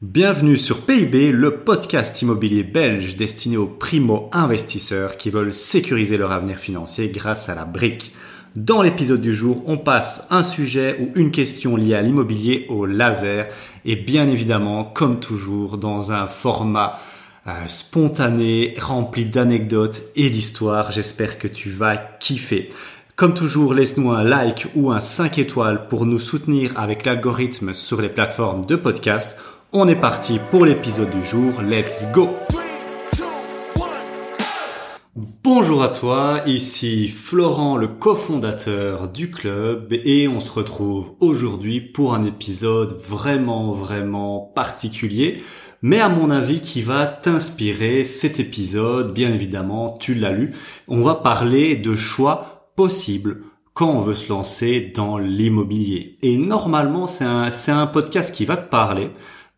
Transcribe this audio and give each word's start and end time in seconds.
Bienvenue 0.00 0.56
sur 0.56 0.82
PIB, 0.82 1.32
le 1.32 1.56
podcast 1.56 2.22
immobilier 2.22 2.62
belge 2.62 3.16
destiné 3.16 3.56
aux 3.56 3.66
primo-investisseurs 3.66 5.16
qui 5.16 5.28
veulent 5.28 5.52
sécuriser 5.52 6.16
leur 6.16 6.30
avenir 6.30 6.58
financier 6.58 7.08
grâce 7.08 7.48
à 7.48 7.56
la 7.56 7.64
brique. 7.64 8.14
Dans 8.54 8.80
l'épisode 8.80 9.20
du 9.20 9.34
jour, 9.34 9.64
on 9.66 9.76
passe 9.76 10.28
un 10.30 10.44
sujet 10.44 10.96
ou 11.00 11.10
une 11.18 11.32
question 11.32 11.74
liée 11.74 11.96
à 11.96 12.02
l'immobilier 12.02 12.66
au 12.68 12.86
laser 12.86 13.48
et 13.84 13.96
bien 13.96 14.28
évidemment, 14.28 14.84
comme 14.84 15.18
toujours, 15.18 15.78
dans 15.78 16.12
un 16.12 16.28
format 16.28 17.00
euh, 17.48 17.66
spontané, 17.66 18.76
rempli 18.78 19.24
d'anecdotes 19.24 20.02
et 20.14 20.30
d'histoires. 20.30 20.92
J'espère 20.92 21.40
que 21.40 21.48
tu 21.48 21.70
vas 21.70 21.96
kiffer. 21.96 22.70
Comme 23.16 23.34
toujours, 23.34 23.74
laisse-nous 23.74 24.12
un 24.12 24.22
like 24.22 24.68
ou 24.76 24.92
un 24.92 25.00
5 25.00 25.38
étoiles 25.38 25.88
pour 25.88 26.06
nous 26.06 26.20
soutenir 26.20 26.78
avec 26.78 27.04
l'algorithme 27.04 27.74
sur 27.74 28.00
les 28.00 28.08
plateformes 28.08 28.64
de 28.64 28.76
podcast 28.76 29.36
on 29.72 29.86
est 29.86 29.96
parti 29.96 30.38
pour 30.50 30.64
l'épisode 30.64 31.10
du 31.10 31.24
jour, 31.24 31.60
let's 31.62 32.06
go. 32.12 32.30
Bonjour 35.42 35.82
à 35.82 35.88
toi, 35.88 36.40
ici 36.46 37.08
Florent, 37.08 37.76
le 37.76 37.88
cofondateur 37.88 39.08
du 39.08 39.30
club, 39.30 39.92
et 39.92 40.26
on 40.28 40.40
se 40.40 40.50
retrouve 40.50 41.14
aujourd'hui 41.20 41.80
pour 41.80 42.14
un 42.14 42.24
épisode 42.24 42.98
vraiment, 43.06 43.72
vraiment 43.72 44.40
particulier, 44.54 45.42
mais 45.82 46.00
à 46.00 46.08
mon 46.08 46.30
avis 46.30 46.60
qui 46.60 46.82
va 46.82 47.06
t'inspirer 47.06 48.04
cet 48.04 48.40
épisode, 48.40 49.12
bien 49.12 49.32
évidemment, 49.32 49.96
tu 49.98 50.14
l'as 50.14 50.32
lu, 50.32 50.52
on 50.86 51.02
va 51.02 51.14
parler 51.14 51.76
de 51.76 51.94
choix 51.94 52.70
possibles 52.74 53.42
quand 53.74 53.90
on 53.90 54.00
veut 54.00 54.14
se 54.14 54.28
lancer 54.28 54.92
dans 54.94 55.18
l'immobilier. 55.18 56.18
Et 56.22 56.36
normalement, 56.36 57.06
c'est 57.06 57.24
un, 57.24 57.48
un 57.68 57.86
podcast 57.86 58.34
qui 58.34 58.44
va 58.44 58.56
te 58.56 58.68
parler 58.68 59.10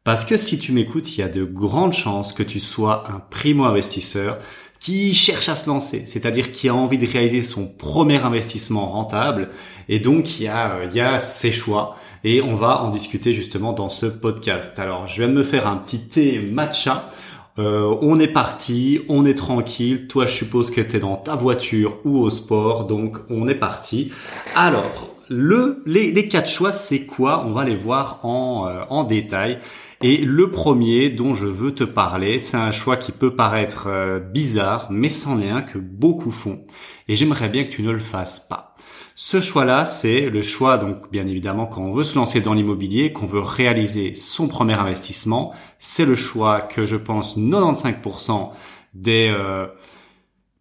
parce 0.04 0.24
que 0.24 0.36
si 0.36 0.58
tu 0.58 0.72
m'écoutes, 0.72 1.16
il 1.16 1.20
y 1.20 1.22
a 1.22 1.28
de 1.28 1.44
grandes 1.44 1.92
chances 1.92 2.32
que 2.32 2.42
tu 2.42 2.60
sois 2.60 3.04
un 3.10 3.20
primo-investisseur 3.20 4.38
qui 4.80 5.14
cherche 5.14 5.50
à 5.50 5.56
se 5.56 5.68
lancer, 5.68 6.06
c'est-à-dire 6.06 6.52
qui 6.52 6.70
a 6.70 6.74
envie 6.74 6.96
de 6.96 7.06
réaliser 7.06 7.42
son 7.42 7.66
premier 7.66 8.16
investissement 8.16 8.90
rentable. 8.90 9.50
Et 9.90 9.98
donc, 9.98 10.40
il 10.40 10.44
y 10.44 10.48
a, 10.48 10.84
il 10.90 10.96
y 10.96 11.00
a 11.02 11.18
ses 11.18 11.52
choix. 11.52 11.96
Et 12.24 12.40
on 12.40 12.54
va 12.54 12.80
en 12.80 12.88
discuter 12.88 13.34
justement 13.34 13.74
dans 13.74 13.90
ce 13.90 14.06
podcast. 14.06 14.78
Alors, 14.78 15.06
je 15.06 15.22
viens 15.22 15.28
de 15.28 15.34
me 15.34 15.42
faire 15.42 15.66
un 15.66 15.76
petit 15.76 16.00
thé 16.00 16.40
matcha. 16.40 17.10
Euh, 17.58 17.94
on 18.00 18.18
est 18.18 18.32
parti, 18.32 19.02
on 19.10 19.26
est 19.26 19.34
tranquille. 19.34 20.06
Toi, 20.08 20.24
je 20.24 20.32
suppose 20.32 20.70
que 20.70 20.80
tu 20.80 20.96
es 20.96 20.98
dans 20.98 21.16
ta 21.16 21.34
voiture 21.34 21.98
ou 22.04 22.18
au 22.18 22.30
sport, 22.30 22.86
donc 22.86 23.18
on 23.28 23.48
est 23.48 23.54
parti. 23.54 24.12
Alors, 24.56 25.10
le, 25.28 25.82
les, 25.84 26.10
les 26.10 26.26
quatre 26.26 26.48
choix, 26.48 26.72
c'est 26.72 27.04
quoi? 27.04 27.44
On 27.46 27.52
va 27.52 27.64
les 27.64 27.76
voir 27.76 28.20
en, 28.22 28.66
euh, 28.66 28.82
en 28.88 29.04
détail. 29.04 29.58
Et 30.02 30.16
le 30.16 30.50
premier 30.50 31.10
dont 31.10 31.34
je 31.34 31.46
veux 31.46 31.74
te 31.74 31.84
parler, 31.84 32.38
c'est 32.38 32.56
un 32.56 32.70
choix 32.70 32.96
qui 32.96 33.12
peut 33.12 33.36
paraître 33.36 33.86
euh, 33.88 34.18
bizarre, 34.18 34.86
mais 34.90 35.10
c'en 35.10 35.38
est 35.42 35.50
un 35.50 35.60
que 35.60 35.76
beaucoup 35.76 36.30
font. 36.30 36.64
Et 37.06 37.16
j'aimerais 37.16 37.50
bien 37.50 37.64
que 37.64 37.70
tu 37.70 37.82
ne 37.82 37.90
le 37.90 37.98
fasses 37.98 38.40
pas. 38.40 38.74
Ce 39.14 39.42
choix-là, 39.42 39.84
c'est 39.84 40.30
le 40.30 40.40
choix, 40.40 40.78
donc 40.78 41.10
bien 41.10 41.26
évidemment, 41.26 41.66
quand 41.66 41.82
on 41.82 41.92
veut 41.92 42.04
se 42.04 42.14
lancer 42.14 42.40
dans 42.40 42.54
l'immobilier, 42.54 43.12
qu'on 43.12 43.26
veut 43.26 43.40
réaliser 43.40 44.14
son 44.14 44.48
premier 44.48 44.72
investissement, 44.72 45.52
c'est 45.78 46.06
le 46.06 46.14
choix 46.14 46.62
que 46.62 46.86
je 46.86 46.96
pense 46.96 47.36
95% 47.36 48.52
des... 48.94 49.30
Euh, 49.30 49.66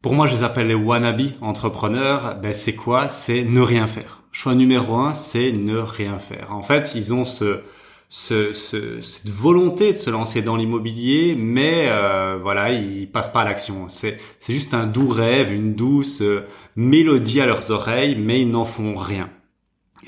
pour 0.01 0.15
moi, 0.15 0.27
je 0.27 0.35
les 0.35 0.43
appelle 0.43 0.67
les 0.67 0.75
wannabe 0.75 1.21
entrepreneurs. 1.39 2.35
Ben, 2.41 2.51
c'est 2.51 2.75
quoi? 2.75 3.07
C'est 3.07 3.45
ne 3.45 3.61
rien 3.61 3.87
faire. 3.87 4.23
Choix 4.33 4.53
numéro 4.53 4.97
un, 4.97 5.13
c'est 5.13 5.53
ne 5.53 5.77
rien 5.77 6.19
faire. 6.19 6.53
En 6.53 6.61
fait, 6.61 6.93
ils 6.95 7.13
ont 7.13 7.23
ce 7.23 7.61
ce, 8.09 8.53
ce, 8.53 9.02
cette 9.02 9.29
volonté 9.29 9.93
de 9.93 9.97
se 9.97 10.09
lancer 10.09 10.41
dans 10.41 10.55
l'immobilier, 10.55 11.35
mais 11.38 11.85
euh, 11.89 12.39
voilà, 12.41 12.73
ils 12.73 13.09
passent 13.09 13.31
pas 13.31 13.41
à 13.41 13.45
l'action. 13.45 13.88
C'est, 13.88 14.17
c'est 14.39 14.53
juste 14.53 14.73
un 14.73 14.88
doux 14.88 15.09
rêve, 15.09 15.53
une 15.53 15.75
douce 15.75 16.21
euh, 16.21 16.47
mélodie 16.75 17.39
à 17.39 17.45
leurs 17.45 17.69
oreilles, 17.69 18.16
mais 18.16 18.41
ils 18.41 18.50
n'en 18.50 18.66
font 18.66 18.95
rien. 18.95 19.29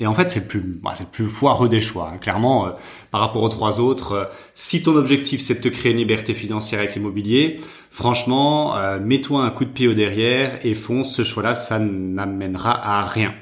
Et 0.00 0.06
en 0.06 0.14
fait, 0.14 0.30
c'est 0.30 0.48
plus, 0.48 0.80
bah, 0.82 0.94
c'est 0.96 1.10
plus 1.10 1.28
foireux 1.28 1.68
des 1.68 1.80
choix. 1.80 2.10
Hein. 2.12 2.18
Clairement, 2.18 2.66
euh, 2.66 2.70
par 3.12 3.20
rapport 3.20 3.42
aux 3.42 3.48
trois 3.48 3.78
autres, 3.78 4.12
euh, 4.12 4.24
si 4.54 4.82
ton 4.82 4.96
objectif 4.96 5.40
c'est 5.40 5.54
de 5.54 5.60
te 5.60 5.68
créer 5.68 5.92
une 5.92 5.98
liberté 5.98 6.34
financière 6.34 6.80
avec 6.80 6.96
l'immobilier, 6.96 7.60
franchement, 7.92 8.74
mets-toi 9.00 9.44
un 9.44 9.50
coup 9.50 9.64
de 9.64 9.70
pied 9.70 9.86
au 9.86 9.94
derrière 9.94 10.58
et 10.66 10.74
fonce. 10.74 11.14
Ce 11.14 11.22
choix-là, 11.22 11.54
ça 11.54 11.78
n'amènera 11.78 12.72
à 12.72 13.04
rien. 13.04 13.34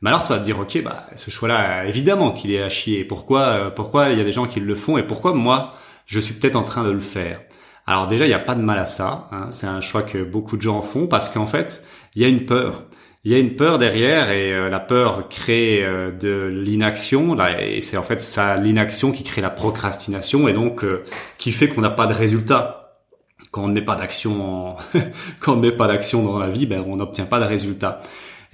Mais 0.00 0.10
alors, 0.10 0.22
tu 0.22 0.32
vas 0.32 0.38
te 0.38 0.44
dire, 0.44 0.58
ok, 0.60 0.82
bah, 0.82 1.06
ce 1.16 1.30
choix-là, 1.30 1.84
évidemment 1.86 2.30
qu'il 2.30 2.52
est 2.52 2.62
à 2.62 2.68
chier. 2.68 3.04
Pourquoi, 3.04 3.40
euh, 3.40 3.70
pourquoi 3.70 4.10
il 4.10 4.18
y 4.18 4.20
a 4.20 4.24
des 4.24 4.32
gens 4.32 4.46
qui 4.46 4.60
le 4.60 4.74
font 4.74 4.96
et 4.96 5.02
pourquoi 5.02 5.34
moi, 5.34 5.74
je 6.06 6.20
suis 6.20 6.34
peut-être 6.34 6.56
en 6.56 6.62
train 6.62 6.84
de 6.84 6.90
le 6.90 7.00
faire? 7.00 7.40
Alors 7.86 8.06
déjà, 8.06 8.24
il 8.26 8.28
n'y 8.28 8.34
a 8.34 8.38
pas 8.38 8.54
de 8.54 8.62
mal 8.62 8.78
à 8.78 8.86
ça. 8.86 9.28
Hein. 9.32 9.48
C'est 9.50 9.66
un 9.66 9.80
choix 9.80 10.02
que 10.02 10.22
beaucoup 10.22 10.56
de 10.56 10.62
gens 10.62 10.82
font 10.82 11.06
parce 11.08 11.28
qu'en 11.28 11.46
fait, 11.46 11.84
il 12.14 12.22
y 12.22 12.24
a 12.24 12.28
une 12.28 12.44
peur. 12.44 12.84
Il 13.24 13.32
y 13.32 13.34
a 13.34 13.38
une 13.38 13.56
peur 13.56 13.78
derrière 13.78 14.30
et 14.30 14.52
euh, 14.52 14.68
la 14.68 14.78
peur 14.78 15.28
crée 15.28 15.84
euh, 15.84 16.12
de 16.12 16.46
l'inaction. 16.46 17.34
Là, 17.34 17.60
et 17.60 17.80
c'est 17.80 17.96
en 17.96 18.02
fait 18.04 18.20
ça 18.20 18.56
l'inaction 18.56 19.10
qui 19.10 19.24
crée 19.24 19.40
la 19.40 19.50
procrastination 19.50 20.46
et 20.46 20.52
donc 20.52 20.84
qui 21.38 21.50
fait 21.50 21.68
qu'on 21.68 21.80
n'a 21.80 21.90
pas 21.90 22.06
de 22.06 22.14
résultat. 22.14 22.84
Quand 23.50 23.64
on 23.64 23.68
ne 23.68 23.72
met 23.72 23.82
pas 23.82 23.96
d'action, 23.96 24.76
quand 25.40 25.54
on 25.54 25.56
ne 25.56 25.62
met 25.62 25.72
pas 25.72 25.88
d'action 25.88 26.22
dans 26.22 26.38
la 26.38 26.48
vie, 26.48 26.66
ben 26.66 26.84
on 26.86 26.96
n'obtient 26.96 27.24
pas 27.24 27.40
de 27.40 27.46
résultat. 27.46 28.00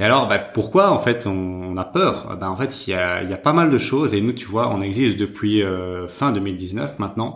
Et 0.01 0.05
alors, 0.05 0.27
bah, 0.29 0.39
pourquoi 0.39 0.91
en 0.91 0.99
fait 0.99 1.27
on, 1.27 1.77
a 1.77 1.85
peur? 1.85 2.37
Bah, 2.41 2.51
En 2.51 2.57
fait, 2.57 2.87
il 2.87 2.91
y 2.91 2.95
a, 2.95 3.23
y 3.23 3.33
a, 3.33 3.37
pas 3.37 3.53
mal 3.53 3.71
de 3.71 3.79
choses 3.79 4.15
et 4.15 4.21
nous, 4.21 4.33
tu 4.33 4.47
vois, 4.47 4.69
on 4.75 4.81
existe 4.81 5.19
depuis 5.19 5.63
euh, 5.63 6.09
fin 6.09 6.33
2019 6.33 6.99
maintenant. 6.99 7.35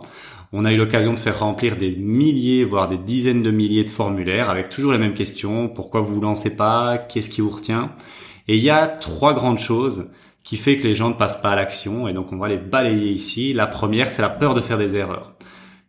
On 0.51 0.65
a 0.65 0.73
eu 0.73 0.77
l'occasion 0.77 1.13
de 1.13 1.19
faire 1.19 1.39
remplir 1.39 1.77
des 1.77 1.95
milliers, 1.95 2.65
voire 2.65 2.87
des 2.87 2.97
dizaines 2.97 3.43
de 3.43 3.51
milliers 3.51 3.83
de 3.83 3.89
formulaires 3.89 4.49
avec 4.49 4.69
toujours 4.69 4.91
les 4.91 4.97
mêmes 4.97 5.13
questions. 5.13 5.69
Pourquoi 5.69 6.01
vous 6.01 6.15
vous 6.15 6.21
lancez 6.21 6.55
pas? 6.55 6.97
Qu'est-ce 6.97 7.29
qui 7.29 7.41
vous 7.41 7.49
retient? 7.49 7.91
Et 8.47 8.55
il 8.55 8.63
y 8.63 8.71
a 8.71 8.87
trois 8.87 9.33
grandes 9.35 9.59
choses 9.59 10.09
qui 10.43 10.57
fait 10.57 10.77
que 10.77 10.87
les 10.87 10.95
gens 10.95 11.09
ne 11.09 11.13
passent 11.13 11.39
pas 11.39 11.51
à 11.51 11.55
l'action 11.55 12.07
et 12.07 12.13
donc 12.13 12.31
on 12.33 12.37
va 12.37 12.47
les 12.47 12.57
balayer 12.57 13.11
ici. 13.11 13.53
La 13.53 13.67
première, 13.67 14.09
c'est 14.09 14.23
la 14.23 14.29
peur 14.29 14.55
de 14.55 14.61
faire 14.61 14.79
des 14.79 14.95
erreurs. 14.95 15.35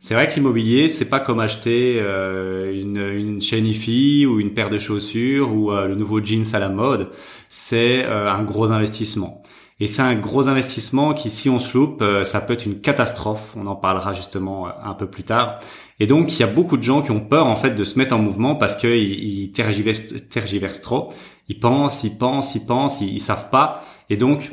C'est 0.03 0.15
vrai 0.15 0.29
que 0.29 0.35
l'immobilier, 0.35 0.89
c'est 0.89 1.11
pas 1.11 1.21
comme 1.21 1.41
acheter 1.41 1.99
euh, 2.01 2.73
une, 2.73 2.97
une 2.97 3.41
chaîne 3.41 3.67
IFI 3.67 4.25
ou 4.25 4.41
une 4.41 4.55
paire 4.55 4.71
de 4.71 4.79
chaussures 4.79 5.55
ou 5.55 5.73
euh, 5.73 5.87
le 5.87 5.95
nouveau 5.95 6.25
jeans 6.25 6.47
à 6.55 6.59
la 6.59 6.71
mode. 6.71 7.11
C'est 7.51 8.07
euh, 8.07 8.33
un 8.33 8.43
gros 8.43 8.73
investissement. 8.73 9.43
Et 9.79 9.87
c'est 9.87 10.01
un 10.01 10.15
gros 10.15 10.49
investissement 10.49 11.13
qui, 11.13 11.31
si 11.31 11.51
on 11.51 11.59
se 11.59 11.77
loupe, 11.77 12.05
ça 12.23 12.41
peut 12.41 12.53
être 12.53 12.67
une 12.67 12.81
catastrophe. 12.81 13.55
On 13.57 13.67
en 13.67 13.77
parlera 13.77 14.13
justement 14.13 14.69
un 14.69 14.93
peu 14.93 15.07
plus 15.07 15.23
tard. 15.23 15.59
Et 16.01 16.07
donc, 16.07 16.35
il 16.35 16.41
y 16.41 16.43
a 16.43 16.47
beaucoup 16.47 16.77
de 16.77 16.83
gens 16.83 17.01
qui 17.01 17.11
ont 17.11 17.21
peur 17.21 17.47
en 17.47 17.57
fait 17.57 17.71
de 17.71 17.85
se 17.85 17.99
mettre 17.99 18.15
en 18.15 18.19
mouvement 18.19 18.57
parce 18.57 18.77
qu'ils 18.77 18.91
ils 18.91 19.53
tergiversent, 19.53 20.29
tergiversent 20.29 20.83
trop. 20.83 21.15
Ils 21.49 21.59
pensent, 21.59 22.05
ils 22.05 22.19
pensent, 22.19 22.55
ils 22.55 22.67
pensent, 22.67 23.01
ils, 23.01 23.15
ils 23.15 23.23
savent 23.23 23.49
pas. 23.49 23.83
Et 24.11 24.19
donc, 24.19 24.51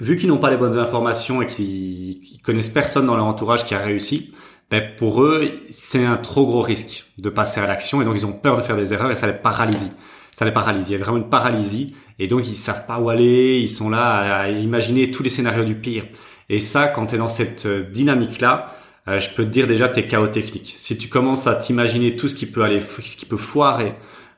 vu 0.00 0.16
qu'ils 0.16 0.28
n'ont 0.28 0.38
pas 0.38 0.50
les 0.50 0.56
bonnes 0.56 0.78
informations 0.78 1.40
et 1.40 1.46
qu'ils 1.46 2.40
connaissent 2.42 2.68
personne 2.68 3.06
dans 3.06 3.16
leur 3.16 3.26
entourage 3.26 3.64
qui 3.64 3.76
a 3.76 3.78
réussi, 3.78 4.32
ben 4.72 4.82
pour 4.96 5.22
eux, 5.22 5.50
c'est 5.68 6.02
un 6.02 6.16
trop 6.16 6.46
gros 6.46 6.62
risque 6.62 7.04
de 7.18 7.28
passer 7.28 7.60
à 7.60 7.66
l'action 7.66 8.00
et 8.00 8.06
donc 8.06 8.14
ils 8.16 8.24
ont 8.24 8.32
peur 8.32 8.56
de 8.56 8.62
faire 8.62 8.78
des 8.78 8.94
erreurs 8.94 9.10
et 9.10 9.14
ça 9.14 9.26
les 9.26 9.34
paralyse. 9.34 9.94
Ça 10.34 10.46
les 10.46 10.50
paralyse. 10.50 10.88
Il 10.88 10.92
y 10.92 10.94
a 10.94 10.98
vraiment 10.98 11.18
une 11.18 11.28
paralysie 11.28 11.94
et 12.18 12.26
donc 12.26 12.48
ils 12.48 12.56
savent 12.56 12.86
pas 12.86 12.98
où 12.98 13.10
aller. 13.10 13.58
Ils 13.58 13.68
sont 13.68 13.90
là 13.90 14.38
à 14.40 14.48
imaginer 14.48 15.10
tous 15.10 15.22
les 15.22 15.28
scénarios 15.28 15.64
du 15.64 15.74
pire. 15.74 16.04
Et 16.48 16.58
ça, 16.58 16.88
quand 16.88 17.04
tu 17.04 17.16
es 17.16 17.18
dans 17.18 17.28
cette 17.28 17.66
euh, 17.66 17.82
dynamique-là, 17.90 18.74
euh, 19.08 19.20
je 19.20 19.28
peux 19.34 19.44
te 19.44 19.50
dire 19.50 19.66
déjà 19.66 19.90
t'es 19.90 20.06
chaos 20.06 20.28
technique. 20.28 20.72
Si 20.78 20.96
tu 20.96 21.08
commences 21.08 21.46
à 21.46 21.54
t'imaginer 21.54 22.16
tout 22.16 22.28
ce 22.28 22.34
qui 22.34 22.46
peut 22.46 22.62
aller, 22.62 22.80
ce 22.80 23.16
qui 23.18 23.26
peut 23.26 23.36
foirer 23.36 23.92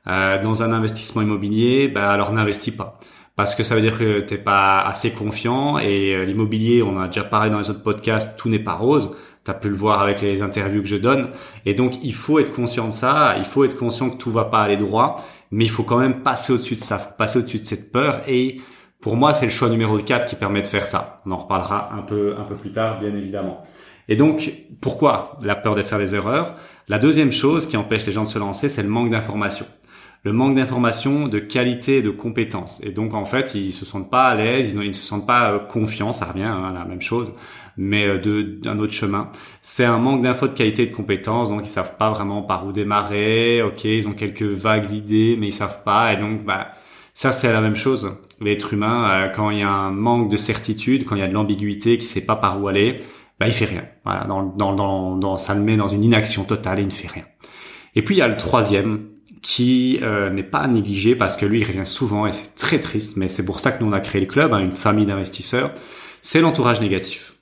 euh, 0.08 0.42
dans 0.42 0.64
un 0.64 0.72
investissement 0.72 1.22
immobilier, 1.22 1.86
ben 1.86 2.02
alors 2.02 2.32
n'investis 2.32 2.74
pas 2.74 2.98
parce 3.36 3.54
que 3.54 3.62
ça 3.62 3.74
veut 3.74 3.80
dire 3.80 3.98
que 3.98 4.20
t'es 4.20 4.38
pas 4.38 4.80
assez 4.82 5.10
confiant 5.10 5.78
et 5.78 6.24
l'immobilier, 6.24 6.84
on 6.84 7.00
a 7.00 7.08
déjà 7.08 7.24
parlé 7.24 7.50
dans 7.50 7.58
les 7.58 7.68
autres 7.68 7.82
podcasts, 7.82 8.36
tout 8.36 8.48
n'est 8.48 8.60
pas 8.60 8.74
rose 8.74 9.10
tu 9.44 9.50
as 9.50 9.54
pu 9.54 9.68
le 9.68 9.76
voir 9.76 10.00
avec 10.00 10.20
les 10.20 10.42
interviews 10.42 10.82
que 10.82 10.88
je 10.88 10.96
donne. 10.96 11.30
Et 11.66 11.74
donc, 11.74 12.02
il 12.02 12.14
faut 12.14 12.38
être 12.38 12.52
conscient 12.52 12.86
de 12.86 12.92
ça, 12.92 13.34
il 13.38 13.44
faut 13.44 13.64
être 13.64 13.78
conscient 13.78 14.10
que 14.10 14.16
tout 14.16 14.30
va 14.30 14.44
pas 14.44 14.62
aller 14.62 14.76
droit, 14.76 15.24
mais 15.50 15.64
il 15.64 15.70
faut 15.70 15.82
quand 15.82 15.98
même 15.98 16.22
passer 16.22 16.52
au-dessus 16.52 16.76
de 16.76 16.80
ça, 16.80 16.98
passer 16.98 17.38
au-dessus 17.38 17.58
de 17.58 17.66
cette 17.66 17.92
peur. 17.92 18.22
Et 18.26 18.60
pour 19.00 19.16
moi, 19.16 19.34
c'est 19.34 19.46
le 19.46 19.52
choix 19.52 19.68
numéro 19.68 19.98
4 19.98 20.26
qui 20.26 20.36
permet 20.36 20.62
de 20.62 20.68
faire 20.68 20.88
ça. 20.88 21.20
On 21.26 21.32
en 21.32 21.36
reparlera 21.36 21.92
un 21.94 22.02
peu, 22.02 22.34
un 22.38 22.44
peu 22.44 22.54
plus 22.54 22.72
tard, 22.72 22.98
bien 23.00 23.14
évidemment. 23.14 23.62
Et 24.08 24.16
donc, 24.16 24.52
pourquoi 24.80 25.38
la 25.42 25.54
peur 25.54 25.74
de 25.74 25.82
faire 25.82 25.98
des 25.98 26.14
erreurs? 26.14 26.56
La 26.88 26.98
deuxième 26.98 27.32
chose 27.32 27.66
qui 27.66 27.76
empêche 27.76 28.06
les 28.06 28.12
gens 28.12 28.24
de 28.24 28.28
se 28.28 28.38
lancer, 28.38 28.68
c'est 28.68 28.82
le 28.82 28.88
manque 28.88 29.10
d'information 29.10 29.66
le 30.24 30.32
manque 30.32 30.56
d'information, 30.56 31.28
de 31.28 31.38
qualité, 31.38 32.00
de 32.00 32.10
compétences. 32.10 32.82
Et 32.82 32.90
donc 32.90 33.14
en 33.14 33.26
fait, 33.26 33.54
ils 33.54 33.72
se 33.72 33.84
sentent 33.84 34.10
pas 34.10 34.24
à 34.24 34.34
l'aise, 34.34 34.72
ils, 34.72 34.88
ne 34.88 34.92
se 34.92 35.02
sentent 35.02 35.26
pas 35.26 35.52
euh, 35.52 35.58
confiants, 35.58 36.12
ça 36.12 36.24
revient 36.24 36.44
hein, 36.44 36.64
à 36.64 36.72
la 36.72 36.86
même 36.86 37.02
chose, 37.02 37.32
mais 37.76 38.06
euh, 38.06 38.58
d'un 38.60 38.78
autre 38.78 38.92
chemin. 38.92 39.30
C'est 39.62 39.84
un 39.84 39.98
manque 39.98 40.22
d'infos 40.22 40.48
de 40.48 40.54
qualité 40.54 40.82
et 40.84 40.86
de 40.86 40.94
compétences, 40.94 41.48
donc 41.48 41.62
ils 41.64 41.68
savent 41.68 41.96
pas 41.96 42.10
vraiment 42.10 42.42
par 42.42 42.66
où 42.66 42.72
démarrer. 42.72 43.62
Ok, 43.62 43.84
ils 43.84 44.08
ont 44.08 44.12
quelques 44.12 44.42
vagues 44.42 44.90
idées, 44.92 45.36
mais 45.38 45.48
ils 45.48 45.52
savent 45.52 45.82
pas. 45.84 46.12
Et 46.12 46.16
donc 46.16 46.44
bah 46.44 46.68
ça 47.14 47.32
c'est 47.32 47.52
la 47.52 47.60
même 47.60 47.76
chose. 47.76 48.18
L'être 48.40 48.72
humain, 48.74 49.10
euh, 49.10 49.28
quand 49.34 49.50
il 49.50 49.60
y 49.60 49.62
a 49.62 49.70
un 49.70 49.90
manque 49.90 50.30
de 50.30 50.36
certitude, 50.36 51.04
quand 51.04 51.16
il 51.16 51.20
y 51.20 51.22
a 51.22 51.28
de 51.28 51.34
l'ambiguïté, 51.34 51.98
qui 51.98 52.06
sait 52.06 52.24
pas 52.26 52.36
par 52.36 52.62
où 52.62 52.68
aller, 52.68 53.00
bah 53.40 53.46
il 53.46 53.52
fait 53.52 53.64
rien. 53.64 53.84
Voilà, 54.04 54.24
dans, 54.24 54.42
dans, 54.42 54.74
dans, 54.74 55.16
dans, 55.16 55.36
ça 55.38 55.54
le 55.54 55.60
met 55.60 55.76
dans 55.76 55.88
une 55.88 56.04
inaction 56.04 56.44
totale 56.44 56.78
et 56.78 56.82
il 56.82 56.88
ne 56.88 56.92
fait 56.92 57.08
rien. 57.08 57.24
Et 57.94 58.02
puis 58.02 58.16
il 58.16 58.18
y 58.18 58.22
a 58.22 58.28
le 58.28 58.36
troisième 58.36 59.08
qui 59.42 59.98
euh, 60.02 60.30
n'est 60.30 60.42
pas 60.42 60.66
négligé 60.66 61.14
parce 61.14 61.36
que 61.36 61.44
lui 61.46 61.60
il 61.60 61.66
revient 61.66 61.86
souvent 61.86 62.26
et 62.26 62.32
c'est 62.32 62.56
très 62.56 62.80
triste, 62.80 63.16
mais 63.16 63.28
c'est 63.28 63.44
pour 63.44 63.60
ça 63.60 63.72
que 63.72 63.84
nous 63.84 63.90
on 63.90 63.92
a 63.92 64.00
créé 64.00 64.20
le 64.20 64.26
club, 64.26 64.52
hein, 64.52 64.58
une 64.58 64.72
famille 64.72 65.06
d'investisseurs. 65.06 65.72
C'est 66.22 66.40
l'entourage 66.40 66.80
négatif. 66.80 67.33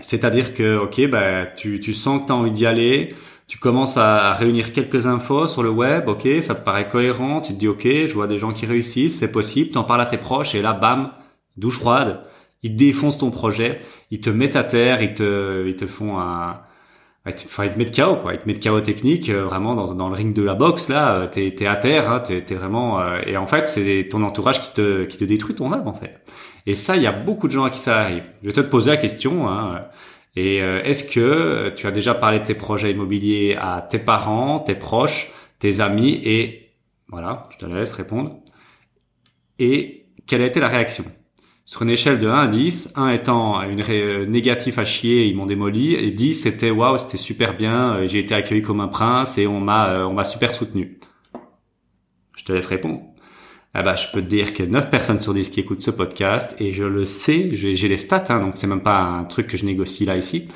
C'est-à-dire 0.00 0.54
que 0.54 0.78
ok, 0.78 1.08
bah 1.08 1.46
tu, 1.46 1.80
tu 1.80 1.92
sens 1.92 2.22
que 2.22 2.26
tu 2.26 2.32
as 2.32 2.36
envie 2.36 2.52
d'y 2.52 2.66
aller, 2.66 3.14
tu 3.48 3.58
commences 3.58 3.96
à, 3.96 4.32
réunir 4.32 4.72
quelques 4.72 5.06
infos 5.06 5.46
sur 5.46 5.62
le 5.62 5.70
web, 5.70 6.08
ok, 6.08 6.28
ça 6.40 6.54
te 6.54 6.64
paraît 6.64 6.88
cohérent, 6.88 7.40
tu 7.40 7.54
te 7.54 7.58
dis 7.58 7.68
ok, 7.68 7.84
je 7.84 8.12
vois 8.12 8.26
des 8.26 8.38
gens 8.38 8.52
qui 8.52 8.66
réussissent, 8.66 9.18
c'est 9.18 9.32
possible, 9.32 9.70
t'en 9.70 9.84
parles 9.84 10.00
à 10.00 10.06
tes 10.06 10.18
proches 10.18 10.54
et 10.54 10.62
là 10.62 10.72
bam, 10.72 11.12
douche 11.56 11.78
froide, 11.78 12.22
ils 12.62 12.74
défoncent 12.76 13.18
ton 13.18 13.30
projet, 13.30 13.80
ils 14.10 14.20
te 14.20 14.30
mettent 14.30 14.56
à 14.56 14.64
terre, 14.64 15.00
ils 15.02 15.14
te, 15.14 15.66
ils 15.66 15.76
te 15.76 15.86
font 15.86 16.18
un, 16.18 16.60
enfin 17.26 17.64
ils 17.64 17.72
te 17.72 17.78
mettent 17.78 17.96
KO 17.96 18.16
quoi, 18.16 18.34
ils 18.34 18.40
te 18.40 18.48
mettent 18.48 18.62
KO 18.62 18.80
technique, 18.80 19.28
euh, 19.28 19.44
vraiment 19.44 19.74
dans, 19.74 19.94
dans 19.94 20.08
le 20.08 20.14
ring 20.14 20.34
de 20.34 20.42
la 20.42 20.54
boxe 20.54 20.88
là, 20.88 21.14
euh, 21.14 21.26
t'es 21.28 21.54
es 21.58 21.66
à 21.66 21.76
terre, 21.76 22.10
hein, 22.10 22.20
t'es 22.20 22.44
es 22.48 22.54
vraiment, 22.54 23.00
euh, 23.00 23.20
et 23.26 23.36
en 23.36 23.46
fait 23.46 23.68
c'est 23.68 24.08
ton 24.10 24.22
entourage 24.24 24.60
qui 24.60 24.72
te, 24.74 25.04
qui 25.04 25.18
te 25.18 25.24
détruit 25.24 25.54
ton 25.54 25.68
rêve 25.68 25.86
en 25.86 25.94
fait. 25.94 26.20
Et 26.66 26.74
ça, 26.74 26.96
il 26.96 27.02
y 27.02 27.06
a 27.06 27.12
beaucoup 27.12 27.46
de 27.46 27.52
gens 27.52 27.64
à 27.64 27.70
qui 27.70 27.80
ça 27.80 28.00
arrive. 28.00 28.24
Je 28.42 28.48
vais 28.48 28.52
te 28.52 28.60
poser 28.60 28.90
la 28.90 28.96
question. 28.96 29.48
Hein, 29.48 29.80
et 30.34 30.56
est-ce 30.56 31.04
que 31.04 31.72
tu 31.76 31.86
as 31.86 31.90
déjà 31.90 32.12
parlé 32.12 32.40
de 32.40 32.44
tes 32.44 32.54
projets 32.54 32.90
immobiliers 32.90 33.56
à 33.58 33.80
tes 33.80 33.98
parents, 33.98 34.58
tes 34.58 34.74
proches, 34.74 35.32
tes 35.58 35.80
amis 35.80 36.20
et 36.24 36.66
voilà, 37.08 37.48
je 37.50 37.58
te 37.58 37.66
laisse 37.66 37.92
répondre. 37.92 38.40
Et 39.58 40.06
quelle 40.26 40.42
a 40.42 40.46
été 40.46 40.60
la 40.60 40.68
réaction? 40.68 41.04
Sur 41.64 41.82
une 41.82 41.90
échelle 41.90 42.20
de 42.20 42.28
1 42.28 42.40
à 42.40 42.46
10, 42.46 42.92
1 42.94 43.08
étant 43.10 43.60
une 43.62 43.82
euh, 43.88 44.26
négatif 44.26 44.78
à 44.78 44.84
chier, 44.84 45.26
ils 45.26 45.36
m'ont 45.36 45.46
démoli, 45.46 45.94
et 45.94 46.12
10 46.12 46.34
c'était 46.34 46.70
waouh, 46.70 46.96
c'était 46.98 47.16
super 47.16 47.56
bien, 47.56 47.96
euh, 47.96 48.06
j'ai 48.06 48.20
été 48.20 48.34
accueilli 48.34 48.62
comme 48.62 48.80
un 48.80 48.88
prince 48.88 49.36
et 49.38 49.46
on 49.48 49.60
m'a 49.60 49.88
euh, 49.88 50.04
on 50.04 50.12
m'a 50.12 50.24
super 50.24 50.54
soutenu. 50.54 51.00
Je 52.36 52.44
te 52.44 52.52
laisse 52.52 52.66
répondre. 52.66 53.00
Ah 53.74 53.82
bah, 53.82 53.94
je 53.94 54.06
peux 54.12 54.22
te 54.22 54.26
dire 54.26 54.54
que 54.54 54.62
9 54.62 54.90
personnes 54.90 55.18
sur 55.20 55.34
10 55.34 55.50
qui 55.50 55.60
écoutent 55.60 55.82
ce 55.82 55.90
podcast, 55.90 56.56
et 56.60 56.72
je 56.72 56.84
le 56.84 57.04
sais, 57.04 57.50
j'ai 57.52 57.88
les 57.88 57.96
stats, 57.98 58.24
hein, 58.30 58.40
donc 58.40 58.52
c'est 58.56 58.66
même 58.66 58.82
pas 58.82 59.00
un 59.00 59.24
truc 59.24 59.48
que 59.48 59.56
je 59.56 59.66
négocie 59.66 60.06
là 60.06 60.16
ici, 60.16 60.48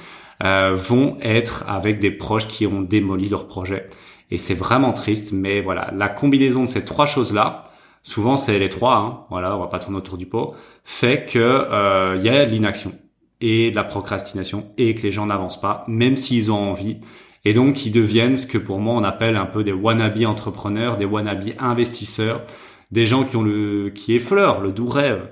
euh, 0.42 0.74
vont 0.74 1.18
être 1.20 1.64
avec 1.68 1.98
des 1.98 2.10
proches 2.10 2.48
qui 2.48 2.66
ont 2.66 2.80
démoli 2.80 3.28
leur 3.28 3.46
projet. 3.46 3.90
Et 4.30 4.38
c'est 4.38 4.54
vraiment 4.54 4.92
triste, 4.92 5.32
mais 5.32 5.60
voilà, 5.60 5.92
la 5.94 6.08
combinaison 6.08 6.62
de 6.62 6.68
ces 6.68 6.84
trois 6.84 7.04
choses-là, 7.04 7.64
souvent 8.02 8.36
c'est 8.36 8.58
les 8.58 8.68
trois, 8.68 8.96
hein, 8.96 9.26
voilà, 9.28 9.54
on 9.56 9.60
va 9.60 9.66
pas 9.66 9.80
tourner 9.80 9.98
autour 9.98 10.16
du 10.16 10.26
pot, 10.26 10.54
fait 10.84 11.26
que 11.26 11.38
euh, 11.38 12.18
y 12.22 12.28
a 12.28 12.46
de 12.46 12.50
l'inaction 12.50 12.92
et 13.40 13.70
de 13.70 13.76
la 13.76 13.84
procrastination 13.84 14.68
et 14.78 14.94
que 14.94 15.02
les 15.02 15.10
gens 15.10 15.26
n'avancent 15.26 15.60
pas, 15.60 15.84
même 15.88 16.16
s'ils 16.16 16.50
ont 16.52 16.70
envie. 16.70 16.98
Et 17.44 17.54
donc 17.54 17.86
ils 17.86 17.92
deviennent 17.92 18.36
ce 18.36 18.46
que 18.46 18.58
pour 18.58 18.78
moi 18.78 18.94
on 18.94 19.04
appelle 19.04 19.36
un 19.36 19.46
peu 19.46 19.64
des 19.64 19.72
wannabe 19.72 20.22
entrepreneurs, 20.26 20.96
des 20.96 21.06
wannabe 21.06 21.50
investisseurs, 21.58 22.42
des 22.90 23.06
gens 23.06 23.24
qui 23.24 23.36
ont 23.36 23.42
le 23.42 23.90
qui 23.90 24.14
effleurent 24.14 24.60
le 24.60 24.72
doux 24.72 24.88
rêve 24.88 25.28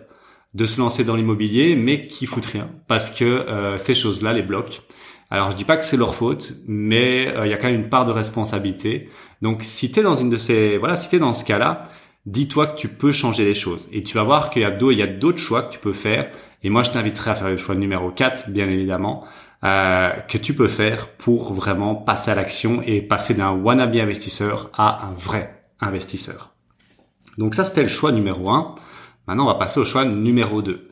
de 0.54 0.66
se 0.66 0.80
lancer 0.80 1.04
dans 1.04 1.16
l'immobilier, 1.16 1.76
mais 1.76 2.06
qui 2.06 2.26
foutent 2.26 2.46
rien 2.46 2.70
parce 2.86 3.10
que 3.10 3.24
euh, 3.24 3.78
ces 3.78 3.94
choses-là 3.94 4.32
les 4.32 4.42
bloquent. 4.42 4.80
Alors 5.30 5.50
je 5.50 5.56
dis 5.56 5.64
pas 5.64 5.76
que 5.76 5.84
c'est 5.84 5.98
leur 5.98 6.14
faute, 6.14 6.54
mais 6.66 7.28
euh, 7.36 7.46
il 7.46 7.50
y 7.50 7.52
a 7.52 7.58
quand 7.58 7.68
même 7.68 7.80
une 7.80 7.90
part 7.90 8.04
de 8.04 8.12
responsabilité. 8.12 9.08
Donc 9.42 9.62
si 9.62 9.92
tu 9.92 10.00
es 10.00 10.02
dans 10.02 10.16
une 10.16 10.30
de 10.30 10.38
ces 10.38 10.78
voilà, 10.78 10.96
si 10.96 11.08
tu 11.08 11.16
es 11.16 11.18
dans 11.18 11.34
ce 11.34 11.44
cas-là, 11.44 11.88
dis-toi 12.28 12.68
que 12.68 12.76
tu 12.76 12.88
peux 12.88 13.12
changer 13.12 13.44
les 13.44 13.54
choses. 13.54 13.88
Et 13.92 14.02
tu 14.02 14.14
vas 14.14 14.22
voir 14.22 14.50
qu'il 14.50 14.62
y 14.62 14.64
a 14.64 14.70
d'autres, 14.70 14.96
y 14.96 15.02
a 15.02 15.06
d'autres 15.06 15.38
choix 15.38 15.62
que 15.62 15.72
tu 15.72 15.78
peux 15.78 15.92
faire. 15.92 16.30
Et 16.62 16.70
moi, 16.70 16.82
je 16.82 16.90
t'inviterai 16.90 17.30
à 17.30 17.34
faire 17.34 17.48
le 17.48 17.56
choix 17.56 17.74
numéro 17.74 18.10
4, 18.10 18.50
bien 18.50 18.68
évidemment, 18.68 19.24
euh, 19.64 20.10
que 20.28 20.38
tu 20.38 20.54
peux 20.54 20.68
faire 20.68 21.08
pour 21.16 21.52
vraiment 21.52 21.94
passer 21.94 22.30
à 22.30 22.34
l'action 22.34 22.82
et 22.82 23.00
passer 23.00 23.34
d'un 23.34 23.52
wannabe 23.52 23.96
investisseur 23.96 24.70
à 24.74 25.06
un 25.06 25.12
vrai 25.12 25.62
investisseur. 25.80 26.54
Donc 27.38 27.54
ça, 27.54 27.64
c'était 27.64 27.82
le 27.82 27.88
choix 27.88 28.12
numéro 28.12 28.50
1. 28.50 28.74
Maintenant, 29.26 29.44
on 29.44 29.48
va 29.48 29.54
passer 29.54 29.80
au 29.80 29.84
choix 29.84 30.04
numéro 30.04 30.60
2. 30.60 30.84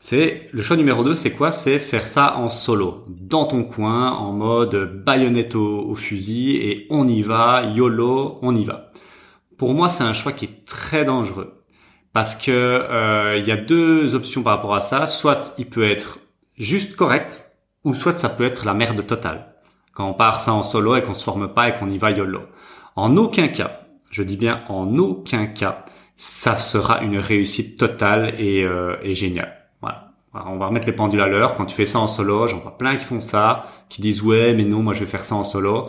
C'est 0.00 0.50
le 0.52 0.60
choix 0.60 0.76
numéro 0.76 1.02
2, 1.02 1.14
c'est 1.14 1.32
quoi? 1.32 1.50
C'est 1.50 1.78
faire 1.78 2.06
ça 2.06 2.36
en 2.36 2.50
solo, 2.50 3.04
dans 3.08 3.46
ton 3.46 3.64
coin, 3.64 4.10
en 4.10 4.32
mode 4.32 5.02
baïonnette 5.02 5.54
au 5.54 5.94
fusil 5.94 6.56
et 6.56 6.86
on 6.90 7.08
y 7.08 7.22
va, 7.22 7.62
YOLO, 7.74 8.38
on 8.42 8.54
y 8.54 8.64
va. 8.64 8.92
Pour 9.56 9.72
moi, 9.72 9.88
c'est 9.88 10.04
un 10.04 10.12
choix 10.12 10.32
qui 10.32 10.44
est 10.44 10.64
très 10.66 11.06
dangereux 11.06 11.64
parce 12.12 12.34
que 12.36 12.50
euh, 12.50 13.36
il 13.38 13.46
y 13.46 13.50
a 13.50 13.56
deux 13.56 14.14
options 14.14 14.42
par 14.42 14.56
rapport 14.56 14.74
à 14.74 14.80
ça. 14.80 15.06
Soit 15.06 15.54
il 15.58 15.66
peut 15.66 15.88
être 15.88 16.18
juste 16.56 16.96
correct, 16.96 17.52
ou 17.84 17.94
soit 17.94 18.18
ça 18.18 18.28
peut 18.28 18.44
être 18.44 18.66
la 18.66 18.74
merde 18.74 19.06
totale. 19.06 19.54
Quand 19.92 20.08
on 20.08 20.14
part 20.14 20.40
ça 20.40 20.52
en 20.52 20.62
solo 20.62 20.96
et 20.96 21.02
qu'on 21.02 21.14
se 21.14 21.24
forme 21.24 21.52
pas 21.52 21.68
et 21.68 21.78
qu'on 21.78 21.90
y 21.90 21.98
va 21.98 22.10
YOLO. 22.10 22.40
En 22.96 23.16
aucun 23.16 23.48
cas, 23.48 23.83
je 24.14 24.22
dis 24.22 24.36
bien 24.36 24.62
en 24.68 24.96
aucun 24.96 25.46
cas, 25.46 25.84
ça 26.16 26.60
sera 26.60 27.02
une 27.02 27.18
réussite 27.18 27.76
totale 27.76 28.34
et, 28.38 28.62
euh, 28.64 28.96
et 29.02 29.14
géniale. 29.16 29.52
Voilà. 29.80 30.12
On 30.32 30.56
va 30.56 30.68
remettre 30.68 30.86
les 30.86 30.92
pendules 30.92 31.20
à 31.20 31.26
l'heure. 31.26 31.56
Quand 31.56 31.66
tu 31.66 31.74
fais 31.74 31.84
ça 31.84 31.98
en 31.98 32.06
solo, 32.06 32.46
j'en 32.46 32.60
vois 32.60 32.78
plein 32.78 32.94
qui 32.94 33.04
font 33.04 33.20
ça, 33.20 33.66
qui 33.88 34.02
disent 34.02 34.22
ouais 34.22 34.54
mais 34.54 34.64
non 34.64 34.82
moi 34.84 34.94
je 34.94 35.00
vais 35.00 35.06
faire 35.06 35.24
ça 35.24 35.34
en 35.34 35.42
solo. 35.42 35.86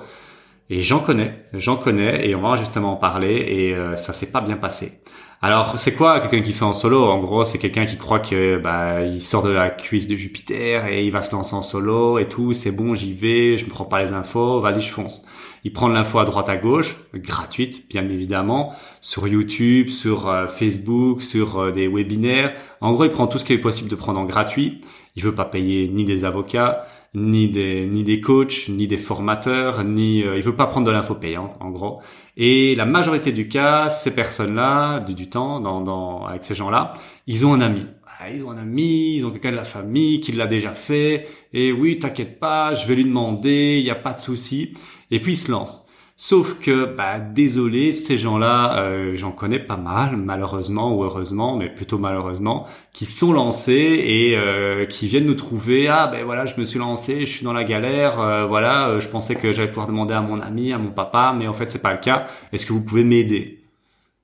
Et 0.71 0.81
j'en 0.81 0.99
connais, 0.99 1.45
j'en 1.53 1.75
connais, 1.75 2.27
et 2.27 2.33
on 2.33 2.41
va 2.41 2.55
justement 2.55 2.93
en 2.93 2.95
parler, 2.95 3.35
et 3.35 3.75
euh, 3.75 3.95
ça 3.95 4.13
s'est 4.13 4.31
pas 4.31 4.41
bien 4.41 4.57
passé. 4.57 5.03
Alors, 5.43 5.77
c'est 5.77 5.93
quoi 5.93 6.19
quelqu'un 6.19 6.41
qui 6.41 6.53
fait 6.53 6.65
en 6.65 6.73
solo? 6.73 7.03
En 7.05 7.19
gros, 7.19 7.45
c'est 7.45 7.59
quelqu'un 7.59 7.85
qui 7.85 7.97
croit 7.97 8.19
que 8.19 8.57
bah 8.57 9.01
il 9.03 9.21
sort 9.21 9.43
de 9.43 9.51
la 9.51 9.69
cuisse 9.69 10.07
de 10.07 10.15
Jupiter 10.15 10.87
et 10.87 11.05
il 11.05 11.11
va 11.11 11.21
se 11.21 11.31
lancer 11.31 11.53
en 11.55 11.61
solo 11.61 12.17
et 12.17 12.27
tout. 12.27 12.53
C'est 12.53 12.71
bon, 12.71 12.95
j'y 12.95 13.13
vais, 13.13 13.57
je 13.59 13.65
me 13.65 13.69
prends 13.69 13.85
pas 13.85 14.01
les 14.01 14.13
infos, 14.13 14.59
vas-y, 14.61 14.81
je 14.81 14.91
fonce. 14.91 15.23
Il 15.65 15.73
prend 15.73 15.89
de 15.89 15.95
l'info 15.95 16.19
à 16.19 16.25
droite 16.25 16.47
à 16.47 16.57
gauche, 16.57 16.95
gratuite, 17.15 17.89
bien 17.89 18.07
évidemment, 18.07 18.73
sur 19.01 19.27
YouTube, 19.27 19.89
sur 19.89 20.29
euh, 20.29 20.47
Facebook, 20.47 21.23
sur 21.23 21.57
euh, 21.57 21.71
des 21.71 21.87
webinaires. 21.87 22.53
En 22.81 22.93
gros, 22.93 23.05
il 23.05 23.09
prend 23.09 23.25
tout 23.25 23.39
ce 23.39 23.45
qui 23.45 23.53
est 23.53 23.57
possible 23.57 23.89
de 23.89 23.95
prendre 23.95 24.19
en 24.19 24.25
gratuit. 24.25 24.81
Il 25.15 25.23
veut 25.23 25.33
pas 25.33 25.45
payer 25.45 25.87
ni 25.87 26.05
des 26.05 26.23
avocats, 26.23 26.85
ni 27.15 27.47
des 27.47 27.87
ni 27.87 28.03
des 28.03 28.21
coachs, 28.21 28.69
ni 28.69 28.85
des 28.85 28.97
formateurs, 28.97 29.83
ni 29.83 30.21
euh, 30.21 30.37
il 30.37 30.43
veut 30.43 30.55
pas 30.55 30.67
prendre 30.67 30.85
de 30.85 30.91
l'info 30.91 31.15
payante 31.15 31.55
en 31.59 31.71
gros. 31.71 31.99
Et 32.37 32.75
la 32.75 32.85
majorité 32.85 33.31
du 33.31 33.47
cas, 33.47 33.89
ces 33.89 34.13
personnes-là, 34.13 34.99
du, 34.99 35.29
temps, 35.29 35.59
dans, 35.61 35.81
dans, 35.81 36.27
avec 36.27 36.43
ces 36.43 36.53
gens-là, 36.53 36.93
ils 37.25 37.43
ont 37.43 37.55
un 37.55 37.61
ami. 37.61 37.87
Ah, 38.19 38.29
ils 38.29 38.45
ont 38.45 38.51
un 38.51 38.57
ami, 38.57 39.17
ils 39.17 39.25
ont 39.25 39.31
quelqu'un 39.31 39.51
de 39.51 39.57
la 39.57 39.65
famille 39.65 40.21
qui 40.21 40.31
l'a 40.31 40.47
déjà 40.47 40.73
fait. 40.73 41.27
Et 41.53 41.71
oui, 41.71 41.97
t'inquiète 41.97 42.39
pas, 42.39 42.73
je 42.73 42.87
vais 42.87 42.95
lui 42.95 43.03
demander, 43.03 43.77
il 43.79 43.83
n'y 43.83 43.89
a 43.89 43.95
pas 43.95 44.13
de 44.13 44.19
souci. 44.19 44.73
Et 45.11 45.19
puis 45.19 45.33
ils 45.33 45.37
se 45.37 45.51
lancent. 45.51 45.85
Sauf 46.17 46.61
que, 46.61 46.85
bah, 46.85 47.19
désolé, 47.19 47.91
ces 47.91 48.17
gens-là, 48.17 48.79
euh, 48.79 49.17
j'en 49.17 49.31
connais 49.33 49.59
pas 49.59 49.75
mal, 49.75 50.15
malheureusement 50.15 50.95
ou 50.95 51.03
heureusement, 51.03 51.57
mais 51.57 51.67
plutôt 51.67 51.97
malheureusement, 51.97 52.67
qui 52.93 53.05
sont 53.05 53.33
lancés 53.33 53.73
et 53.73 54.37
euh, 54.37 54.85
qui 54.85 55.07
viennent 55.09 55.25
nous 55.25 55.33
trouver. 55.35 55.89
Ah, 55.89 56.07
ben 56.07 56.23
voilà, 56.23 56.45
je 56.45 56.55
me 56.57 56.63
suis 56.63 56.79
lancé, 56.79 57.21
je 57.25 57.31
suis 57.31 57.43
dans 57.43 57.51
la 57.51 57.65
galère. 57.65 58.21
Euh, 58.21 58.45
voilà, 58.45 58.97
je 58.99 59.07
pensais 59.09 59.35
que 59.35 59.51
j'allais 59.51 59.67
pouvoir 59.67 59.87
demander 59.87 60.13
à 60.13 60.21
mon 60.21 60.39
ami, 60.39 60.71
à 60.71 60.77
mon 60.77 60.91
papa, 60.91 61.35
mais 61.37 61.47
en 61.49 61.53
fait, 61.53 61.69
c'est 61.69 61.81
pas 61.81 61.91
le 61.91 61.99
cas. 61.99 62.27
Est-ce 62.53 62.65
que 62.65 62.71
vous 62.71 62.83
pouvez 62.85 63.03
m'aider? 63.03 63.61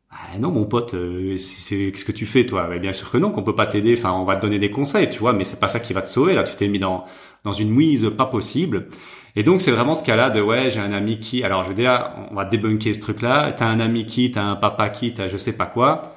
Ah 0.09 0.37
non 0.39 0.51
mon 0.51 0.65
pote, 0.65 0.91
qu'est-ce 0.91 2.05
que 2.05 2.11
tu 2.11 2.25
fais 2.25 2.45
toi? 2.45 2.67
Ben, 2.67 2.79
Bien 2.79 2.93
sûr 2.93 3.09
que 3.09 3.17
non, 3.17 3.31
qu'on 3.31 3.43
peut 3.43 3.55
pas 3.55 3.65
t'aider. 3.65 3.95
Enfin, 3.97 4.11
on 4.11 4.25
va 4.25 4.35
te 4.35 4.41
donner 4.41 4.59
des 4.59 4.69
conseils, 4.71 5.09
tu 5.09 5.19
vois, 5.19 5.33
mais 5.33 5.43
c'est 5.45 5.59
pas 5.59 5.67
ça 5.69 5.79
qui 5.79 5.93
va 5.93 6.01
te 6.01 6.09
sauver. 6.09 6.33
Là, 6.35 6.43
tu 6.43 6.55
t'es 6.55 6.67
mis 6.67 6.79
dans 6.79 7.05
dans 7.43 7.53
une 7.53 7.71
mouise 7.71 8.11
pas 8.17 8.25
possible. 8.25 8.87
Et 9.35 9.43
donc 9.43 9.61
c'est 9.61 9.71
vraiment 9.71 9.95
ce 9.95 10.03
cas-là 10.03 10.29
de 10.29 10.41
ouais 10.41 10.69
j'ai 10.71 10.79
un 10.79 10.91
ami 10.91 11.19
qui 11.19 11.43
alors 11.43 11.63
je 11.63 11.69
veux 11.69 11.75
dire 11.75 12.11
on 12.31 12.35
va 12.35 12.45
débunker 12.45 12.93
ce 12.93 12.99
truc-là. 12.99 13.53
T'as 13.53 13.67
un 13.67 13.79
ami 13.79 14.05
qui 14.05 14.31
t'as 14.31 14.43
un 14.43 14.55
papa 14.55 14.89
qui 14.89 15.13
t'as 15.13 15.27
je 15.27 15.37
sais 15.37 15.53
pas 15.53 15.65
quoi. 15.65 16.15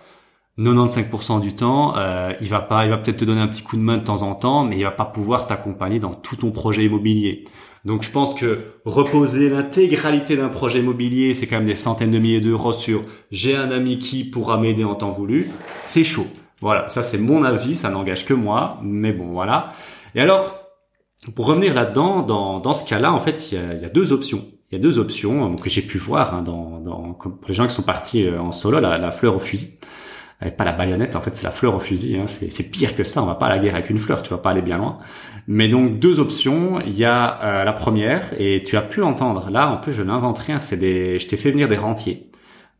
95% 0.59 1.41
du 1.41 1.55
temps 1.55 1.97
euh, 1.97 2.33
il 2.41 2.49
va 2.49 2.61
pas 2.61 2.85
il 2.85 2.91
va 2.91 2.97
peut-être 2.97 3.19
te 3.19 3.25
donner 3.25 3.41
un 3.41 3.49
petit 3.49 3.63
coup 3.63 3.77
de 3.77 3.83
main 3.83 3.99
de 3.99 4.05
temps 4.05 4.23
en 4.23 4.35
temps 4.35 4.65
mais 4.65 4.77
il 4.77 4.85
va 4.85 4.93
pas 4.93 5.05
pouvoir 5.05 5.47
t'accompagner 5.47 5.99
dans 5.99 6.15
tout 6.15 6.37
ton 6.37 6.51
projet 6.51 6.85
immobilier. 6.85 7.45
Donc 7.85 8.03
je 8.03 8.11
pense 8.11 8.35
que 8.35 8.61
reposer 8.85 9.51
l'intégralité 9.51 10.37
d'un 10.37 10.49
projet 10.49 10.81
immobilier 10.81 11.35
c'est 11.35 11.47
quand 11.47 11.57
même 11.57 11.67
des 11.67 11.75
centaines 11.75 12.11
de 12.11 12.19
milliers 12.19 12.41
d'euros 12.41 12.73
sur 12.73 13.05
j'ai 13.31 13.57
un 13.57 13.71
ami 13.71 13.99
qui 13.99 14.25
pourra 14.25 14.59
m'aider 14.59 14.85
en 14.85 14.95
temps 14.95 15.11
voulu 15.11 15.51
c'est 15.83 16.05
chaud. 16.05 16.27
Voilà 16.61 16.89
ça 16.89 17.03
c'est 17.03 17.19
mon 17.19 17.45
avis 17.45 17.77
ça 17.77 17.91
n'engage 17.91 18.25
que 18.25 18.35
moi 18.35 18.79
mais 18.83 19.13
bon 19.13 19.27
voilà. 19.27 19.73
Et 20.17 20.21
alors 20.21 20.64
pour 21.33 21.47
revenir 21.47 21.75
là-dedans, 21.75 22.23
dans, 22.23 22.61
dans 22.61 22.73
ce 22.73 22.89
cas-là, 22.89 23.13
en 23.13 23.21
fait, 23.21 23.51
il 23.51 23.59
y 23.59 23.61
a, 23.61 23.75
il 23.75 23.83
y 23.83 23.85
a 23.85 23.89
deux 23.89 24.13
options. 24.13 24.47
Il 24.71 24.77
y 24.77 24.79
a 24.79 24.83
deux 24.83 24.99
options 24.99 25.53
euh, 25.53 25.57
que 25.57 25.71
j'ai 25.71 25.83
pu 25.83 25.99
voir 25.99 26.35
hein, 26.35 26.43
dans, 26.43 26.81
dans, 26.81 27.13
pour 27.15 27.49
les 27.49 27.55
gens 27.55 27.67
qui 27.67 27.75
sont 27.75 27.83
partis 27.83 28.27
euh, 28.27 28.41
en 28.41 28.53
solo, 28.53 28.81
la, 28.81 28.99
la 28.99 29.11
fleur 29.11 29.37
au 29.37 29.39
fusil. 29.39 29.79
Euh, 30.43 30.51
pas 30.51 30.65
la 30.65 30.73
baïonnette, 30.73 31.17
en 31.17 31.21
fait, 31.21 31.37
c'est 31.37 31.45
la 31.45 31.51
fleur 31.51 31.75
au 31.75 31.79
fusil. 31.79 32.17
Hein. 32.17 32.27
C'est 32.27 32.71
pire 32.71 32.97
que 32.97 33.05
ça. 33.05 33.23
On 33.23 33.27
va 33.27 33.37
pas 33.37 33.47
à 33.47 33.51
la 33.51 33.59
guerre 33.59 33.75
avec 33.75 33.91
une 33.91 33.99
fleur. 33.99 34.23
Tu 34.23 34.31
vas 34.31 34.39
pas 34.39 34.51
aller 34.51 34.63
bien 34.63 34.79
loin. 34.79 34.99
Mais 35.47 35.69
donc 35.69 35.99
deux 35.99 36.21
options. 36.21 36.81
Il 36.81 36.95
y 36.95 37.05
a 37.05 37.65
la 37.65 37.73
première 37.73 38.33
et 38.39 38.63
tu 38.65 38.77
as 38.77 38.83
pu 38.83 39.01
l'entendre. 39.01 39.51
Là, 39.51 39.71
en 39.71 39.77
plus, 39.77 39.93
je 39.93 40.03
n'invente 40.03 40.39
rien. 40.39 40.59
C'est 40.59 40.77
des. 40.77 41.19
Je 41.19 41.27
t'ai 41.29 41.37
fait 41.37 41.51
venir 41.51 41.69
des 41.69 41.77
rentiers. 41.77 42.31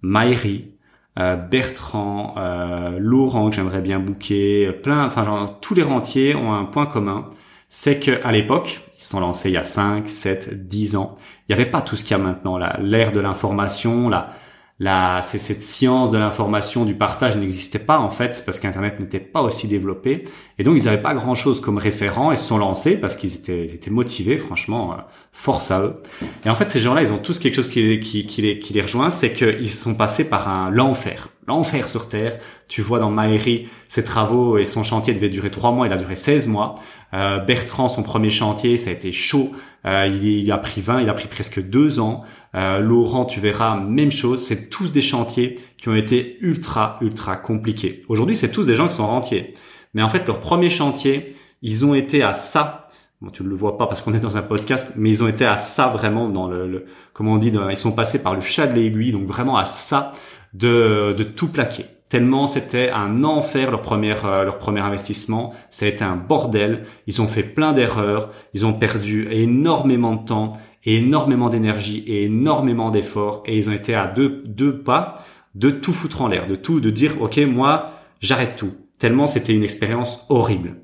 Maïri, 0.03 0.75
euh, 1.19 1.37
Bertrand, 1.37 2.35
euh, 2.37 2.99
Laurent 2.99 3.49
que 3.49 3.57
j'aimerais 3.57 3.81
bien 3.81 4.01
booker, 4.01 4.73
plein. 4.83 5.07
Enfin, 5.07 5.25
genre, 5.25 5.61
tous 5.61 5.75
les 5.75 5.83
rentiers 5.83 6.35
ont 6.35 6.53
un 6.53 6.65
point 6.65 6.87
commun 6.87 7.31
c'est 7.69 7.99
que 7.99 8.23
à 8.25 8.33
l'époque, 8.33 8.81
ils 8.97 9.03
se 9.03 9.11
sont 9.11 9.21
lancés 9.21 9.51
il 9.51 9.55
y 9.55 9.59
a 9.59 9.65
5, 9.65 10.09
7, 10.09 10.69
10 10.69 10.97
ans, 10.97 11.17
il 11.49 11.55
n'y 11.55 11.61
avait 11.61 11.71
pas 11.71 11.83
tout 11.83 11.97
ce 11.97 12.05
qu'il 12.05 12.17
y 12.17 12.21
a 12.21 12.23
maintenant, 12.23 12.59
l'ère 12.81 13.13
de 13.13 13.21
l'information, 13.21 14.09
la, 14.09 14.31
la, 14.81 15.21
c'est 15.23 15.39
cette 15.39 15.63
science 15.63 16.11
de 16.11 16.19
l'information, 16.19 16.85
du 16.85 16.95
partage 16.95 17.37
n'existait 17.37 17.79
pas 17.79 17.99
en 17.99 18.11
fait, 18.11 18.43
parce 18.45 18.59
qu'Internet 18.59 18.99
n'était 18.99 19.21
pas 19.21 19.41
aussi 19.41 19.69
développé. 19.69 20.25
Et 20.59 20.65
donc 20.65 20.77
ils 20.77 20.85
n'avaient 20.87 21.01
pas 21.01 21.15
grand-chose 21.15 21.61
comme 21.61 21.79
référent 21.79 22.33
et 22.33 22.37
se 22.37 22.45
sont 22.45 22.59
lancés 22.59 22.97
parce 22.97 23.15
qu'ils 23.15 23.35
étaient, 23.37 23.67
étaient 23.67 23.91
motivés, 23.91 24.37
franchement, 24.37 24.93
euh, 24.93 24.97
force 25.31 25.71
à 25.71 25.81
eux. 25.81 26.03
Et 26.45 26.51
en 26.51 26.57
fait 26.57 26.71
ces 26.71 26.81
gens-là, 26.81 27.03
ils 27.03 27.13
ont 27.13 27.19
tous 27.19 27.39
quelque 27.39 27.55
chose 27.55 27.69
qui, 27.69 28.01
qui, 28.01 28.27
qui 28.27 28.43
les, 28.43 28.59
qui 28.59 28.73
les 28.73 28.83
rejoint, 28.83 29.11
c'est 29.11 29.33
qu'ils 29.33 29.71
sont 29.71 29.95
passés 29.95 30.29
par 30.29 30.49
un 30.49 30.71
l'enfer, 30.71 31.29
l'enfer 31.47 31.89
sur 31.89 32.09
Terre. 32.09 32.39
Tu 32.67 32.83
vois 32.83 32.99
dans 32.99 33.11
Maëri, 33.11 33.69
ses 33.87 34.03
travaux 34.03 34.59
et 34.59 34.65
son 34.65 34.83
chantier 34.83 35.15
devaient 35.15 35.29
durer 35.29 35.53
trois 35.53 35.71
mois, 35.71 35.87
il 35.87 35.93
a 35.93 35.97
duré 35.97 36.17
16 36.17 36.49
mois. 36.49 36.75
Euh, 37.15 37.39
Bertrand, 37.39 37.89
son 37.89 38.03
premier 38.03 38.31
chantier, 38.31 38.77
ça 38.77 38.91
a 38.91 38.93
été 38.93 39.13
chaud. 39.13 39.53
Euh, 39.87 40.07
il, 40.07 40.25
il, 40.25 40.51
a 40.51 40.59
pris 40.59 40.81
20, 40.81 41.03
il 41.03 41.09
a 41.09 41.15
pris 41.15 41.29
presque 41.29 41.63
deux 41.63 42.01
ans. 42.01 42.25
Euh, 42.55 42.81
Laurent, 42.81 43.25
tu 43.25 43.41
verras, 43.41 43.79
même 43.79 44.11
chose. 44.11 44.45
C'est 44.45 44.69
tous 44.69 44.91
des 44.91 45.03
chantiers 45.03 45.59
qui 45.79 45.89
ont 45.89 45.95
été 45.95 46.39
ultra, 46.41 46.99
ultra 47.01 47.37
compliqués. 47.37 48.05
Aujourd'hui, 48.09 48.37
c'est 48.37 48.51
tous 48.51 48.65
des 48.65 48.75
gens 48.75 48.89
qui 48.89 48.97
sont 48.97 49.07
rentiers. 49.07 49.55
Mais 49.95 50.03
en 50.03 50.09
fait, 50.09 50.27
leur 50.27 50.41
premier 50.41 50.71
chantier, 50.71 51.37
ils 51.63 51.85
ont 51.85 51.95
été 51.95 52.23
à 52.23 52.33
ça. 52.33 52.89
Bon, 53.21 53.31
tu 53.31 53.45
ne 53.45 53.49
le 53.49 53.55
vois 53.55 53.79
pas 53.79 53.87
parce 53.87 54.01
qu'on 54.01 54.13
est 54.13 54.21
dans 54.21 54.37
un 54.37 54.43
podcast, 54.43 54.95
mais 54.97 55.11
ils 55.11 55.23
ont 55.23 55.29
été 55.29 55.45
à 55.45 55.57
ça 55.57 55.89
vraiment 55.89 56.29
dans 56.29 56.49
le, 56.49 56.67
le 56.67 56.87
comment 57.13 57.35
on 57.35 57.39
dit, 57.39 57.53
ils 57.71 57.77
sont 57.77 57.93
passés 57.93 58.21
par 58.21 58.35
le 58.35 58.41
chat 58.41 58.67
de 58.67 58.75
l'aiguille, 58.75 59.13
donc 59.13 59.27
vraiment 59.27 59.57
à 59.57 59.65
ça 59.65 60.13
de, 60.53 61.15
de 61.17 61.23
tout 61.23 61.49
plaquer 61.49 61.87
tellement 62.15 62.47
c'était 62.47 62.91
un 62.91 63.25
enfer 63.25 63.73
leur 63.73 63.83
premier 63.83 64.15
euh, 64.25 64.45
leur 64.45 64.59
premier 64.59 64.79
investissement, 64.79 65.53
ça 65.69 65.87
a 65.87 65.89
été 65.89 66.05
un 66.05 66.15
bordel, 66.15 66.85
ils 67.09 67.21
ont 67.21 67.27
fait 67.27 67.43
plein 67.43 67.73
d'erreurs, 67.73 68.31
ils 68.53 68.65
ont 68.65 68.73
perdu 68.73 69.27
énormément 69.33 70.15
de 70.15 70.25
temps, 70.25 70.53
énormément 70.85 71.49
d'énergie 71.49 72.05
et 72.07 72.27
énormément 72.27 72.93
d'efforts 72.93 73.43
et 73.47 73.59
ils 73.59 73.69
ont 73.69 73.73
été 73.73 73.97
à 73.97 74.07
deux 74.07 74.45
deux 74.47 74.79
pas 74.79 75.25
de 75.57 75.71
tout 75.71 75.93
foutre 75.93 76.23
en 76.23 76.29
l'air, 76.29 76.47
de 76.47 76.55
tout 76.55 76.79
de 76.79 76.91
dire 76.91 77.21
OK, 77.21 77.39
moi, 77.39 77.91
j'arrête 78.21 78.55
tout. 78.55 78.75
Tellement 79.01 79.27
c'était 79.27 79.53
une 79.53 79.65
expérience 79.65 80.25
horrible. 80.29 80.77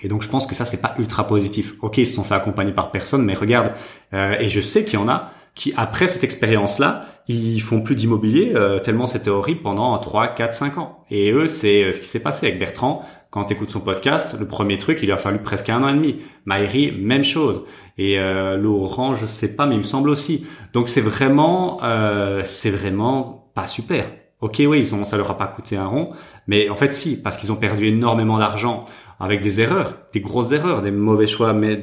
Et 0.00 0.06
donc 0.06 0.22
je 0.22 0.28
pense 0.28 0.46
que 0.46 0.54
ça 0.54 0.64
c'est 0.64 0.80
pas 0.80 0.94
ultra 0.96 1.26
positif. 1.26 1.74
Ok, 1.80 1.98
ils 1.98 2.06
se 2.06 2.14
sont 2.14 2.22
fait 2.22 2.34
accompagner 2.36 2.70
par 2.70 2.92
personne, 2.92 3.24
mais 3.24 3.34
regarde, 3.34 3.72
euh, 4.14 4.36
et 4.38 4.48
je 4.48 4.60
sais 4.60 4.84
qu'il 4.84 4.94
y 4.94 5.02
en 5.02 5.08
a 5.08 5.32
qui 5.56 5.72
après 5.76 6.06
cette 6.06 6.22
expérience-là, 6.22 7.06
ils 7.26 7.60
font 7.60 7.80
plus 7.80 7.96
d'immobilier 7.96 8.52
euh, 8.54 8.78
tellement 8.78 9.06
c'était 9.08 9.30
horrible 9.30 9.62
pendant 9.62 9.98
3, 9.98 10.28
4, 10.28 10.52
5 10.54 10.78
ans. 10.78 11.04
Et 11.10 11.32
eux, 11.32 11.48
c'est 11.48 11.82
euh, 11.82 11.92
ce 11.92 12.00
qui 12.00 12.06
s'est 12.06 12.22
passé 12.22 12.46
avec 12.46 12.60
Bertrand. 12.60 13.04
Quand 13.30 13.44
tu 13.44 13.56
son 13.68 13.80
podcast, 13.80 14.36
le 14.38 14.46
premier 14.46 14.78
truc, 14.78 14.98
il 15.02 15.06
lui 15.06 15.12
a 15.12 15.16
fallu 15.16 15.38
presque 15.38 15.68
un 15.68 15.82
an 15.82 15.88
et 15.88 15.94
demi. 15.94 16.20
Maïri, 16.44 16.92
même 16.92 17.24
chose. 17.24 17.64
Et 17.98 18.18
euh, 18.18 18.56
Laurent, 18.56 19.14
je 19.14 19.26
sais 19.26 19.48
pas, 19.48 19.66
mais 19.66 19.74
il 19.74 19.78
me 19.78 19.82
semble 19.82 20.10
aussi. 20.10 20.46
Donc 20.72 20.88
c'est 20.88 21.00
vraiment, 21.00 21.80
euh, 21.82 22.42
c'est 22.44 22.70
vraiment 22.70 23.50
pas 23.54 23.66
super. 23.66 24.06
Ok, 24.40 24.62
oui, 24.66 24.78
ils 24.78 24.94
ont, 24.94 25.04
ça 25.04 25.16
leur 25.16 25.30
a 25.30 25.38
pas 25.38 25.46
coûté 25.46 25.78
un 25.78 25.86
rond, 25.86 26.12
mais 26.46 26.68
en 26.68 26.76
fait 26.76 26.92
si, 26.92 27.20
parce 27.20 27.38
qu'ils 27.38 27.50
ont 27.52 27.56
perdu 27.56 27.88
énormément 27.88 28.38
d'argent 28.38 28.84
avec 29.18 29.40
des 29.40 29.60
erreurs, 29.60 29.96
des 30.12 30.20
grosses 30.20 30.52
erreurs, 30.52 30.82
des 30.82 30.90
mauvais 30.90 31.26
choix, 31.26 31.52
mais 31.54 31.82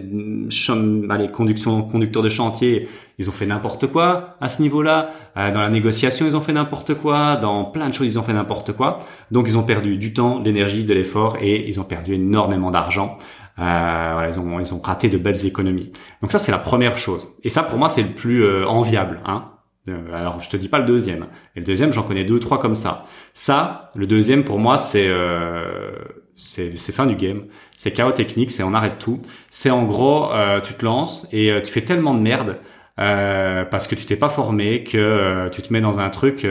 conduction, 1.34 1.82
conducteurs 1.82 2.22
de 2.22 2.30
chantier, 2.30 2.88
ils 3.18 3.30
ont 3.30 3.32
fait 3.32 3.48
n'importe 3.48 3.88
quoi 3.88 4.36
à 4.40 4.50
ce 4.50 4.62
niveau-là. 4.62 5.10
Euh, 5.38 5.52
dans 5.52 5.62
la 5.62 5.70
négociation, 5.70 6.28
ils 6.28 6.38
ont 6.38 6.42
fait 6.42 6.54
n'importe 6.54 6.94
quoi. 6.94 7.36
Dans 7.36 7.66
plein 7.66 7.90
de 7.90 7.94
choses, 7.94 8.08
ils 8.08 8.20
ont 8.20 8.24
fait 8.24 8.34
n'importe 8.34 8.74
quoi. 8.74 9.00
Donc, 9.32 9.48
ils 9.48 9.58
ont 9.58 9.64
perdu 9.64 9.98
du 9.98 10.14
temps, 10.14 10.40
de 10.40 10.46
l'énergie, 10.46 10.86
de 10.86 10.94
l'effort, 10.94 11.38
et 11.42 11.68
ils 11.68 11.80
ont 11.80 11.84
perdu 11.84 12.14
énormément 12.14 12.70
d'argent. 12.70 13.18
Euh, 13.60 14.10
voilà, 14.14 14.30
ils 14.30 14.40
ont 14.40 14.60
ils 14.60 14.74
ont 14.74 14.82
raté 14.82 15.10
de 15.10 15.18
belles 15.18 15.46
économies. 15.46 15.92
Donc 16.22 16.32
ça, 16.32 16.40
c'est 16.40 16.52
la 16.52 16.58
première 16.58 16.98
chose. 16.98 17.30
Et 17.44 17.50
ça, 17.50 17.64
pour 17.64 17.78
moi, 17.78 17.90
c'est 17.90 18.02
le 18.02 18.10
plus 18.10 18.44
euh, 18.44 18.66
enviable. 18.68 19.22
Hein 19.26 19.53
euh, 19.90 20.14
alors, 20.14 20.42
je 20.42 20.50
te 20.50 20.58
dis 20.58 20.70
pas 20.70 20.80
le 20.80 20.86
deuxième. 20.86 21.28
Et 21.56 21.60
le 21.60 21.66
deuxième, 21.66 21.92
j'en 21.92 22.04
connais 22.04 22.24
deux 22.24 22.40
trois 22.40 22.60
comme 22.60 22.76
ça. 22.76 23.06
Ça, 23.34 23.92
le 23.96 24.08
deuxième, 24.08 24.44
pour 24.46 24.60
moi, 24.60 24.78
c'est 24.78 25.08
euh, 25.08 25.92
c'est 26.36 26.92
fin 26.92 27.06
du 27.06 27.16
game. 27.16 27.44
C'est 27.78 27.92
chaos 27.92 28.12
technique, 28.12 28.52
c'est 28.52 28.64
on 28.64 28.74
arrête 28.74 29.00
tout. 29.00 29.20
C'est 29.50 29.70
en 29.70 29.84
gros, 29.86 30.32
euh, 30.32 30.62
tu 30.62 30.74
te 30.74 30.84
lances 30.86 31.28
et 31.32 31.52
euh, 31.52 31.62
tu 31.62 31.72
fais 31.72 31.82
tellement 31.82 32.14
de 32.14 32.20
merde 32.20 32.60
euh, 33.00 33.66
parce 33.66 33.88
que 33.88 33.96
tu 33.96 34.06
t'es 34.06 34.16
pas 34.16 34.30
formé 34.30 34.84
que 34.84 35.50
tu 35.52 35.62
te 35.62 35.72
mets 35.74 35.82
dans 35.82 36.00
un 36.00 36.10
truc, 36.10 36.48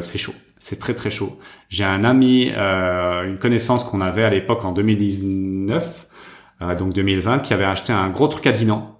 c'est 0.00 0.18
chaud. 0.18 0.34
C'est 0.58 0.78
très 0.78 0.94
très 0.94 1.10
chaud. 1.10 1.38
J'ai 1.68 1.84
un 1.84 2.04
ami, 2.04 2.50
une 2.50 3.38
connaissance 3.38 3.84
qu'on 3.84 4.00
avait 4.00 4.24
à 4.24 4.30
l'époque 4.30 4.64
en 4.64 4.72
2019, 4.72 6.06
donc 6.78 6.92
2020, 6.92 7.38
qui 7.40 7.54
avait 7.54 7.64
acheté 7.64 7.92
un 7.92 8.10
gros 8.10 8.28
truc 8.28 8.46
à 8.46 8.52
Dinan. 8.52 8.97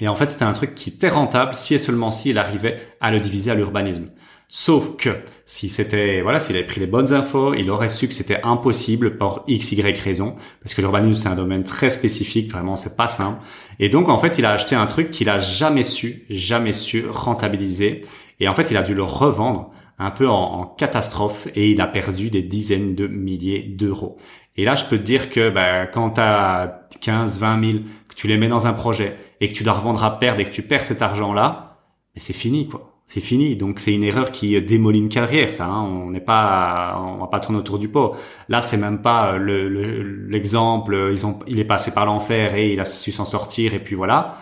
Et 0.00 0.08
en 0.08 0.16
fait, 0.16 0.30
c'était 0.30 0.44
un 0.44 0.52
truc 0.52 0.74
qui 0.74 0.90
était 0.90 1.08
rentable 1.08 1.54
si 1.54 1.74
et 1.74 1.78
seulement 1.78 2.10
si 2.10 2.30
il 2.30 2.38
arrivait 2.38 2.78
à 3.00 3.10
le 3.10 3.20
diviser 3.20 3.50
à 3.50 3.54
l'urbanisme. 3.54 4.08
Sauf 4.48 4.96
que 4.96 5.10
si 5.46 5.68
c'était 5.68 6.22
voilà, 6.22 6.40
s'il 6.40 6.56
avait 6.56 6.66
pris 6.66 6.80
les 6.80 6.88
bonnes 6.88 7.12
infos, 7.12 7.54
il 7.54 7.70
aurait 7.70 7.88
su 7.88 8.08
que 8.08 8.14
c'était 8.14 8.40
impossible 8.42 9.16
pour 9.16 9.44
x 9.46 9.70
y 9.70 9.80
raison 10.00 10.34
parce 10.60 10.74
que 10.74 10.80
l'urbanisme 10.80 11.18
c'est 11.18 11.28
un 11.28 11.36
domaine 11.36 11.62
très 11.62 11.88
spécifique, 11.88 12.50
vraiment 12.50 12.74
c'est 12.74 12.96
pas 12.96 13.06
simple. 13.06 13.38
Et 13.78 13.88
donc 13.88 14.08
en 14.08 14.18
fait, 14.18 14.38
il 14.38 14.44
a 14.44 14.50
acheté 14.50 14.74
un 14.74 14.86
truc 14.86 15.12
qu'il 15.12 15.28
a 15.28 15.38
jamais 15.38 15.84
su, 15.84 16.24
jamais 16.30 16.72
su 16.72 17.06
rentabiliser 17.08 18.02
et 18.40 18.48
en 18.48 18.54
fait, 18.54 18.70
il 18.70 18.76
a 18.76 18.82
dû 18.82 18.94
le 18.94 19.02
revendre 19.02 19.70
un 19.98 20.10
peu 20.10 20.28
en, 20.28 20.64
catastrophe 20.64 21.46
et 21.54 21.70
il 21.70 21.80
a 21.80 21.86
perdu 21.86 22.30
des 22.30 22.42
dizaines 22.42 22.94
de 22.94 23.06
milliers 23.06 23.62
d'euros. 23.62 24.16
Et 24.56 24.64
là, 24.64 24.74
je 24.74 24.84
peux 24.86 24.98
te 24.98 25.02
dire 25.02 25.30
que 25.30 25.50
bah, 25.50 25.86
quand 25.86 26.12
tu 26.12 26.20
as 26.22 26.88
15, 27.02 27.38
20 27.38 27.70
000, 27.72 27.72
que 27.74 27.99
tu 28.20 28.28
les 28.28 28.36
mets 28.36 28.48
dans 28.48 28.66
un 28.66 28.74
projet 28.74 29.16
et 29.40 29.48
que 29.48 29.54
tu 29.54 29.64
dois 29.64 29.72
revendre 29.72 30.04
à 30.04 30.18
perdre 30.18 30.40
et 30.40 30.44
que 30.44 30.50
tu 30.50 30.62
perds 30.62 30.84
cet 30.84 31.00
argent-là, 31.00 31.78
c'est 32.16 32.34
fini 32.34 32.68
quoi 32.68 32.90
c'est 33.10 33.20
fini. 33.20 33.56
Donc 33.56 33.80
c'est 33.80 33.92
une 33.92 34.04
erreur 34.04 34.30
qui 34.30 34.60
démolit 34.62 35.00
une 35.00 35.08
carrière, 35.08 35.52
ça. 35.52 35.66
Hein. 35.66 35.82
On 35.82 36.10
n'est 36.10 36.20
pas, 36.20 36.96
on 37.00 37.16
va 37.16 37.26
pas 37.26 37.40
tourner 37.40 37.58
autour 37.58 37.80
du 37.80 37.88
pot. 37.88 38.14
Là, 38.48 38.60
c'est 38.60 38.76
même 38.76 39.02
pas 39.02 39.36
l'exemple. 39.36 40.92
Le, 40.92 41.12
ils 41.12 41.26
ont, 41.26 41.40
il 41.48 41.58
est 41.58 41.64
passé 41.64 41.92
par 41.92 42.06
l'enfer 42.06 42.54
et 42.54 42.72
il 42.72 42.78
a 42.78 42.84
su 42.84 43.10
s'en 43.10 43.24
sortir 43.24 43.74
et 43.74 43.80
puis 43.82 43.96
voilà. 43.96 44.36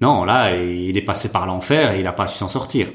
Non, 0.00 0.24
là, 0.24 0.54
il 0.56 0.96
est 0.96 1.02
passé 1.02 1.32
par 1.32 1.46
l'enfer 1.46 1.94
et 1.94 2.00
il 2.00 2.06
a 2.06 2.12
pas 2.12 2.28
su 2.28 2.38
s'en 2.38 2.48
sortir. 2.48 2.92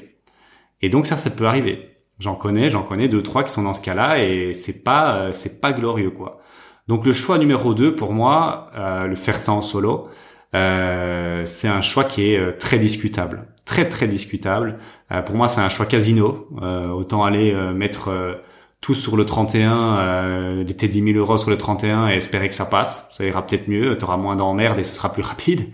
Et 0.81 0.87
donc 0.87 1.07
ça, 1.07 1.17
ça 1.17 1.29
peut 1.29 1.45
arriver. 1.45 1.89
J'en 2.19 2.35
connais, 2.35 2.69
j'en 2.69 2.83
connais 2.83 3.09
deux, 3.09 3.21
trois 3.21 3.43
qui 3.43 3.51
sont 3.51 3.63
dans 3.63 3.73
ce 3.73 3.81
cas-là 3.81 4.23
et 4.23 4.53
c'est 4.53 4.81
pas, 4.83 5.33
c'est 5.33 5.59
pas 5.59 5.73
glorieux 5.73 6.11
quoi. 6.11 6.39
Donc 6.87 7.05
le 7.05 7.13
choix 7.13 7.37
numéro 7.37 7.73
deux 7.73 7.95
pour 7.95 8.13
moi, 8.13 8.71
euh, 8.75 9.07
le 9.07 9.15
faire 9.15 9.39
ça 9.39 9.51
en 9.51 9.61
solo, 9.61 10.09
euh, 10.55 11.45
c'est 11.45 11.67
un 11.67 11.81
choix 11.81 12.05
qui 12.05 12.31
est 12.31 12.37
euh, 12.37 12.55
très 12.57 12.79
discutable 12.79 13.47
très 13.67 13.87
très 13.87 14.07
discutable. 14.07 14.79
Euh, 15.11 15.21
pour 15.21 15.35
moi, 15.35 15.47
c'est 15.47 15.61
un 15.61 15.69
choix 15.69 15.85
casino. 15.85 16.47
Euh, 16.63 16.89
autant 16.89 17.23
aller 17.23 17.53
mettre 17.75 18.41
tout 18.81 18.95
sur 18.95 19.17
le 19.17 19.25
31, 19.25 19.97
euh, 19.97 20.63
tes 20.63 20.87
10 20.87 21.13
000 21.13 21.17
euros 21.17 21.37
sur 21.37 21.49
le 21.49 21.57
31 21.57 22.07
et 22.07 22.15
espérer 22.15 22.47
que 22.47 22.55
ça 22.55 22.65
passe. 22.65 23.09
Ça 23.15 23.25
ira 23.25 23.45
peut-être 23.45 23.67
mieux, 23.67 23.97
tu 23.97 24.05
auras 24.05 24.17
moins 24.17 24.35
d'emmerdes 24.35 24.79
et 24.79 24.83
ce 24.83 24.95
sera 24.95 25.11
plus 25.11 25.21
rapide. 25.21 25.67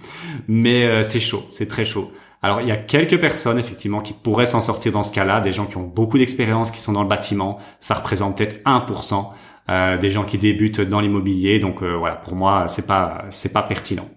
Mais 0.48 1.04
c'est 1.04 1.20
chaud, 1.20 1.46
c'est 1.50 1.68
très 1.68 1.86
chaud. 1.86 2.12
Alors 2.42 2.60
il 2.60 2.68
y 2.68 2.72
a 2.72 2.78
quelques 2.78 3.20
personnes 3.22 3.58
effectivement 3.58 4.02
qui 4.02 4.12
pourraient 4.12 4.46
s'en 4.46 4.60
sortir 4.60 4.92
dans 4.92 5.04
ce 5.04 5.14
cas-là, 5.14 5.40
des 5.40 5.54
gens 5.54 5.66
qui 5.66 5.78
ont 5.78 5.84
beaucoup 5.84 6.18
d'expérience, 6.18 6.72
qui 6.72 6.80
sont 6.80 6.92
dans 6.92 7.04
le 7.04 7.08
bâtiment. 7.08 7.60
Ça 7.80 7.96
représente 7.96 8.38
peut-être 8.38 8.62
1%. 8.66 9.28
Euh, 9.70 9.98
des 9.98 10.12
gens 10.12 10.26
qui 10.26 10.38
débutent 10.38 10.82
dans 10.82 11.00
l'immobilier. 11.00 11.60
Donc 11.60 11.84
voilà, 11.84 12.16
pour 12.16 12.36
moi, 12.36 12.68
c'est 12.68 12.86
pas 12.86 13.26
c'est 13.30 13.54
pas 13.54 13.64
pertinent. 13.64 14.10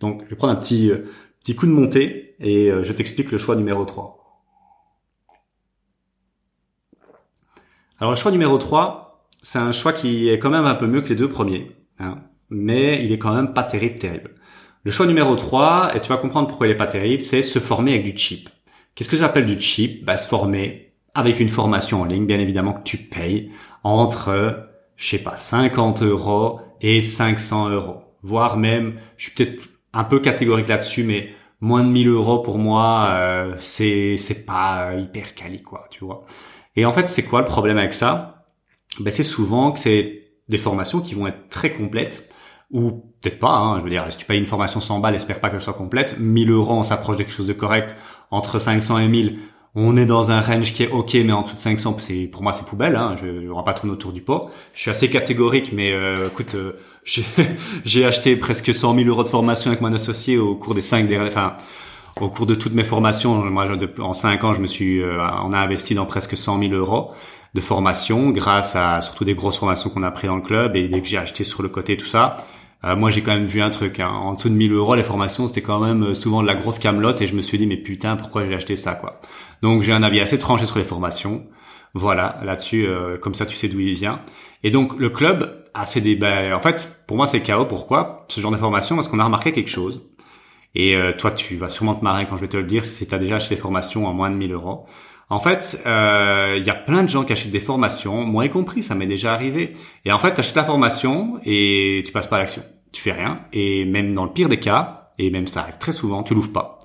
Donc 0.00 0.22
je 0.24 0.30
vais 0.30 0.36
prendre 0.36 0.52
un 0.52 0.56
petit 0.56 0.90
petit 1.40 1.54
coup 1.54 1.66
de 1.66 1.72
montée 1.72 2.34
et 2.40 2.70
euh, 2.70 2.82
je 2.84 2.92
t'explique 2.92 3.30
le 3.30 3.38
choix 3.38 3.56
numéro 3.56 3.84
3. 3.84 4.44
Alors 8.00 8.12
le 8.12 8.16
choix 8.16 8.30
numéro 8.30 8.58
3, 8.58 9.26
c'est 9.42 9.58
un 9.58 9.72
choix 9.72 9.92
qui 9.92 10.28
est 10.28 10.38
quand 10.38 10.50
même 10.50 10.66
un 10.66 10.74
peu 10.74 10.86
mieux 10.86 11.02
que 11.02 11.08
les 11.08 11.16
deux 11.16 11.28
premiers, 11.28 11.72
hein, 11.98 12.18
mais 12.50 13.04
il 13.04 13.12
est 13.12 13.18
quand 13.18 13.34
même 13.34 13.54
pas 13.54 13.64
terrible 13.64 13.98
terrible. 13.98 14.34
Le 14.84 14.90
choix 14.90 15.06
numéro 15.06 15.34
3, 15.34 15.96
et 15.96 16.00
tu 16.00 16.08
vas 16.08 16.16
comprendre 16.18 16.48
pourquoi 16.48 16.68
il 16.68 16.70
est 16.70 16.76
pas 16.76 16.86
terrible, 16.86 17.22
c'est 17.22 17.42
se 17.42 17.58
former 17.58 17.94
avec 17.94 18.04
du 18.04 18.16
cheap. 18.16 18.48
Qu'est-ce 18.94 19.08
que 19.08 19.16
j'appelle 19.16 19.46
du 19.46 19.58
cheap 19.58 20.04
bah, 20.04 20.16
Se 20.16 20.28
former 20.28 20.92
avec 21.14 21.40
une 21.40 21.48
formation 21.48 22.02
en 22.02 22.04
ligne, 22.04 22.26
bien 22.26 22.38
évidemment 22.38 22.74
que 22.74 22.84
tu 22.84 22.96
payes 22.96 23.50
entre, 23.84 24.68
je 24.96 25.08
sais 25.08 25.18
pas, 25.18 25.36
50 25.36 26.02
euros 26.02 26.60
et 26.80 27.00
500 27.00 27.70
euros. 27.70 28.02
Voire 28.22 28.56
même, 28.56 28.98
je 29.16 29.24
suis 29.24 29.34
peut-être 29.34 29.62
un 29.92 30.04
peu 30.04 30.20
catégorique 30.20 30.68
là-dessus, 30.68 31.04
mais 31.04 31.30
moins 31.60 31.84
de 31.84 31.88
1000 31.88 32.08
euros 32.08 32.40
pour 32.40 32.58
moi, 32.58 33.08
euh, 33.10 33.54
c'est 33.58 34.16
c'est 34.16 34.44
pas 34.44 34.94
hyper 34.94 35.34
quali 35.34 35.62
quoi, 35.62 35.86
tu 35.90 36.04
vois. 36.04 36.24
Et 36.76 36.84
en 36.84 36.92
fait, 36.92 37.08
c'est 37.08 37.24
quoi 37.24 37.40
le 37.40 37.46
problème 37.46 37.78
avec 37.78 37.92
ça? 37.92 38.44
Ben 39.00 39.10
c'est 39.10 39.22
souvent 39.22 39.72
que 39.72 39.80
c'est 39.80 40.24
des 40.48 40.58
formations 40.58 41.00
qui 41.00 41.14
vont 41.14 41.26
être 41.26 41.48
très 41.48 41.72
complètes 41.72 42.28
ou 42.70 42.92
peut-être 43.20 43.38
pas. 43.38 43.50
Hein, 43.50 43.78
je 43.78 43.84
veux 43.84 43.90
dire, 43.90 44.06
si 44.10 44.18
tu 44.18 44.24
payes 44.24 44.38
une 44.38 44.46
formation 44.46 44.80
100 44.80 45.00
balles, 45.00 45.14
espère 45.14 45.40
pas 45.40 45.50
qu'elle 45.50 45.60
soit 45.60 45.74
complète. 45.74 46.18
1000 46.18 46.50
euros, 46.50 46.74
on 46.74 46.82
s'approche 46.82 47.16
de 47.16 47.22
quelque 47.22 47.34
chose 47.34 47.46
de 47.46 47.52
correct. 47.52 47.96
Entre 48.30 48.58
500 48.58 48.98
et 48.98 49.08
1000, 49.08 49.38
on 49.80 49.96
est 49.96 50.06
dans 50.06 50.32
un 50.32 50.40
range 50.40 50.72
qui 50.72 50.82
est 50.82 50.90
ok, 50.90 51.14
mais 51.24 51.32
en 51.32 51.42
dessous 51.42 51.54
de 51.54 51.60
500, 51.60 51.96
c'est 52.00 52.24
pour 52.24 52.42
moi 52.42 52.52
c'est 52.52 52.66
poubelle. 52.66 52.96
Hein, 52.96 53.14
je 53.20 53.26
ne 53.26 53.40
vais 53.40 53.62
pas 53.64 53.74
tourner 53.74 53.92
autour 53.92 54.12
du 54.12 54.20
pot. 54.20 54.50
Je 54.74 54.80
suis 54.80 54.90
assez 54.90 55.08
catégorique, 55.08 55.72
mais 55.72 55.92
euh, 55.92 56.26
écoute, 56.26 56.56
euh, 56.56 56.72
j'ai 57.84 58.04
acheté 58.04 58.34
presque 58.34 58.74
100 58.74 58.96
000 58.96 59.08
euros 59.08 59.22
de 59.22 59.28
formation 59.28 59.70
avec 59.70 59.80
mon 59.80 59.92
associé 59.92 60.36
au 60.36 60.56
cours 60.56 60.74
des 60.74 60.80
cinq 60.80 61.08
enfin 61.26 61.54
au 62.20 62.28
cours 62.28 62.46
de 62.46 62.56
toutes 62.56 62.74
mes 62.74 62.82
formations. 62.82 63.36
Moi, 63.44 63.68
en 64.00 64.12
cinq 64.14 64.42
ans, 64.42 64.52
je 64.52 64.60
me 64.60 64.66
suis, 64.66 65.00
euh, 65.00 65.22
on 65.44 65.52
a 65.52 65.58
investi 65.58 65.94
dans 65.94 66.06
presque 66.06 66.36
100 66.36 66.60
000 66.60 66.72
euros 66.74 67.12
de 67.54 67.60
formation 67.60 68.30
grâce 68.30 68.74
à 68.74 69.00
surtout 69.00 69.24
des 69.24 69.34
grosses 69.34 69.58
formations 69.58 69.90
qu'on 69.90 70.02
a 70.02 70.10
pris 70.10 70.26
dans 70.26 70.36
le 70.36 70.42
club 70.42 70.74
et 70.74 70.88
dès 70.88 71.00
que 71.00 71.06
j'ai 71.06 71.18
acheté 71.18 71.44
sur 71.44 71.62
le 71.62 71.68
côté 71.68 71.96
tout 71.96 72.06
ça. 72.06 72.38
Euh, 72.84 72.94
moi, 72.96 73.10
j'ai 73.10 73.22
quand 73.22 73.32
même 73.32 73.46
vu 73.46 73.60
un 73.60 73.70
truc. 73.70 74.00
Hein. 74.00 74.08
En 74.08 74.34
dessous 74.34 74.48
de 74.48 74.54
1000 74.54 74.72
euros, 74.72 74.94
les 74.94 75.02
formations, 75.02 75.48
c'était 75.48 75.62
quand 75.62 75.80
même 75.80 76.02
euh, 76.04 76.14
souvent 76.14 76.42
de 76.42 76.46
la 76.46 76.54
grosse 76.54 76.78
camelote 76.78 77.20
et 77.20 77.26
je 77.26 77.34
me 77.34 77.42
suis 77.42 77.58
dit, 77.58 77.66
mais 77.66 77.76
putain, 77.76 78.16
pourquoi 78.16 78.44
j'ai 78.46 78.54
acheté 78.54 78.76
ça, 78.76 78.94
quoi? 78.94 79.16
Donc, 79.62 79.82
j'ai 79.82 79.92
un 79.92 80.02
avis 80.02 80.20
assez 80.20 80.38
tranché 80.38 80.66
sur 80.66 80.78
les 80.78 80.84
formations. 80.84 81.44
Voilà, 81.94 82.40
là-dessus, 82.44 82.86
euh, 82.86 83.18
comme 83.18 83.34
ça, 83.34 83.46
tu 83.46 83.56
sais 83.56 83.68
d'où 83.68 83.80
il 83.80 83.94
vient. 83.94 84.20
Et 84.62 84.70
donc, 84.70 84.96
le 84.98 85.10
club 85.10 85.64
a 85.74 85.84
ses 85.84 86.00
débats. 86.00 86.54
En 86.56 86.60
fait, 86.60 87.02
pour 87.06 87.16
moi, 87.16 87.26
c'est 87.26 87.42
chaos. 87.42 87.66
Pourquoi? 87.66 88.26
Ce 88.28 88.40
genre 88.40 88.52
de 88.52 88.56
formation, 88.56 88.94
parce 88.94 89.08
qu'on 89.08 89.18
a 89.18 89.24
remarqué 89.24 89.52
quelque 89.52 89.70
chose. 89.70 90.02
Et 90.74 90.96
toi, 91.16 91.30
tu 91.30 91.56
vas 91.56 91.68
sûrement 91.68 91.94
te 91.94 92.04
marrer 92.04 92.26
quand 92.26 92.36
je 92.36 92.42
vais 92.42 92.48
te 92.48 92.56
le 92.56 92.64
dire 92.64 92.84
si 92.84 93.06
tu 93.08 93.14
as 93.14 93.18
déjà 93.18 93.36
acheté 93.36 93.54
des 93.54 93.60
formations 93.60 94.06
en 94.06 94.12
moins 94.12 94.30
de 94.30 94.36
1000 94.36 94.52
euros. 94.52 94.86
En 95.30 95.40
fait, 95.40 95.78
il 95.84 95.88
euh, 95.90 96.58
y 96.58 96.70
a 96.70 96.74
plein 96.74 97.02
de 97.02 97.08
gens 97.08 97.24
qui 97.24 97.32
achètent 97.32 97.50
des 97.50 97.60
formations, 97.60 98.24
moi 98.24 98.46
y 98.46 98.50
compris, 98.50 98.82
ça 98.82 98.94
m'est 98.94 99.06
déjà 99.06 99.34
arrivé. 99.34 99.74
Et 100.04 100.12
en 100.12 100.18
fait, 100.18 100.32
tu 100.34 100.40
achètes 100.40 100.56
la 100.56 100.64
formation 100.64 101.38
et 101.44 102.02
tu 102.06 102.12
passes 102.12 102.26
pas 102.26 102.36
à 102.36 102.38
l'action. 102.40 102.62
Tu 102.92 103.02
fais 103.02 103.12
rien. 103.12 103.40
Et 103.52 103.84
même 103.84 104.14
dans 104.14 104.24
le 104.24 104.32
pire 104.32 104.48
des 104.48 104.58
cas, 104.58 105.10
et 105.18 105.30
même 105.30 105.46
ça 105.46 105.60
arrive 105.60 105.76
très 105.78 105.92
souvent, 105.92 106.22
tu 106.22 106.34
l'ouvres 106.34 106.52
pas. 106.52 106.78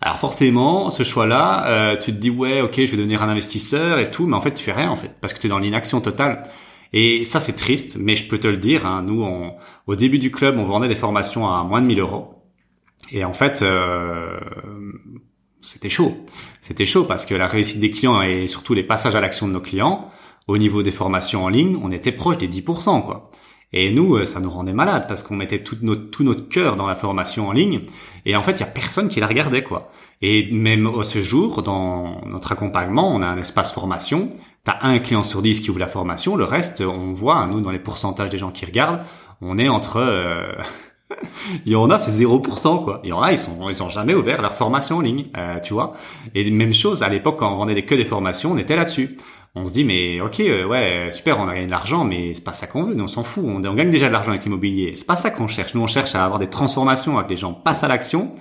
Alors 0.00 0.18
forcément, 0.18 0.90
ce 0.90 1.02
choix-là, 1.02 1.66
euh, 1.66 1.96
tu 1.98 2.12
te 2.12 2.18
dis 2.18 2.30
ouais, 2.30 2.60
ok, 2.62 2.74
je 2.76 2.90
vais 2.90 2.96
devenir 2.96 3.22
un 3.22 3.28
investisseur 3.28 3.98
et 3.98 4.10
tout, 4.10 4.26
mais 4.26 4.36
en 4.36 4.40
fait, 4.40 4.54
tu 4.54 4.64
fais 4.64 4.72
rien 4.72 4.90
en 4.90 4.96
fait, 4.96 5.12
parce 5.20 5.34
que 5.34 5.38
tu 5.38 5.46
es 5.46 5.50
dans 5.50 5.58
l'inaction 5.58 6.00
totale. 6.00 6.44
Et 6.92 7.24
ça, 7.24 7.40
c'est 7.40 7.54
triste, 7.54 7.96
mais 7.98 8.14
je 8.14 8.28
peux 8.28 8.38
te 8.38 8.46
le 8.46 8.56
dire. 8.56 8.86
Hein, 8.86 9.02
nous, 9.02 9.22
on, 9.22 9.54
au 9.86 9.96
début 9.96 10.18
du 10.18 10.30
club, 10.30 10.58
on 10.58 10.64
vendait 10.64 10.88
des 10.88 10.94
formations 10.94 11.48
à 11.48 11.62
moins 11.64 11.82
de 11.82 11.86
1000 11.86 12.00
euros. 12.00 12.34
Et 13.10 13.24
en 13.24 13.32
fait, 13.32 13.62
euh, 13.62 14.38
c'était 15.60 15.90
chaud. 15.90 16.24
C'était 16.66 16.84
chaud 16.84 17.04
parce 17.04 17.26
que 17.26 17.34
la 17.36 17.46
réussite 17.46 17.78
des 17.78 17.92
clients 17.92 18.20
et 18.22 18.48
surtout 18.48 18.74
les 18.74 18.82
passages 18.82 19.14
à 19.14 19.20
l'action 19.20 19.46
de 19.46 19.52
nos 19.52 19.60
clients, 19.60 20.10
au 20.48 20.58
niveau 20.58 20.82
des 20.82 20.90
formations 20.90 21.44
en 21.44 21.48
ligne, 21.48 21.78
on 21.80 21.92
était 21.92 22.10
proche 22.10 22.38
des 22.38 22.48
10%, 22.48 23.04
quoi. 23.04 23.30
Et 23.72 23.92
nous, 23.92 24.16
euh, 24.16 24.24
ça 24.24 24.40
nous 24.40 24.50
rendait 24.50 24.72
malade 24.72 25.04
parce 25.06 25.22
qu'on 25.22 25.36
mettait 25.36 25.62
tout 25.62 25.76
notre, 25.82 26.10
tout 26.10 26.24
notre 26.24 26.48
cœur 26.48 26.74
dans 26.74 26.88
la 26.88 26.96
formation 26.96 27.46
en 27.46 27.52
ligne. 27.52 27.82
Et 28.24 28.34
en 28.34 28.42
fait, 28.42 28.52
il 28.52 28.60
y 28.60 28.62
a 28.64 28.66
personne 28.66 29.08
qui 29.08 29.20
la 29.20 29.28
regardait, 29.28 29.62
quoi. 29.62 29.92
Et 30.22 30.50
même 30.50 30.88
au 30.88 31.04
ce 31.04 31.20
jour, 31.20 31.62
dans 31.62 32.20
notre 32.26 32.50
accompagnement, 32.50 33.14
on 33.14 33.22
a 33.22 33.28
un 33.28 33.38
espace 33.38 33.72
formation. 33.72 34.30
T'as 34.64 34.78
un 34.80 34.98
client 34.98 35.22
sur 35.22 35.42
dix 35.42 35.60
qui 35.60 35.70
ouvre 35.70 35.78
la 35.78 35.86
formation. 35.86 36.34
Le 36.34 36.42
reste, 36.44 36.80
on 36.80 37.12
voit, 37.12 37.46
nous, 37.46 37.60
dans 37.60 37.70
les 37.70 37.78
pourcentages 37.78 38.30
des 38.30 38.38
gens 38.38 38.50
qui 38.50 38.64
regardent, 38.64 39.04
on 39.40 39.56
est 39.56 39.68
entre, 39.68 39.98
euh, 39.98 40.52
il 41.64 41.72
y 41.72 41.76
en 41.76 41.90
a, 41.90 41.98
c'est 41.98 42.10
0%, 42.10 42.84
quoi. 42.84 43.00
Il 43.04 43.10
y 43.10 43.12
en 43.12 43.22
a, 43.22 43.32
ils 43.32 43.38
sont, 43.38 43.68
ils 43.68 43.82
ont 43.82 43.88
jamais 43.88 44.14
ouvert 44.14 44.42
leur 44.42 44.54
formation 44.56 44.96
en 44.96 45.00
ligne, 45.00 45.26
euh, 45.36 45.60
tu 45.60 45.72
vois. 45.72 45.92
Et 46.34 46.50
même 46.50 46.74
chose, 46.74 47.02
à 47.02 47.08
l'époque, 47.08 47.38
quand 47.38 47.52
on 47.52 47.56
vendait 47.56 47.82
que 47.84 47.94
des 47.94 48.04
formations, 48.04 48.52
on 48.52 48.58
était 48.58 48.76
là-dessus. 48.76 49.16
On 49.54 49.64
se 49.64 49.72
dit, 49.72 49.84
mais 49.84 50.20
ok, 50.20 50.40
euh, 50.40 50.66
ouais, 50.66 51.08
super, 51.10 51.40
on 51.40 51.48
a 51.48 51.54
gagné 51.54 51.66
de 51.66 51.70
l'argent, 51.70 52.04
mais 52.04 52.34
c'est 52.34 52.44
pas 52.44 52.52
ça 52.52 52.66
qu'on 52.66 52.82
veut, 52.82 53.00
on 53.00 53.06
s'en 53.06 53.24
fout. 53.24 53.44
On, 53.46 53.60
gagne 53.60 53.90
déjà 53.90 54.08
de 54.08 54.12
l'argent 54.12 54.30
avec 54.30 54.44
l'immobilier. 54.44 54.92
C'est 54.96 55.06
pas 55.06 55.16
ça 55.16 55.30
qu'on 55.30 55.46
cherche. 55.46 55.74
Nous, 55.74 55.80
on 55.80 55.86
cherche 55.86 56.14
à 56.14 56.24
avoir 56.24 56.38
des 56.38 56.50
transformations, 56.50 57.18
avec 57.18 57.30
les 57.30 57.36
gens 57.36 57.54
passent 57.54 57.84
à 57.84 57.88
l'action. 57.88 58.32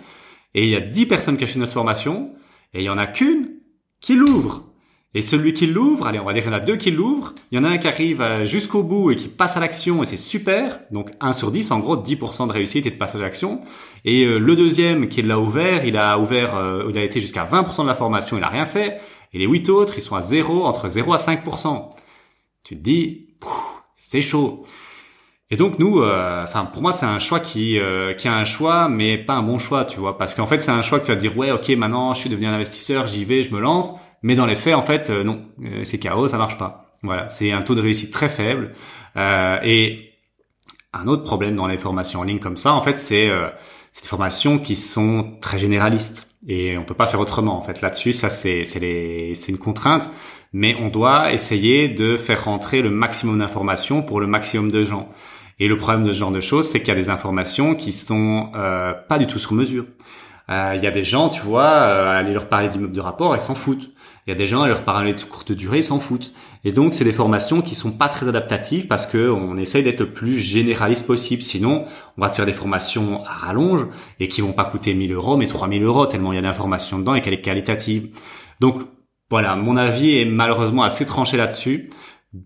Et 0.54 0.64
il 0.64 0.70
y 0.70 0.76
a 0.76 0.82
10 0.82 1.06
personnes 1.06 1.38
qui 1.38 1.44
achètent 1.44 1.58
notre 1.58 1.74
formation, 1.74 2.32
et 2.74 2.82
il 2.82 2.86
y 2.86 2.90
en 2.90 2.98
a 2.98 3.08
qu'une 3.08 3.50
qui 4.02 4.16
l'ouvre. 4.16 4.64
Et 5.18 5.22
celui 5.22 5.54
qui 5.54 5.66
l'ouvre, 5.66 6.08
allez, 6.08 6.20
on 6.20 6.26
va 6.26 6.34
dire 6.34 6.44
qu'il 6.44 6.52
y 6.52 6.54
en 6.54 6.58
a 6.58 6.60
deux 6.62 6.76
qui 6.76 6.92
l'ouvrent, 6.92 7.34
il 7.50 7.56
y 7.56 7.58
en 7.58 7.64
a 7.64 7.70
un 7.70 7.78
qui 7.78 7.88
arrive 7.88 8.22
euh, 8.22 8.46
jusqu'au 8.46 8.84
bout 8.84 9.12
et 9.12 9.16
qui 9.16 9.30
passe 9.30 9.56
à 9.56 9.62
l'action 9.62 10.04
et 10.04 10.06
c'est 10.06 10.18
super. 10.18 10.82
Donc 10.92 11.12
1 11.22 11.32
sur 11.32 11.52
10, 11.52 11.72
en 11.72 11.80
gros 11.80 11.96
10% 11.96 12.48
de 12.48 12.52
réussite 12.52 12.86
et 12.86 12.92
de 12.92 12.98
passage 12.98 13.22
à 13.22 13.24
l'action. 13.24 13.62
Et 14.04 14.26
euh, 14.26 14.40
le 14.40 14.56
deuxième 14.58 15.08
qui 15.08 15.22
l'a 15.22 15.40
ouvert, 15.40 15.86
il 15.86 15.96
a 15.96 16.20
ouvert, 16.20 16.58
euh, 16.58 16.88
il 16.90 16.98
a 16.98 17.04
été 17.04 17.22
jusqu'à 17.22 17.46
20% 17.46 17.84
de 17.84 17.88
la 17.88 17.96
formation, 17.96 18.38
il 18.38 18.44
a 18.44 18.50
rien 18.50 18.66
fait. 18.66 19.00
Et 19.32 19.40
les 19.40 19.46
huit 19.46 19.70
autres, 19.70 19.94
ils 19.96 20.02
sont 20.02 20.18
à 20.18 20.22
0, 20.22 20.66
entre 20.66 20.90
0 20.90 21.14
à 21.14 21.18
5%. 21.18 21.92
Tu 22.64 22.76
te 22.76 22.82
dis, 22.82 23.28
c'est 23.96 24.22
chaud. 24.22 24.66
Et 25.50 25.56
donc 25.56 25.80
nous, 25.80 26.04
enfin 26.04 26.66
pour 26.66 26.82
moi 26.82 26.92
c'est 26.92 27.06
un 27.06 27.20
choix 27.20 27.40
qui 27.40 27.78
qui 28.18 28.28
a 28.28 28.34
un 28.36 28.46
choix, 28.46 28.90
mais 28.90 29.20
pas 29.20 29.36
un 29.36 29.44
bon 29.44 29.60
choix, 29.60 29.86
tu 29.86 30.00
vois, 30.00 30.18
parce 30.18 30.34
qu'en 30.34 30.48
fait 30.48 30.60
c'est 30.60 30.72
un 30.72 30.82
choix 30.82 31.00
que 31.00 31.06
tu 31.06 31.12
vas 31.12 31.18
dire 31.18 31.38
ouais 31.38 31.52
ok 31.52 31.70
maintenant 31.70 32.16
je 32.16 32.22
suis 32.22 32.32
devenu 32.32 32.48
un 32.48 32.54
investisseur, 32.54 33.06
j'y 33.06 33.26
vais, 33.26 33.44
je 33.44 33.54
me 33.54 33.60
lance. 33.60 33.94
Mais 34.26 34.36
dans 34.36 34.48
les 34.48 34.56
faits, 34.56 34.74
en 34.74 34.82
fait, 34.82 35.12
euh, 35.12 35.24
non, 35.24 35.46
euh, 35.64 35.84
c'est 35.84 36.00
chaos, 36.00 36.28
ça 36.28 36.40
marche 36.40 36.58
pas. 36.58 36.92
Voilà, 37.04 37.28
c'est 37.28 37.52
un 37.52 37.62
taux 37.62 37.76
de 37.76 37.82
réussite 37.82 38.12
très 38.12 38.28
faible. 38.28 38.74
Euh, 39.18 39.60
et 39.64 40.14
un 40.94 41.06
autre 41.06 41.22
problème 41.22 41.56
dans 41.56 41.68
les 41.68 41.78
formations 41.78 42.22
en 42.22 42.24
ligne 42.24 42.40
comme 42.40 42.58
ça, 42.58 42.74
en 42.74 42.82
fait, 42.82 42.98
c'est 42.98 43.30
euh, 43.30 43.50
des 44.02 44.08
formations 44.08 44.58
qui 44.58 44.76
sont 44.76 45.38
très 45.42 45.60
généralistes. 45.60 46.28
Et 46.48 46.76
on 46.76 46.84
peut 46.84 46.96
pas 46.96 47.06
faire 47.06 47.20
autrement. 47.20 47.56
En 47.56 47.62
fait, 47.62 47.82
là-dessus, 47.82 48.14
ça 48.14 48.32
c'est 48.32 48.64
une 49.48 49.60
contrainte, 49.60 50.10
mais 50.54 50.76
on 50.82 50.88
doit 50.88 51.32
essayer 51.32 51.88
de 51.88 52.18
faire 52.18 52.46
rentrer 52.46 52.82
le 52.82 52.90
maximum 52.90 53.38
d'informations 53.38 54.02
pour 54.02 54.20
le 54.20 54.26
maximum 54.26 54.72
de 54.72 54.84
gens. 54.84 55.06
Et 55.60 55.68
le 55.68 55.78
problème 55.78 56.02
de 56.02 56.12
ce 56.12 56.18
genre 56.18 56.32
de 56.32 56.40
choses, 56.40 56.68
c'est 56.68 56.80
qu'il 56.80 56.88
y 56.88 56.92
a 56.92 56.96
des 56.96 57.12
informations 57.12 57.76
qui 57.76 57.92
sont 57.92 58.50
euh, 58.56 58.94
pas 59.08 59.20
du 59.20 59.28
tout 59.28 59.38
sur 59.38 59.54
mesure. 59.54 59.86
Il 60.50 60.80
y 60.84 60.88
a 60.88 60.92
des 60.92 61.04
gens, 61.04 61.30
tu 61.30 61.42
vois, 61.42 61.68
aller 61.68 62.32
leur 62.32 62.48
parler 62.50 62.70
d'immeubles 62.70 62.94
de 62.94 63.02
rapport, 63.02 63.36
ils 63.36 63.40
s'en 63.40 63.56
foutent. 63.56 63.95
Il 64.28 64.32
y 64.32 64.34
a 64.34 64.38
des 64.38 64.48
gens 64.48 64.66
leur 64.66 64.84
parler 64.84 65.14
de 65.14 65.22
courte 65.22 65.52
durée, 65.52 65.80
ils 65.80 65.84
s'en 65.84 66.00
foutent. 66.00 66.34
Et 66.64 66.72
donc, 66.72 66.96
c'est 66.96 67.04
des 67.04 67.12
formations 67.12 67.62
qui 67.62 67.76
sont 67.76 67.92
pas 67.92 68.10
très 68.10 68.28
adaptatives 68.28 68.88
parce 68.88 69.06
que 69.06 69.30
on 69.30 69.56
essaye 69.56 69.84
d'être 69.84 70.00
le 70.00 70.12
plus 70.12 70.40
généraliste 70.40 71.06
possible. 71.06 71.44
Sinon, 71.44 71.86
on 72.18 72.22
va 72.22 72.32
te 72.32 72.38
faire 72.38 72.48
des 72.48 72.54
formations 72.54 73.24
à 73.24 73.34
rallonge 73.34 73.86
et 74.20 74.28
qui 74.28 74.42
vont 74.42 74.54
pas 74.54 74.66
coûter 74.66 74.96
1000 74.96 75.14
euros, 75.14 75.38
mais 75.38 75.46
3000 75.46 75.84
euros 75.84 76.08
tellement 76.08 76.34
il 76.34 76.38
y 76.38 76.40
a 76.40 76.42
d'informations 76.42 76.98
dedans 76.98 77.14
et 77.14 77.22
qu'elle 77.22 77.36
est 77.36 77.42
qualitative. 77.42 78.10
Donc, 78.60 78.82
voilà, 79.30 79.56
mon 79.56 79.78
avis 79.78 80.18
est 80.18 80.26
malheureusement 80.26 80.84
assez 80.84 81.06
tranché 81.06 81.38
là-dessus. 81.38 81.92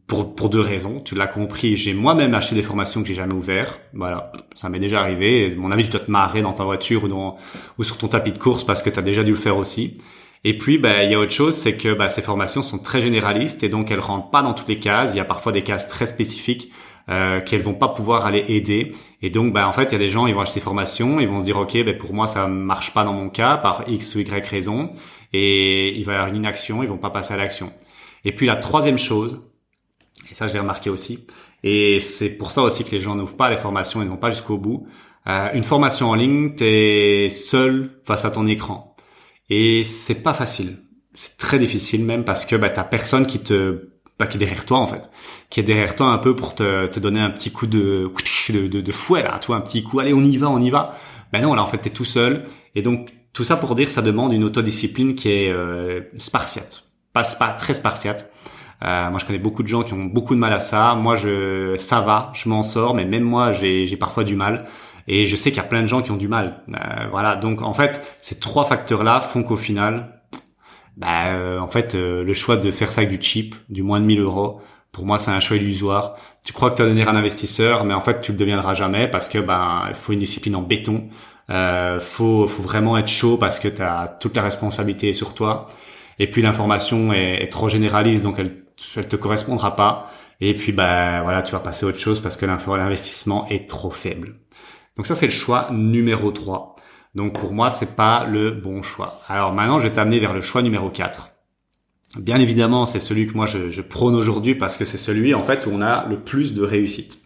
Pour, 0.06 0.36
pour 0.36 0.50
deux 0.50 0.60
raisons. 0.60 1.02
Tu 1.02 1.16
l'as 1.16 1.26
compris, 1.26 1.76
j'ai 1.76 1.96
moi-même 1.96 2.36
acheté 2.36 2.54
des 2.54 2.62
formations 2.62 3.02
que 3.02 3.08
j'ai 3.08 3.16
jamais 3.16 3.34
ouvertes. 3.34 3.80
Voilà, 3.94 4.32
ça 4.54 4.70
m'est 4.70 4.78
déjà 4.80 5.00
arrivé. 5.00 5.56
Mon 5.58 5.72
avis, 5.72 5.86
tu 5.86 5.90
dois 5.90 6.00
te 6.00 6.12
marrer 6.12 6.44
dans 6.44 6.54
ta 6.54 6.64
voiture 6.64 7.06
ou, 7.06 7.34
ou 7.80 7.84
sur 7.84 7.98
ton 7.98 8.08
tapis 8.08 8.32
de 8.32 8.38
course 8.38 8.64
parce 8.64 8.84
que 8.84 8.92
tu 8.92 9.00
as 9.00 9.02
déjà 9.02 9.24
dû 9.24 9.32
le 9.32 9.38
faire 9.38 9.58
aussi. 9.58 9.98
Et 10.44 10.58
puis, 10.58 10.78
bah, 10.78 11.04
il 11.04 11.12
y 11.12 11.16
a 11.16 11.20
autre 11.20 11.32
chose, 11.32 11.56
c'est 11.56 11.76
que 11.76 11.94
bah, 11.94 12.08
ces 12.08 12.22
formations 12.22 12.64
sont 12.64 12.78
très 12.78 13.02
généralistes 13.02 13.64
et 13.64 13.70
donc 13.70 13.92
elles 13.92 14.00
rentrent 14.00 14.30
pas 14.30 14.42
dans 14.42 14.54
toutes 14.54 14.70
les 14.70 14.80
cases. 14.80 15.14
Il 15.14 15.18
y 15.18 15.22
a 15.22 15.26
parfois 15.26 15.52
des 15.52 15.64
cases 15.64 15.88
très 15.88 16.06
spécifiques 16.06 16.72
euh, 17.10 17.42
qu'elles 17.42 17.62
vont 17.62 17.74
pas 17.74 17.90
pouvoir 17.90 18.26
aller 18.26 18.46
aider. 18.48 18.94
Et 19.22 19.30
donc, 19.30 19.52
bah, 19.54 19.68
en 19.68 19.74
fait, 19.74 19.86
il 19.86 19.92
y 19.94 19.96
a 19.96 20.00
des 20.00 20.10
gens, 20.10 20.28
ils 20.28 20.36
vont 20.36 20.42
acheter 20.42 20.60
des 20.60 20.64
formations, 20.64 21.20
ils 21.20 21.28
vont 21.28 21.40
se 21.40 21.46
dire, 21.46 21.58
ok, 21.58 21.84
bah, 21.84 21.94
pour 21.94 22.14
moi, 22.14 22.28
ça 22.28 22.48
marche 22.48 22.94
pas 22.94 23.04
dans 23.04 23.14
mon 23.14 23.30
cas 23.30 23.58
par 23.58 23.84
X 23.90 24.16
ou 24.16 24.20
Y 24.20 24.48
raison, 24.48 24.94
et 25.34 25.98
il 25.98 26.06
va 26.06 26.14
y 26.14 26.16
avoir 26.16 26.34
une 26.34 26.46
action, 26.46 26.84
ils 26.84 26.90
vont 26.90 26.98
pas 26.98 27.10
passer 27.10 27.34
à 27.34 27.38
l'action. 27.38 27.74
Et 28.26 28.32
puis 28.32 28.46
la 28.46 28.56
troisième 28.56 28.98
chose, 28.98 29.42
et 30.30 30.34
ça 30.34 30.48
je 30.48 30.54
l'ai 30.54 30.60
remarqué 30.60 30.90
aussi, 30.90 31.26
et 31.64 32.00
c'est 32.00 32.30
pour 32.38 32.52
ça 32.52 32.62
aussi 32.62 32.84
que 32.84 32.92
les 32.92 33.00
gens 33.00 33.16
n'ouvrent 33.16 33.36
pas 33.36 33.50
les 33.50 33.58
formations 33.58 34.00
ne 34.02 34.10
vont 34.10 34.18
pas 34.18 34.32
jusqu'au 34.32 34.58
bout. 34.58 34.88
Euh, 35.28 35.50
une 35.54 35.64
formation 35.64 36.10
en 36.10 36.16
ligne, 36.16 36.56
t'es 36.56 37.28
seul 37.30 38.02
face 38.06 38.26
à 38.26 38.32
ton 38.32 38.48
écran. 38.48 38.89
Et 39.50 39.84
c'est 39.84 40.22
pas 40.24 40.34
facile. 40.34 40.78
C'est 41.14 41.38
très 41.38 41.60
difficile 41.60 42.06
même 42.06 42.24
parce 42.24 42.46
que 42.46 42.56
bah, 42.56 42.70
t'as 42.70 42.84
personne 42.84 43.26
qui 43.26 43.40
te 43.40 43.90
bah, 44.20 44.28
qui 44.28 44.38
est 44.38 44.40
derrière 44.40 44.66
toi 44.66 44.80
en 44.80 44.86
fait, 44.86 45.10
qui 45.50 45.60
est 45.60 45.64
derrière 45.64 45.96
toi 45.96 46.08
un 46.08 46.18
peu 46.18 46.36
pour 46.36 46.54
te, 46.54 46.88
te 46.88 47.00
donner 47.00 47.22
un 47.22 47.30
petit 47.30 47.52
coup 47.52 47.68
de, 47.68 48.12
de, 48.50 48.68
de, 48.82 48.92
fouet 48.92 49.24
là, 49.24 49.40
tu 49.40 49.54
un 49.54 49.62
petit 49.62 49.82
coup, 49.82 50.00
allez 50.00 50.14
on 50.14 50.22
y 50.22 50.38
va, 50.38 50.50
on 50.50 50.60
y 50.60 50.70
va. 50.70 50.92
Ben 51.32 51.42
non, 51.42 51.54
là 51.54 51.64
en 51.64 51.68
fait 51.68 51.78
t'es 51.78 51.90
tout 51.90 52.06
seul. 52.06 52.44
Et 52.76 52.82
donc 52.82 53.10
tout 53.34 53.44
ça 53.44 53.56
pour 53.56 53.76
dire 53.76 53.90
ça 53.92 54.02
demande 54.02 54.34
une 54.34 54.44
autodiscipline 54.44 55.16
qui 55.16 55.32
est 55.32 55.52
euh, 55.52 56.02
spartiate, 56.18 56.84
pas, 57.14 57.24
pas 57.40 57.50
très 57.54 57.74
spartiate. 57.74 58.32
Euh, 58.82 59.10
moi, 59.10 59.20
je 59.20 59.26
connais 59.26 59.40
beaucoup 59.40 59.64
de 59.64 59.68
gens 59.68 59.84
qui 59.84 59.94
ont 59.94 60.06
beaucoup 60.06 60.36
de 60.36 60.40
mal 60.40 60.54
à 60.54 60.60
ça. 60.60 60.96
Moi, 60.96 61.16
je, 61.18 61.76
ça 61.76 62.00
va, 62.00 62.32
je 62.34 62.48
m'en 62.48 62.64
sors, 62.64 62.96
mais 62.96 63.06
même 63.06 63.24
moi, 63.24 63.52
j'ai 63.52 63.98
parfois 63.98 64.24
du 64.24 64.36
mal. 64.36 64.66
Et 65.10 65.28
je 65.28 65.36
sais 65.36 65.50
qu'il 65.50 65.58
y 65.58 65.66
a 65.66 65.68
plein 65.68 65.82
de 65.82 65.88
gens 65.88 66.02
qui 66.02 66.12
ont 66.12 66.18
du 66.18 66.28
mal. 66.28 66.64
Euh, 66.70 67.08
voilà. 67.12 67.36
Donc 67.36 67.62
en 67.62 67.74
fait, 67.74 68.02
ces 68.22 68.40
trois 68.40 68.64
facteurs-là 68.64 69.20
font 69.20 69.44
qu'au 69.44 69.58
final, 69.58 70.22
bah, 71.00 71.28
euh, 71.28 71.60
en 71.60 71.68
fait, 71.68 71.96
euh, 71.96 72.24
le 72.24 72.34
choix 72.34 72.58
de 72.58 72.72
faire 72.72 72.92
ça 72.92 73.02
avec 73.02 73.18
du 73.18 73.26
cheap, 73.26 73.56
du 73.70 73.84
moins 73.84 74.00
de 74.00 74.06
1000 74.06 74.20
euros, 74.20 74.62
pour 74.92 75.06
moi, 75.06 75.18
c'est 75.18 75.32
un 75.32 75.40
choix 75.40 75.58
illusoire. 75.58 76.16
Tu 76.44 76.54
crois 76.54 76.72
que 76.72 76.76
tu 76.76 76.82
vas 76.82 76.90
devenir 76.90 77.10
un 77.10 77.16
investisseur, 77.16 77.86
mais 77.86 77.94
en 77.94 78.02
fait, 78.02 78.22
tu 78.22 78.34
le 78.34 78.38
deviendras 78.38 78.74
jamais 78.74 79.08
parce 79.08 79.30
que 79.30 79.40
ben, 79.40 79.86
il 79.90 79.96
faut 79.96 80.14
une 80.14 80.20
discipline 80.20 80.56
en 80.56 80.62
béton. 80.62 81.10
Euh, 81.50 82.00
faut, 82.00 82.48
faut 82.48 82.62
vraiment 82.62 82.98
être 82.98 83.08
chaud 83.08 83.38
parce 83.38 83.60
que 83.60 83.68
tu 83.68 83.82
as 83.82 84.18
toute 84.20 84.36
la 84.36 84.44
responsabilité 84.44 85.14
sur 85.14 85.34
toi. 85.34 85.70
Et 86.20 86.30
puis 86.30 86.42
l'information 86.42 87.14
est, 87.14 87.48
trop 87.50 87.70
généraliste, 87.70 88.24
donc 88.24 88.40
elle, 88.40 88.64
elle 88.96 89.08
te 89.08 89.16
correspondra 89.16 89.76
pas. 89.76 90.12
Et 90.42 90.54
puis 90.54 90.72
bah 90.74 91.22
voilà, 91.24 91.42
tu 91.44 91.54
vas 91.54 91.60
passer 91.60 91.86
à 91.86 91.90
autre 91.90 92.00
chose 92.00 92.22
parce 92.22 92.38
que 92.38 92.46
l'investissement 92.46 93.48
est 93.50 93.70
trop 93.70 93.92
faible. 93.92 94.36
Donc 95.00 95.08
ça, 95.08 95.16
c'est 95.16 95.28
le 95.28 95.32
choix 95.32 95.70
numéro 95.72 96.30
3. 96.30 96.76
Donc 97.16 97.40
pour 97.40 97.54
moi, 97.54 97.70
c'est 97.70 97.96
pas 97.96 98.26
le 98.26 98.52
bon 98.52 98.84
choix. 98.84 99.22
Alors 99.30 99.54
maintenant, 99.54 99.80
je 99.80 99.88
vais 99.88 99.94
t'amener 99.94 100.20
vers 100.20 100.34
le 100.34 100.42
choix 100.42 100.62
numéro 100.62 100.90
4. 100.90 101.30
Bien 102.18 102.38
évidemment, 102.38 102.86
c'est 102.86 103.00
celui 103.00 103.26
que 103.26 103.34
moi 103.34 103.46
je, 103.46 103.80
prône 103.80 104.14
aujourd'hui 104.14 104.56
parce 104.56 104.76
que 104.76 104.84
c'est 104.84 104.98
celui 104.98 105.34
en 105.34 105.42
fait 105.42 105.66
où 105.66 105.70
on 105.72 105.82
a 105.82 106.06
le 106.10 106.20
plus 106.20 106.54
de 106.54 106.64
réussite. 106.64 107.20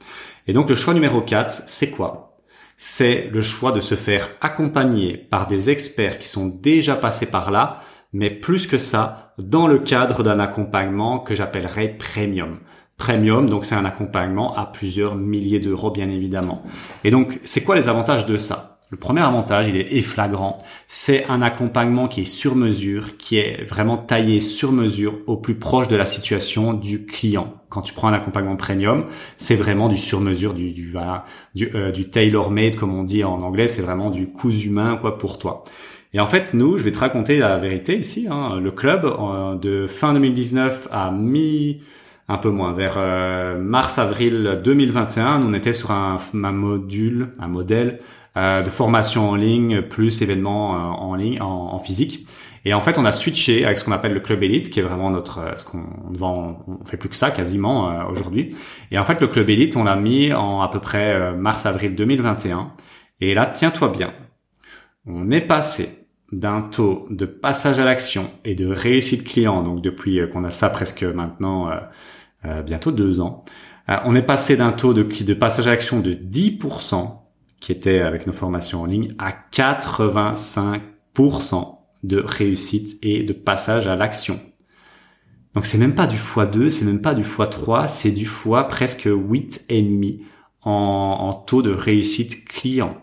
Et 0.46 0.54
donc 0.54 0.70
le 0.70 0.76
choix 0.76 0.94
numéro 0.94 1.22
4, 1.22 1.50
c'est 1.66 1.90
quoi? 1.90 2.38
C'est 2.78 3.32
le 3.34 3.42
choix 3.42 3.72
de 3.72 3.80
se 3.80 3.96
faire 3.96 4.30
accompagner 4.40 5.18
par 5.18 5.48
des 5.48 5.72
experts 5.72 6.20
qui 6.20 6.28
sont 6.28 6.50
déjà 6.50 6.96
passés 6.96 7.26
par 7.26 7.50
là, 7.50 7.82
mais 8.12 8.30
plus 8.30 8.68
que 8.68 8.78
ça, 8.78 9.34
dans 9.40 9.66
le 9.66 9.80
cadre 9.80 10.22
d'un 10.22 10.40
accompagnement 10.40 11.18
que 11.18 11.34
j'appellerais 11.34 11.98
premium. 11.98 12.60
Premium, 12.98 13.50
donc 13.50 13.66
c'est 13.66 13.76
un 13.76 13.86
accompagnement 13.86 14.56
à 14.56 14.66
plusieurs 14.66 15.16
milliers 15.16 15.60
d'euros 15.60 15.92
bien 15.92 16.10
évidemment. 16.10 16.64
Et 17.04 17.12
donc 17.12 17.40
c'est 17.44 17.64
quoi 17.64 17.76
les 17.76 17.88
avantages 17.88 18.26
de 18.26 18.38
ça? 18.38 18.74
Le 18.94 18.98
premier 18.98 19.22
avantage, 19.22 19.68
il 19.68 19.76
est 19.76 20.02
flagrant, 20.02 20.60
c'est 20.88 21.26
un 21.28 21.42
accompagnement 21.42 22.08
qui 22.08 22.22
est 22.22 22.26
sur 22.26 22.56
mesure, 22.56 23.18
qui 23.18 23.38
est 23.38 23.64
vraiment 23.64 23.98
taillé 23.98 24.40
sur 24.40 24.72
mesure 24.72 25.16
au 25.26 25.36
plus 25.36 25.56
proche 25.56 25.88
de 25.88 25.96
la 25.96 26.06
situation 26.06 26.74
du 26.74 27.08
client. 27.08 27.56
Quand 27.70 27.82
tu 27.82 27.92
prends 27.92 28.10
un 28.10 28.14
accompagnement 28.14 28.56
premium, 28.56 29.08
c'est 29.36 29.56
vraiment 29.56 29.90
du 29.90 29.98
sur 29.98 30.22
mesure, 30.22 30.54
du 30.54 30.72
du, 30.74 30.94
du, 31.56 31.72
euh, 31.74 31.92
tailor 32.12 32.52
made 32.52 32.76
comme 32.76 32.94
on 32.94 33.02
dit 33.02 33.24
en 33.24 33.42
anglais, 33.42 33.68
c'est 33.68 33.82
vraiment 33.82 34.12
du 34.12 34.28
coût 34.28 34.52
humain 34.52 35.00
quoi 35.02 35.18
pour 35.18 35.40
toi. 35.40 35.64
Et 36.14 36.20
en 36.20 36.28
fait, 36.28 36.54
nous, 36.54 36.78
je 36.78 36.84
vais 36.84 36.92
te 36.92 37.00
raconter 37.00 37.40
la 37.40 37.58
vérité 37.58 37.98
ici. 37.98 38.28
Hein, 38.30 38.60
le 38.62 38.70
club 38.70 39.06
euh, 39.06 39.56
de 39.56 39.88
fin 39.88 40.14
2019 40.14 40.88
à 40.92 41.10
mi 41.10 41.82
un 42.34 42.38
peu 42.38 42.50
moins 42.50 42.74
vers 42.74 42.96
euh, 42.98 43.58
mars 43.58 43.98
avril 44.00 44.62
2021 44.64 45.42
on 45.42 45.54
était 45.54 45.74
sur 45.74 45.92
un, 45.92 46.18
un 46.34 46.52
module 46.52 47.32
un 47.40 47.48
modèle 47.48 48.00
euh, 48.36 48.64
de 48.64 48.70
formation 48.72 49.30
en 49.30 49.36
ligne 49.36 49.84
plus 49.84 50.24
événements 50.24 50.74
euh, 50.74 50.80
en 50.80 51.14
ligne, 51.14 51.40
en, 51.40 51.78
physique. 51.78 52.26
Et 52.66 52.74
en 52.74 52.82
fait, 52.82 52.98
on 52.98 53.06
a 53.06 53.12
switché 53.12 53.64
avec 53.64 53.78
ce 53.78 53.86
qu'on 53.86 53.92
appelle 53.92 54.14
le 54.14 54.22
club 54.22 54.42
élite, 54.42 54.72
qui 54.72 54.80
est 54.80 54.84
vraiment 54.84 55.12
notre, 55.12 55.38
euh, 55.40 55.56
ce 55.56 55.64
qu'on 55.64 55.86
vend, 56.10 56.66
on 56.68 56.84
fait 56.84 56.98
plus 56.98 57.10
que 57.10 57.16
ça 57.16 57.30
quasiment 57.30 58.08
aujourd'hui. 58.10 58.56
Et 58.90 58.98
en 58.98 59.06
fait, 59.06 59.22
le 59.22 59.28
club 59.28 59.52
élite, 59.52 59.76
on 59.76 59.84
l'a 59.84 59.96
mis 59.96 60.34
en 60.34 60.62
à 60.62 60.68
peu 60.68 60.80
près 60.80 61.32
mars-avril 61.36 61.94
2021. 61.94 62.72
Et 63.22 63.36
là, 63.36 63.46
tiens-toi 63.46 63.90
bien, 63.90 64.14
on 65.06 65.30
est 65.30 65.42
passé 65.42 66.08
d'un 66.32 66.62
taux 66.64 67.06
de 67.12 67.28
passage 67.28 67.78
à 67.78 67.86
l'action 67.86 68.32
et 68.46 68.56
de 68.56 68.66
réussite 68.66 69.24
client, 69.24 69.62
donc 69.62 69.82
depuis 69.82 70.28
qu'on 70.32 70.44
a 70.44 70.50
ça 70.50 70.72
presque 70.72 71.04
maintenant 71.04 71.70
bientôt 72.66 72.92
deux 72.92 73.20
ans, 73.20 73.46
on 73.88 74.16
est 74.16 74.22
passé 74.22 74.58
d'un 74.58 74.72
taux 74.72 74.94
de, 74.94 75.04
de 75.04 75.34
passage 75.34 75.68
à 75.68 75.72
l'action 75.72 76.00
de 76.00 76.14
10% 76.14 77.20
qui 77.60 77.72
était 77.72 78.00
avec 78.00 78.28
nos 78.28 78.34
formations 78.34 78.82
en 78.82 78.86
ligne 78.86 79.14
à 79.18 79.32
85% 79.54 81.78
de 82.04 82.20
réussite 82.20 82.98
et 83.02 83.24
de 83.24 83.34
passage 83.34 83.88
à 83.88 83.96
l'action. 83.96 84.40
Donc 85.54 85.66
c'est 85.66 85.78
même 85.78 85.96
pas 85.96 86.08
du 86.08 86.18
x2, 86.18 86.70
c'est 86.70 86.86
même 86.86 87.02
pas 87.02 87.14
du 87.14 87.24
x3, 87.24 87.88
c'est 87.88 88.12
du 88.12 88.24
x 88.24 88.48
presque 88.68 89.06
8,5 89.06 90.22
en, 90.64 90.72
en 90.72 91.34
taux 91.34 91.62
de 91.62 91.72
réussite 91.72 92.46
client. 92.46 92.98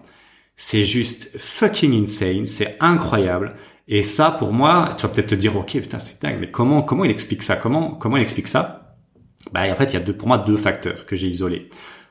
C'est 0.56 0.84
juste 0.84 1.38
fucking 1.38 2.02
insane, 2.02 2.44
c'est 2.44 2.76
incroyable. 2.80 3.54
Et 3.88 4.02
ça, 4.02 4.30
pour 4.30 4.52
moi, 4.52 4.94
tu 4.96 5.02
vas 5.02 5.08
peut-être 5.08 5.30
te 5.30 5.34
dire, 5.34 5.56
ok, 5.56 5.72
putain, 5.72 5.98
c'est 5.98 6.20
dingue, 6.20 6.36
mais 6.38 6.50
comment, 6.50 6.82
comment 6.82 7.04
il 7.04 7.10
explique 7.10 7.42
ça? 7.42 7.56
Comment, 7.56 7.94
comment 7.94 8.18
il 8.18 8.22
explique 8.22 8.48
ça? 8.48 8.79
Bah, 9.52 9.62
en 9.70 9.74
fait, 9.74 9.86
il 9.86 9.94
y 9.94 9.96
a 9.96 10.00
deux, 10.00 10.16
pour 10.16 10.28
moi 10.28 10.38
deux 10.38 10.56
facteurs 10.56 11.06
que 11.06 11.16
j'ai 11.16 11.28
isolés. 11.28 11.70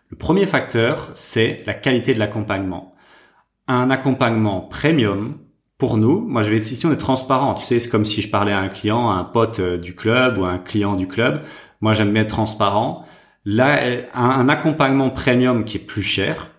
Le 0.10 0.18
premier 0.18 0.46
facteur, 0.46 1.12
c'est 1.14 1.64
la 1.66 1.74
qualité 1.74 2.14
de 2.14 2.20
l'accompagnement. 2.20 2.96
Un 3.68 3.92
accompagnement 3.92 4.62
premium, 4.62 5.38
pour 5.80 5.98
nous, 5.98 6.20
moi 6.20 6.44
je 6.44 6.52
vais 6.52 6.58
être 6.58 6.72
ici, 6.72 6.86
on 6.86 6.92
est 6.92 6.98
transparent. 6.98 7.54
Tu 7.54 7.66
sais, 7.66 7.80
c'est 7.80 7.90
comme 7.90 8.06
si 8.06 8.22
je 8.22 8.30
parlais 8.30 8.52
à 8.52 8.60
un 8.60 8.68
client, 8.68 9.10
à 9.10 9.14
un 9.16 9.24
pote 9.24 9.60
euh, 9.60 9.78
du 9.78 9.96
club 9.96 10.38
ou 10.38 10.44
à 10.44 10.50
un 10.50 10.60
client 10.60 10.96
du 10.96 11.08
club. 11.08 11.42
Moi 11.80 11.94
j'aime 11.94 12.12
bien 12.12 12.24
être 12.24 12.30
transparent. 12.30 13.06
Là, 13.46 13.80
euh, 13.84 14.04
un, 14.14 14.50
accompagnement 14.50 15.10
premium 15.10 15.64
qui 15.64 15.78
est 15.78 15.80
plus 15.80 16.04
cher, 16.04 16.52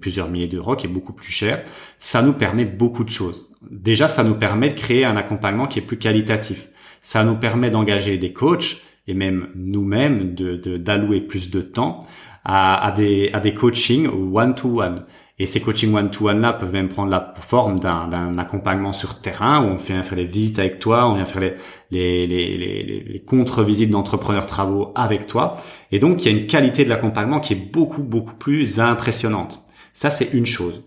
plusieurs 0.00 0.28
milliers 0.28 0.46
d'euros, 0.46 0.76
qui 0.76 0.86
est 0.86 0.90
beaucoup 0.90 1.14
plus 1.14 1.32
cher, 1.32 1.64
ça 1.98 2.20
nous 2.20 2.34
permet 2.34 2.66
beaucoup 2.66 3.04
de 3.04 3.08
choses. 3.08 3.50
Déjà, 3.70 4.08
ça 4.08 4.22
nous 4.24 4.34
permet 4.34 4.68
de 4.68 4.74
créer 4.74 5.06
un 5.06 5.16
accompagnement 5.16 5.66
qui 5.66 5.78
est 5.78 5.82
plus 5.82 5.98
qualitatif. 5.98 6.68
Ça 7.00 7.24
nous 7.24 7.36
permet 7.36 7.70
d'engager 7.70 8.18
des 8.18 8.34
coachs 8.34 8.82
et 9.06 9.14
même 9.14 9.48
nous-mêmes 9.54 10.34
de 10.34 10.76
d'allouer 10.76 11.20
plus 11.20 11.50
de 11.50 11.60
temps 11.60 12.06
à, 12.44 12.84
à, 12.84 12.92
des, 12.92 13.30
à 13.32 13.40
des 13.40 13.54
coachings 13.54 14.08
one-to-one. 14.32 15.04
Et 15.38 15.46
ces 15.46 15.60
coachings 15.60 15.92
one-to-one-là 15.92 16.52
peuvent 16.52 16.72
même 16.72 16.88
prendre 16.88 17.10
la 17.10 17.34
forme 17.40 17.80
d'un 17.80 18.38
accompagnement 18.38 18.92
sur 18.92 19.20
terrain 19.20 19.64
où 19.64 19.70
on 19.70 19.76
vient 19.76 20.02
faire 20.04 20.16
des 20.16 20.24
visites 20.24 20.60
avec 20.60 20.78
toi, 20.78 21.08
on 21.08 21.14
vient 21.16 21.24
faire 21.24 21.42
les, 21.42 21.50
les, 21.90 22.26
les, 22.26 22.56
les, 22.56 23.00
les 23.00 23.20
contre-visites 23.20 23.90
d'entrepreneurs 23.90 24.46
travaux 24.46 24.92
avec 24.94 25.26
toi. 25.26 25.56
Et 25.90 25.98
donc, 25.98 26.24
il 26.24 26.30
y 26.30 26.34
a 26.34 26.38
une 26.38 26.46
qualité 26.46 26.84
de 26.84 26.88
l'accompagnement 26.88 27.40
qui 27.40 27.54
est 27.54 27.72
beaucoup, 27.72 28.04
beaucoup 28.04 28.36
plus 28.36 28.78
impressionnante. 28.78 29.64
Ça, 29.92 30.08
c'est 30.08 30.32
une 30.32 30.46
chose. 30.46 30.84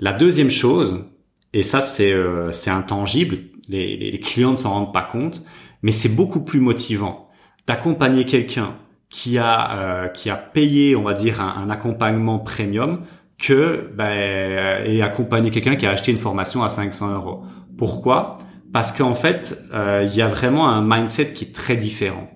La 0.00 0.14
deuxième 0.14 0.50
chose, 0.50 1.04
et 1.52 1.62
ça, 1.62 1.82
c'est 1.82 2.12
euh, 2.12 2.50
intangible, 2.68 3.36
les, 3.68 3.96
les 3.96 4.18
clients 4.18 4.52
ne 4.52 4.56
s'en 4.56 4.70
rendent 4.70 4.94
pas 4.94 5.02
compte, 5.02 5.44
mais 5.82 5.92
c'est 5.92 6.14
beaucoup 6.14 6.40
plus 6.40 6.60
motivant 6.60 7.28
d'accompagner 7.66 8.24
quelqu'un 8.24 8.74
qui 9.14 9.38
a 9.38 9.78
euh, 9.78 10.08
qui 10.08 10.28
a 10.28 10.36
payé, 10.36 10.96
on 10.96 11.02
va 11.02 11.14
dire, 11.14 11.40
un, 11.40 11.70
accompagnement 11.70 12.40
premium 12.40 13.02
que 13.38 13.88
ben, 13.94 14.84
et 14.84 15.02
accompagner 15.02 15.52
quelqu'un 15.52 15.76
qui 15.76 15.86
a 15.86 15.90
acheté 15.90 16.10
une 16.10 16.18
formation 16.18 16.64
à 16.64 16.68
500 16.68 17.14
euros. 17.14 17.42
Pourquoi? 17.78 18.38
Parce 18.72 18.90
qu'en 18.90 19.14
fait, 19.14 19.56
euh, 19.72 20.04
il 20.08 20.16
y 20.16 20.22
a 20.22 20.26
vraiment 20.26 20.68
un 20.68 20.82
mindset 20.82 21.32
qui 21.32 21.44
est 21.44 21.54
très 21.54 21.76
différent. 21.76 22.26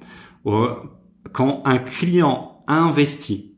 Quand 1.33 1.63
un 1.65 1.79
client 1.79 2.63
investit 2.69 3.57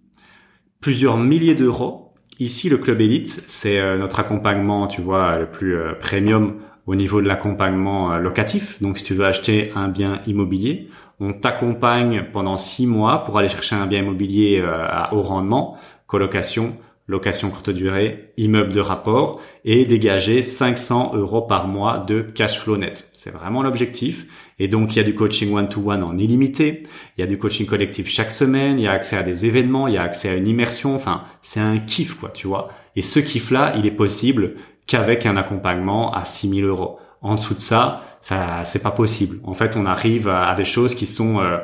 plusieurs 0.81 1.19
milliers 1.19 1.55
d'euros, 1.55 2.15
ici 2.39 2.71
le 2.71 2.79
club 2.79 3.03
élite, 3.03 3.45
c'est 3.47 3.79
euh, 3.79 3.99
notre 3.99 4.19
accompagnement, 4.21 4.87
tu 4.87 5.03
vois, 5.03 5.39
le 5.39 5.47
plus 5.51 5.77
premium 6.01 6.57
au 6.87 6.95
niveau 6.95 7.21
de 7.21 7.29
l'accompagnement 7.29 8.17
locatif. 8.17 8.81
Donc, 8.83 8.97
si 8.97 9.05
tu 9.05 9.13
veux 9.15 9.27
acheter 9.27 9.73
un 9.77 9.89
bien 9.89 10.21
immobilier, 10.27 10.89
on 11.21 11.35
t'accompagne 11.35 12.25
pendant 12.33 12.57
six 12.57 12.87
mois 12.87 13.25
pour 13.25 13.39
aller 13.39 13.49
chercher 13.49 13.77
un 13.77 13.87
bien 13.87 14.01
immobilier 14.01 14.61
euh, 14.61 14.87
à 14.89 15.15
haut 15.15 15.23
rendement, 15.23 15.77
colocation, 16.07 16.77
location 17.11 17.51
courte 17.51 17.71
durée, 17.71 18.33
immeuble 18.37 18.73
de 18.73 18.81
rapport 18.81 19.41
et 19.65 19.85
dégager 19.85 20.43
500 20.43 21.13
euros 21.15 21.43
par 21.43 21.69
mois 21.69 21.99
de 21.99 22.23
cash 22.23 22.61
flow 22.61 22.77
net. 22.77 23.11
C'est 23.13 23.31
vraiment 23.31 23.63
l'objectif. 23.63 24.27
Et 24.59 24.69
donc, 24.69 24.95
il 24.95 24.97
y 24.97 25.01
a 25.01 25.05
du 25.05 25.15
coaching 25.15 25.53
one-to-one 25.53 26.03
en 26.03 26.17
illimité. 26.17 26.85
Il 27.17 27.21
y 27.21 27.25
a 27.25 27.27
du 27.27 27.37
coaching 27.37 27.67
collectif 27.67 28.09
chaque 28.09 28.33
semaine. 28.33 28.79
Il 28.79 28.85
y 28.85 28.89
a 28.89 28.93
accès 28.93 29.17
à 29.17 29.23
des 29.23 29.45
événements. 29.45 29.89
Il 29.89 29.95
y 29.95 29.99
a 29.99 30.03
accès 30.03 30.29
à 30.29 30.35
une 30.35 30.47
immersion. 30.47 30.95
Enfin, 30.95 31.25
c'est 31.43 31.61
un 31.61 31.79
kiff, 31.79 32.15
quoi, 32.15 32.31
tu 32.31 32.47
vois. 32.47 32.69
Et 32.97 33.03
ce 33.03 33.19
kiff-là, 33.19 33.75
il 33.77 33.87
est 33.87 33.91
possible 33.91 34.55
qu'avec 34.87 35.27
un 35.27 35.37
accompagnement 35.37 36.13
à 36.13 36.25
6000 36.25 36.65
euros. 36.65 36.99
En 37.23 37.35
dessous 37.35 37.55
de 37.55 37.61
ça, 37.61 38.03
ça 38.21 38.65
c'est 38.65 38.83
pas 38.83 38.91
possible. 38.91 39.41
En 39.45 39.55
fait, 39.55 39.77
on 39.77 39.87
arrive 39.87 40.29
à, 40.29 40.55
des 40.55 40.65
choses 40.65 40.95
qui 40.95 41.07
sont 41.07 41.41
euh, 41.41 41.59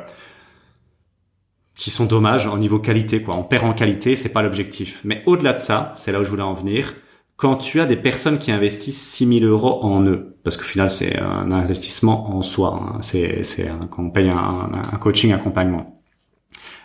qui 1.75 1.89
sont 1.89 2.05
dommages 2.05 2.47
au 2.47 2.57
niveau 2.57 2.79
qualité 2.79 3.21
quoi. 3.23 3.35
On 3.35 3.43
perd 3.43 3.65
en 3.65 3.73
qualité, 3.73 4.15
c'est 4.15 4.33
pas 4.33 4.41
l'objectif. 4.41 5.01
Mais 5.03 5.23
au-delà 5.25 5.53
de 5.53 5.59
ça, 5.59 5.93
c'est 5.95 6.11
là 6.11 6.19
où 6.19 6.23
je 6.23 6.29
voulais 6.29 6.43
en 6.43 6.53
venir. 6.53 6.95
Quand 7.35 7.55
tu 7.55 7.79
as 7.79 7.85
des 7.85 7.97
personnes 7.97 8.39
qui 8.39 8.51
investissent 8.51 9.01
6000 9.11 9.45
euros 9.45 9.83
en 9.83 10.01
eux, 10.05 10.37
parce 10.43 10.57
qu'au 10.57 10.63
final 10.63 10.89
c'est 10.89 11.19
un 11.19 11.51
investissement 11.51 12.35
en 12.35 12.41
soi, 12.41 12.79
hein. 12.81 12.97
c'est 13.01 13.43
c'est 13.43 13.69
quand 13.91 14.03
on 14.03 14.09
paye 14.09 14.29
un, 14.29 14.71
un 14.73 14.97
coaching 14.97 15.33
accompagnement. 15.33 16.01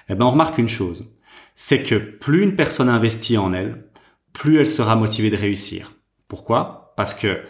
Eh 0.08 0.14
ben 0.14 0.26
on 0.26 0.30
remarque 0.30 0.58
une 0.58 0.68
chose, 0.68 1.10
c'est 1.54 1.82
que 1.82 1.94
plus 1.94 2.42
une 2.42 2.56
personne 2.56 2.88
investit 2.88 3.38
en 3.38 3.52
elle, 3.52 3.84
plus 4.32 4.58
elle 4.58 4.68
sera 4.68 4.96
motivée 4.96 5.30
de 5.30 5.36
réussir. 5.36 5.92
Pourquoi? 6.28 6.92
Parce 6.96 7.14
que 7.14 7.40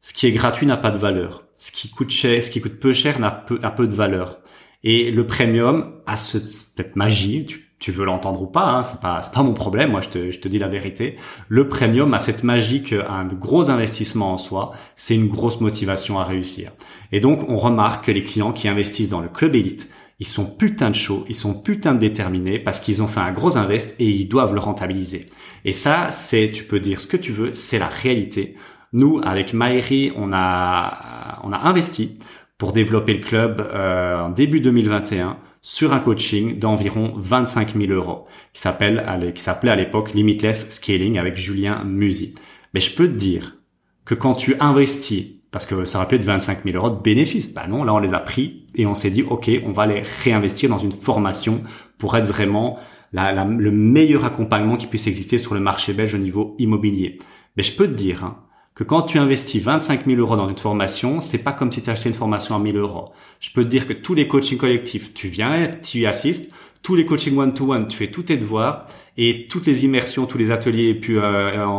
ce 0.00 0.12
qui 0.12 0.26
est 0.26 0.32
gratuit 0.32 0.66
n'a 0.66 0.76
pas 0.76 0.90
de 0.90 0.98
valeur. 0.98 1.44
Ce 1.58 1.72
qui 1.72 1.90
coûte 1.90 2.10
cher, 2.10 2.42
ce 2.42 2.50
qui 2.50 2.60
coûte 2.60 2.78
peu 2.78 2.92
cher 2.92 3.18
n'a 3.18 3.30
peu, 3.30 3.58
a 3.62 3.70
peu 3.70 3.86
de 3.86 3.94
valeur. 3.94 4.38
Et 4.84 5.10
le 5.10 5.26
premium 5.26 5.94
a 6.06 6.16
cette 6.16 6.94
magie, 6.94 7.46
tu, 7.46 7.68
tu 7.80 7.90
veux 7.90 8.04
l'entendre 8.04 8.42
ou 8.42 8.46
pas, 8.46 8.66
hein, 8.66 8.82
c'est 8.82 9.00
pas 9.00 9.20
pas 9.32 9.42
mon 9.42 9.54
problème. 9.54 9.90
Moi, 9.90 10.00
je 10.00 10.08
te, 10.08 10.30
je 10.30 10.38
te 10.38 10.48
dis 10.48 10.58
la 10.58 10.68
vérité. 10.68 11.16
Le 11.48 11.68
premium 11.68 12.14
a 12.14 12.18
cette 12.18 12.44
magie 12.44 12.82
qu'un 12.82 13.24
gros 13.24 13.70
investissement 13.70 14.32
en 14.32 14.38
soi, 14.38 14.72
c'est 14.94 15.16
une 15.16 15.28
grosse 15.28 15.60
motivation 15.60 16.18
à 16.20 16.24
réussir. 16.24 16.72
Et 17.10 17.20
donc, 17.20 17.48
on 17.48 17.56
remarque 17.56 18.06
que 18.06 18.12
les 18.12 18.22
clients 18.22 18.52
qui 18.52 18.68
investissent 18.68 19.08
dans 19.08 19.20
le 19.20 19.28
club 19.28 19.56
élite, 19.56 19.90
ils 20.20 20.26
sont 20.26 20.46
putain 20.46 20.90
de 20.90 20.96
chauds, 20.96 21.24
ils 21.28 21.34
sont 21.34 21.54
putain 21.54 21.94
de 21.94 22.00
déterminés 22.00 22.58
parce 22.58 22.80
qu'ils 22.80 23.02
ont 23.02 23.06
fait 23.06 23.20
un 23.20 23.32
gros 23.32 23.56
invest 23.56 23.94
et 24.00 24.08
ils 24.08 24.28
doivent 24.28 24.54
le 24.54 24.60
rentabiliser. 24.60 25.26
Et 25.64 25.72
ça, 25.72 26.10
c'est, 26.10 26.50
tu 26.52 26.64
peux 26.64 26.80
dire 26.80 27.00
ce 27.00 27.06
que 27.06 27.16
tu 27.16 27.30
veux, 27.30 27.52
c'est 27.52 27.78
la 27.78 27.86
réalité. 27.86 28.56
Nous, 28.92 29.20
avec 29.22 29.52
Maïri, 29.52 30.12
on 30.16 30.32
a, 30.32 31.40
on 31.44 31.52
a 31.52 31.58
investi 31.58 32.18
pour 32.56 32.72
développer 32.72 33.12
le 33.12 33.20
club 33.20 33.60
euh, 33.60 34.22
en 34.22 34.30
début 34.30 34.60
2021 34.60 35.36
sur 35.60 35.92
un 35.92 36.00
coaching 36.00 36.58
d'environ 36.58 37.12
25 37.16 37.74
000 37.76 37.92
euros 37.92 38.26
qui 38.52 38.60
s'appelle 38.62 39.32
qui 39.34 39.42
s'appelait 39.42 39.70
à 39.70 39.76
l'époque 39.76 40.14
Limitless 40.14 40.70
Scaling 40.70 41.18
avec 41.18 41.36
Julien 41.36 41.84
Musi. 41.84 42.34
Mais 42.72 42.80
je 42.80 42.94
peux 42.94 43.06
te 43.06 43.12
dire 43.12 43.58
que 44.04 44.14
quand 44.14 44.34
tu 44.34 44.56
investis, 44.60 45.26
parce 45.50 45.66
que 45.66 45.84
ça 45.84 45.98
aurait 45.98 46.08
pu 46.08 46.14
être 46.14 46.24
25 46.24 46.64
000 46.64 46.76
euros 46.76 46.90
de 46.90 47.00
bénéfices, 47.00 47.52
bah 47.52 47.66
non, 47.68 47.84
là 47.84 47.92
on 47.94 47.98
les 47.98 48.14
a 48.14 48.20
pris 48.20 48.66
et 48.74 48.86
on 48.86 48.94
s'est 48.94 49.10
dit, 49.10 49.22
ok, 49.22 49.50
on 49.66 49.72
va 49.72 49.86
les 49.86 50.02
réinvestir 50.24 50.70
dans 50.70 50.78
une 50.78 50.92
formation 50.92 51.62
pour 51.98 52.16
être 52.16 52.26
vraiment 52.26 52.78
le 53.12 53.70
meilleur 53.70 54.24
accompagnement 54.24 54.76
qui 54.76 54.86
puisse 54.86 55.06
exister 55.06 55.38
sur 55.38 55.54
le 55.54 55.60
marché 55.60 55.92
belge 55.92 56.14
au 56.14 56.18
niveau 56.18 56.54
immobilier. 56.58 57.18
Mais 57.56 57.62
je 57.62 57.74
peux 57.74 57.86
te 57.86 57.92
dire 57.92 58.24
hein, 58.24 58.38
que 58.78 58.84
quand 58.84 59.02
tu 59.02 59.18
investis 59.18 59.60
25 59.60 60.06
000 60.06 60.20
euros 60.20 60.36
dans 60.36 60.48
une 60.48 60.56
formation, 60.56 61.20
c'est 61.20 61.38
pas 61.38 61.50
comme 61.50 61.72
si 61.72 61.82
tu 61.82 61.90
achetais 61.90 62.10
une 62.10 62.14
formation 62.14 62.54
à 62.54 62.60
1000 62.60 62.76
euros. 62.76 63.10
Je 63.40 63.50
peux 63.50 63.64
te 63.64 63.68
dire 63.68 63.88
que 63.88 63.92
tous 63.92 64.14
les 64.14 64.28
coachings 64.28 64.56
collectifs, 64.56 65.12
tu 65.14 65.26
viens, 65.26 65.68
tu 65.82 65.98
y 65.98 66.06
assistes, 66.06 66.52
tous 66.80 66.94
les 66.94 67.04
coachings 67.04 67.36
one-to-one, 67.36 67.88
tu 67.88 67.96
fais 67.96 68.12
tous 68.12 68.22
tes 68.22 68.36
devoirs 68.36 68.86
et 69.16 69.48
toutes 69.48 69.66
les 69.66 69.84
immersions, 69.84 70.26
tous 70.26 70.38
les 70.38 70.52
ateliers 70.52 70.94
puis 70.94 71.16
euh, 71.16 71.66
en, 71.66 71.70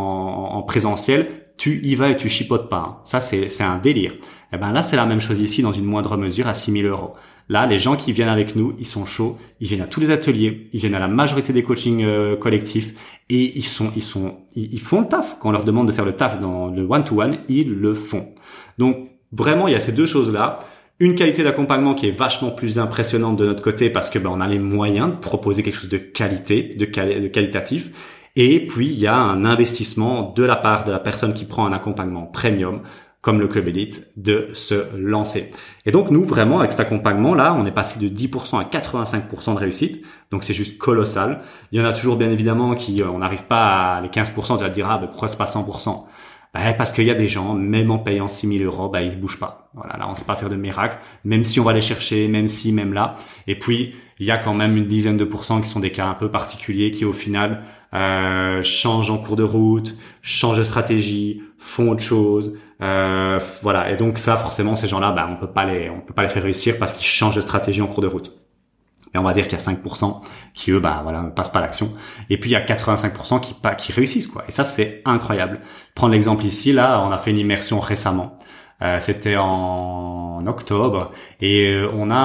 en, 0.55 0.61
présentiel, 0.63 1.29
tu 1.55 1.79
y 1.85 1.95
vas 1.95 2.09
et 2.09 2.17
tu 2.17 2.27
chipotes 2.27 2.69
pas. 2.69 2.77
Hein. 2.77 2.97
Ça, 3.05 3.21
c'est 3.21 3.61
un 3.61 3.77
délire. 3.77 4.11
Et 4.11 4.55
eh 4.55 4.57
ben 4.57 4.73
là, 4.73 4.81
c'est 4.81 4.97
la 4.97 5.05
même 5.05 5.21
chose 5.21 5.39
ici 5.39 5.61
dans 5.61 5.71
une 5.71 5.85
moindre 5.85 6.17
mesure 6.17 6.49
à 6.49 6.53
6000 6.53 6.85
euros. 6.85 7.13
Là, 7.49 7.65
les 7.65 7.79
gens 7.79 7.95
qui 7.95 8.13
viennent 8.13 8.29
avec 8.29 8.55
nous, 8.55 8.75
ils 8.77 8.85
sont 8.85 9.05
chauds, 9.05 9.37
ils 9.59 9.67
viennent 9.67 9.81
à 9.81 9.87
tous 9.87 9.99
les 9.99 10.11
ateliers, 10.11 10.69
ils 10.71 10.79
viennent 10.79 10.93
à 10.93 10.99
la 10.99 11.07
majorité 11.07 11.51
des 11.51 11.63
coachings 11.63 12.05
euh, 12.05 12.35
collectifs 12.35 12.93
et 13.29 13.57
ils 13.57 13.65
sont, 13.65 13.91
ils 13.95 14.03
sont, 14.03 14.37
ils, 14.55 14.79
font 14.79 15.01
le 15.01 15.07
taf. 15.07 15.37
Quand 15.39 15.49
on 15.49 15.51
leur 15.51 15.65
demande 15.65 15.87
de 15.87 15.91
faire 15.91 16.05
le 16.05 16.15
taf 16.15 16.39
dans 16.39 16.67
le 16.67 16.83
one-to-one, 16.83 17.39
ils 17.49 17.73
le 17.73 17.95
font. 17.95 18.27
Donc 18.77 19.09
vraiment, 19.31 19.67
il 19.67 19.71
y 19.71 19.75
a 19.75 19.79
ces 19.79 19.93
deux 19.93 20.05
choses-là. 20.05 20.59
Une 20.99 21.15
qualité 21.15 21.43
d'accompagnement 21.43 21.95
qui 21.95 22.07
est 22.07 22.11
vachement 22.11 22.51
plus 22.51 22.77
impressionnante 22.77 23.37
de 23.37 23.45
notre 23.45 23.63
côté 23.63 23.89
parce 23.89 24.11
que 24.11 24.19
ben, 24.19 24.29
on 24.31 24.41
a 24.41 24.47
les 24.47 24.59
moyens 24.59 25.11
de 25.11 25.17
proposer 25.17 25.63
quelque 25.63 25.77
chose 25.77 25.89
de 25.89 25.97
qualité, 25.97 26.75
de, 26.77 26.85
de 26.85 27.27
qualitatif. 27.29 27.89
Et 28.35 28.67
puis 28.67 28.85
il 28.85 28.99
y 28.99 29.07
a 29.07 29.15
un 29.15 29.43
investissement 29.43 30.33
de 30.35 30.43
la 30.43 30.55
part 30.55 30.83
de 30.83 30.91
la 30.91 30.99
personne 30.99 31.33
qui 31.33 31.45
prend 31.45 31.65
un 31.65 31.73
accompagnement 31.73 32.27
premium 32.27 32.81
comme 33.21 33.39
le 33.39 33.47
club 33.47 33.67
élite, 33.67 34.11
de 34.15 34.49
se 34.53 34.95
lancer. 34.95 35.51
Et 35.85 35.91
donc 35.91 36.09
nous, 36.09 36.23
vraiment, 36.23 36.59
avec 36.59 36.71
cet 36.71 36.81
accompagnement-là, 36.81 37.53
on 37.53 37.65
est 37.65 37.71
passé 37.71 37.99
de 37.99 38.07
10% 38.07 38.59
à 38.59 38.63
85% 38.63 39.55
de 39.55 39.59
réussite. 39.59 40.05
Donc 40.31 40.43
c'est 40.43 40.53
juste 40.53 40.77
colossal. 40.77 41.41
Il 41.71 41.79
y 41.79 41.81
en 41.81 41.85
a 41.85 41.93
toujours 41.93 42.15
bien 42.15 42.31
évidemment 42.31 42.75
qui, 42.75 43.01
euh, 43.01 43.09
on 43.09 43.19
n'arrive 43.19 43.43
pas 43.43 43.95
à 43.95 44.01
les 44.01 44.09
15%, 44.09 44.57
tu 44.57 44.63
vas 44.63 44.69
te 44.69 44.73
dire, 44.73 44.89
ah, 44.89 44.97
ben, 44.97 45.07
pourquoi 45.07 45.27
c'est 45.27 45.37
pas 45.37 45.45
100% 45.45 46.05
bah, 46.53 46.73
parce 46.73 46.91
qu'il 46.91 47.03
y 47.03 47.11
a 47.11 47.15
des 47.15 47.27
gens, 47.27 47.53
même 47.53 47.91
en 47.91 47.99
payant 47.99 48.27
6000 48.27 48.63
euros, 48.63 48.89
bah, 48.89 49.03
ils 49.03 49.11
se 49.11 49.17
bougent 49.17 49.39
pas. 49.39 49.69
Voilà, 49.75 49.97
là, 49.97 50.07
on 50.09 50.15
sait 50.15 50.25
pas 50.25 50.35
faire 50.35 50.49
de 50.49 50.55
miracle, 50.55 50.97
même 51.23 51.43
si 51.43 51.59
on 51.59 51.63
va 51.63 51.73
les 51.73 51.81
chercher, 51.81 52.27
même 52.27 52.47
si, 52.47 52.71
même 52.71 52.91
là. 52.91 53.17
Et 53.45 53.57
puis, 53.57 53.93
il 54.17 54.25
y 54.25 54.31
a 54.31 54.37
quand 54.37 54.55
même 54.55 54.75
une 54.75 54.87
dizaine 54.87 55.17
de 55.17 55.25
pourcents 55.25 55.61
qui 55.61 55.69
sont 55.69 55.79
des 55.79 55.91
cas 55.91 56.07
un 56.07 56.15
peu 56.15 56.31
particuliers 56.31 56.89
qui, 56.89 57.05
au 57.05 57.13
final, 57.13 57.61
euh, 57.93 58.63
changent 58.63 59.11
en 59.11 59.19
cours 59.19 59.35
de 59.35 59.43
route, 59.43 59.95
changent 60.23 60.57
de 60.57 60.63
stratégie, 60.63 61.43
font 61.59 61.91
autre 61.91 62.01
chose. 62.01 62.57
Euh, 62.81 63.39
voilà. 63.61 63.91
Et 63.91 63.97
donc, 63.97 64.19
ça, 64.19 64.37
forcément, 64.37 64.75
ces 64.75 64.87
gens-là, 64.87 65.11
bah, 65.11 65.27
on 65.29 65.35
peut 65.35 65.51
pas 65.51 65.65
les, 65.65 65.89
on 65.89 65.99
peut 65.99 66.13
pas 66.13 66.23
les 66.23 66.29
faire 66.29 66.43
réussir 66.43 66.77
parce 66.79 66.93
qu'ils 66.93 67.05
changent 67.05 67.35
de 67.35 67.41
stratégie 67.41 67.81
en 67.81 67.87
cours 67.87 68.01
de 68.01 68.07
route. 68.07 68.33
Et 69.13 69.17
on 69.17 69.23
va 69.23 69.33
dire 69.33 69.47
qu'il 69.47 69.57
y 69.57 69.61
a 69.61 69.63
5% 69.63 70.21
qui 70.53 70.71
eux, 70.71 70.79
bah 70.79 70.99
voilà, 71.03 71.21
ne 71.23 71.31
passent 71.31 71.51
pas 71.51 71.61
l'action. 71.61 71.93
Et 72.29 72.37
puis 72.37 72.51
il 72.51 72.53
y 72.53 72.55
a 72.55 72.63
85% 72.63 73.39
qui 73.39 73.53
pas, 73.55 73.73
qui 73.73 73.91
réussissent 73.91 74.27
quoi. 74.27 74.43
Et 74.47 74.51
ça 74.51 74.63
c'est 74.63 75.01
incroyable. 75.05 75.61
Prendre 75.95 76.13
l'exemple 76.13 76.45
ici, 76.45 76.73
là, 76.73 77.01
on 77.01 77.11
a 77.11 77.17
fait 77.17 77.31
une 77.31 77.39
immersion 77.39 77.79
récemment. 77.79 78.37
Euh, 78.81 78.99
C'était 78.99 79.35
en 79.35 80.45
octobre 80.47 81.11
et 81.41 81.73
euh, 81.73 81.89
on 81.93 82.11
a 82.11 82.17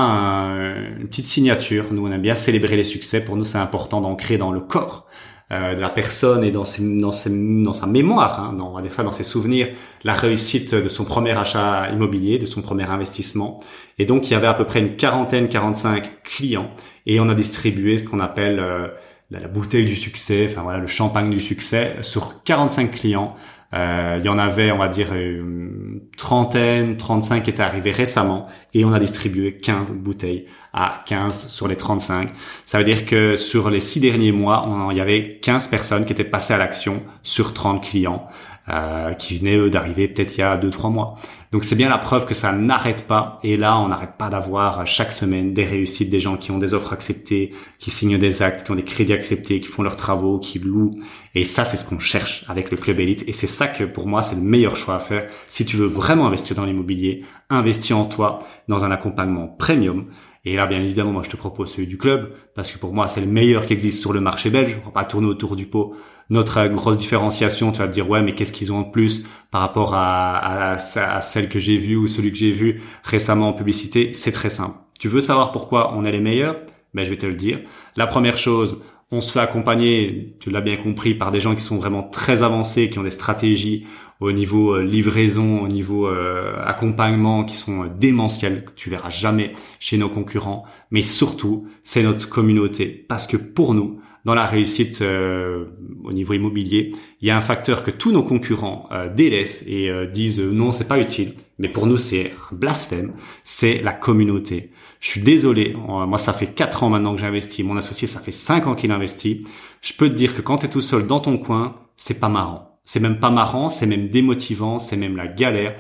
une 1.01 1.09
petite 1.09 1.25
signature. 1.25 1.87
Nous 1.93 2.07
on 2.07 2.13
aime 2.13 2.21
bien 2.23 2.35
célébrer 2.35 2.77
les 2.77 2.85
succès. 2.85 3.25
Pour 3.25 3.37
nous 3.37 3.45
c'est 3.45 3.59
important 3.59 4.01
d'ancrer 4.03 4.37
dans 4.39 4.53
le 4.53 4.61
corps 4.61 5.04
de 5.51 5.81
la 5.81 5.91
personne 5.91 6.43
et 6.43 6.51
dans, 6.51 6.65
ses, 6.65 6.83
dans, 6.99 7.13
ses, 7.13 7.31
dans 7.31 7.75
sa 7.75 7.87
mémoire, 7.87 8.41
hein, 8.41 8.53
dans, 8.55 8.71
on 8.71 8.75
va 8.75 8.83
dire 8.83 8.93
ça, 8.93 9.03
dans 9.03 9.13
ses 9.13 9.25
souvenirs, 9.25 9.69
la 10.03 10.15
réussite 10.15 10.75
de 10.75 10.89
son 10.89 11.05
premier 11.05 11.37
achat 11.37 11.89
immobilier, 11.91 12.39
de 12.39 12.47
son 12.47 12.63
premier 12.63 12.85
investissement. 12.85 13.61
Et 13.99 14.07
donc, 14.07 14.29
il 14.29 14.33
y 14.33 14.37
avait 14.37 14.47
à 14.47 14.55
peu 14.55 14.65
près 14.65 14.81
une 14.81 14.97
quarantaine, 14.97 15.49
45 15.49 16.23
clients 16.25 16.71
et 17.07 17.21
on 17.21 17.29
a 17.29 17.35
distribué 17.35 17.99
ce 17.99 18.09
qu'on 18.09 18.21
appelle 18.21 18.59
euh, 18.59 18.89
la, 19.31 19.49
bouteille 19.49 19.87
du 19.87 19.97
succès, 19.97 20.49
enfin 20.51 20.63
voilà, 20.63 20.79
le 20.79 20.87
champagne 20.87 21.31
du 21.31 21.41
succès 21.41 21.97
sur 22.01 22.43
45 22.45 22.91
clients. 22.91 23.37
Euh, 23.75 24.17
il 24.21 24.25
y 24.25 24.29
en 24.29 24.39
avait, 24.39 24.71
on 24.71 24.79
va 24.79 24.89
dire, 24.89 25.13
une 25.15 26.03
trentaine, 26.17 26.97
35 26.97 27.43
qui 27.43 27.51
étaient 27.51 27.63
arrivés 27.63 27.91
récemment 27.91 28.47
et 28.73 28.85
on 28.85 28.93
a 28.93 29.01
distribué 29.01 29.57
15 29.57 29.93
bouteilles 29.93 30.47
à 30.73 31.03
15 31.07 31.49
sur 31.49 31.67
les 31.67 31.77
35. 31.77 32.31
Ça 32.67 32.79
veut 32.79 32.85
dire 32.85 33.05
que 33.05 33.35
sur 33.37 33.71
les 33.71 33.81
six 33.81 34.01
derniers 34.01 34.33
mois, 34.33 34.89
il 34.93 34.97
y 34.97 35.01
avait 35.01 35.39
15 35.43 35.67
personnes 35.67 36.05
qui 36.05 36.13
étaient 36.13 36.23
passées 36.25 36.55
à 36.55 36.59
l'action 36.59 37.03
sur 37.23 37.53
30 37.53 37.83
clients. 37.83 38.29
Euh, 38.71 39.13
qui 39.13 39.37
venaient 39.37 39.69
d'arriver 39.69 40.09
peut-être 40.09 40.39
il 40.39 40.41
y 40.41 40.43
a 40.43 40.57
deux 40.57 40.71
trois 40.71 40.89
mois. 40.89 41.17
Donc 41.55 41.63
c'est 41.63 41.77
bien 41.77 41.89
la 41.89 41.99
preuve 41.99 42.27
que 42.27 42.35
ça 42.35 42.51
n'arrête 42.51 43.07
pas. 43.07 43.39
Et 43.45 43.57
là, 43.57 43.79
on 43.79 43.87
n'arrête 43.87 44.17
pas 44.19 44.29
d'avoir 44.29 44.85
chaque 44.89 45.13
semaine 45.13 45.55
des 45.55 45.65
réussites, 45.65 46.11
des 46.11 46.19
gens 46.19 46.37
qui 46.37 46.51
ont 46.51 46.59
des 46.59 46.75
offres 46.75 46.93
acceptées, 46.93 47.55
qui 47.79 47.93
signent 47.93 48.19
des 48.19 48.43
actes, 48.43 48.65
qui 48.65 48.73
ont 48.73 48.75
des 48.75 48.83
crédits 48.83 49.13
acceptés, 49.13 49.61
qui 49.61 49.69
font 49.69 49.85
leurs 49.85 49.95
travaux, 49.95 50.41
qui 50.41 50.59
louent. 50.59 50.99
Et 51.37 51.45
ça, 51.45 51.65
c'est 51.65 51.77
ce 51.77 51.89
qu'on 51.89 52.01
cherche 52.01 52.45
avec 52.49 52.73
le 52.73 52.77
club 52.77 52.99
élite. 52.99 53.23
Et 53.29 53.33
c'est 53.33 53.47
ça 53.47 53.69
que 53.69 53.85
pour 53.85 54.09
moi, 54.09 54.21
c'est 54.21 54.35
le 54.35 54.41
meilleur 54.41 54.75
choix 54.75 54.97
à 54.97 54.99
faire. 54.99 55.31
Si 55.47 55.65
tu 55.65 55.77
veux 55.77 55.87
vraiment 55.87 56.27
investir 56.27 56.57
dans 56.57 56.65
l'immobilier, 56.65 57.23
investis 57.51 57.93
en 57.93 58.07
toi 58.07 58.41
dans 58.67 58.85
un 58.85 58.91
accompagnement 58.91 59.47
premium. 59.47 60.07
Et 60.45 60.57
là, 60.57 60.67
bien 60.67 60.83
évidemment, 60.83 61.13
moi, 61.13 61.23
je 61.23 61.31
te 61.31 61.37
propose 61.37 61.73
celui 61.73 61.87
du 61.87 61.99
club 61.99 62.33
parce 62.57 62.73
que 62.73 62.79
pour 62.79 62.93
moi, 62.93 63.07
c'est 63.07 63.21
le 63.21 63.29
meilleur 63.29 63.65
qui 63.65 63.75
existe 63.75 64.01
sur 64.01 64.13
le 64.13 64.21
marché 64.21 64.51
belge. 64.51 64.77
On 64.83 64.87
va 64.87 64.93
pas 64.93 65.05
tourner 65.05 65.29
autour 65.29 65.55
du 65.55 65.67
pot 65.67 65.95
notre 66.31 66.67
grosse 66.69 66.97
différenciation, 66.97 67.73
tu 67.73 67.79
vas 67.79 67.89
te 67.89 67.93
dire 67.93 68.09
ouais 68.09 68.23
mais 68.23 68.35
qu'est-ce 68.35 68.53
qu'ils 68.53 68.73
ont 68.73 68.83
de 68.83 68.91
plus 68.91 69.25
par 69.51 69.61
rapport 69.61 69.95
à, 69.95 70.79
celle 70.79 71.49
que 71.49 71.59
j'ai 71.59 71.77
vue 71.77 71.97
ou 71.97 72.09
celui 72.09 72.33
que 72.33 72.39
j'ai 72.39 72.53
vu 72.53 72.83
récemment 73.03 73.49
en 73.49 73.53
publicité, 73.53 74.13
c'est 74.13 74.33
très 74.33 74.51
simple. 74.51 74.77
Tu 74.99 75.09
veux 75.09 75.21
savoir 75.21 75.53
pourquoi 75.53 75.95
on 75.95 76.05
est 76.05 76.13
les 76.13 76.21
meilleurs? 76.21 76.57
Ben 76.95 77.05
je 77.05 77.11
vais 77.11 77.17
te 77.17 77.27
le 77.27 77.35
dire. 77.35 77.61
La 77.97 78.07
première 78.07 78.39
chose, 78.39 78.81
on 79.11 79.21
se 79.21 79.33
fait 79.33 79.41
accompagner, 79.41 80.37
tu 80.41 80.51
l'as 80.51 80.61
bien 80.61 80.77
compris, 80.77 81.15
par 81.15 81.31
des 81.31 81.41
gens 81.41 81.55
qui 81.55 81.61
sont 81.61 81.77
vraiment 81.77 82.03
très 82.03 82.43
avancés, 82.43 82.91
qui 82.91 82.99
ont 82.99 83.03
des 83.03 83.11
stratégies 83.11 83.87
au 84.21 84.33
niveau 84.33 84.75
euh, 84.75 84.83
livraison, 84.83 85.61
au 85.61 85.69
niveau 85.69 86.07
euh, 86.07 86.57
accompagnement 86.65 87.45
qui 87.45 87.57
sont 87.57 87.85
euh, 87.85 87.89
démentielles, 87.89 88.65
que 88.65 88.71
tu 88.75 88.91
verras 88.91 89.11
jamais 89.11 89.53
chez 89.81 89.99
nos 89.99 90.09
concurrents. 90.09 90.65
Mais 90.91 91.03
surtout, 91.03 91.69
c'est 91.83 92.03
notre 92.03 92.29
communauté. 92.29 92.87
Parce 93.09 93.27
que 93.27 93.37
pour 93.37 93.75
nous, 93.75 94.01
dans 94.25 94.35
la 94.35 94.47
réussite 94.47 95.03
euh, 95.03 95.67
au 96.03 96.13
niveau 96.13 96.33
immobilier, 96.33 96.93
il 97.21 97.29
y 97.29 97.31
a 97.31 97.37
un 97.37 97.43
facteur 97.43 97.83
que 97.83 97.91
tous 97.91 98.11
nos 98.11 98.23
concurrents 98.23 98.89
euh, 98.91 99.13
délaissent 99.13 99.65
et 99.67 99.91
euh, 99.91 100.07
disent 100.07 100.41
non, 100.41 100.73
c'est 100.73 100.89
pas 100.89 100.99
utile. 100.99 101.35
Mais 101.59 101.69
pour 101.69 101.87
nous, 101.87 101.99
c'est 101.99 102.33
un 102.51 102.55
blasphème. 102.57 103.13
C'est 103.45 103.83
la 103.83 103.93
communauté. 103.93 104.71
Je 105.01 105.11
suis 105.11 105.21
désolé. 105.21 105.77
Moi, 105.87 106.19
ça 106.19 106.33
fait 106.33 106.47
quatre 106.47 106.83
ans 106.83 106.89
maintenant 106.89 107.15
que 107.15 107.21
j'investis. 107.21 107.65
Mon 107.65 107.77
associé, 107.77 108.09
ça 108.09 108.19
fait 108.19 108.33
cinq 108.33 108.67
ans 108.67 108.75
qu'il 108.75 108.91
investit. 108.91 109.45
Je 109.83 109.93
peux 109.93 110.09
te 110.09 110.15
dire 110.15 110.35
que 110.35 110.41
quand 110.41 110.59
tu 110.59 110.67
es 110.67 110.69
tout 110.71 110.81
seul 110.81 111.07
dans 111.07 111.21
ton 111.21 111.37
coin, 111.37 111.77
c'est 111.97 112.19
pas 112.19 112.31
marrant. 112.31 112.81
C'est 112.85 113.01
même 113.01 113.21
pas 113.21 113.31
marrant, 113.31 113.69
c'est 113.69 113.87
même 113.87 114.09
démotivant, 114.09 114.79
c'est 114.79 114.97
même 114.97 115.17
la 115.17 115.27
galère. 115.27 115.77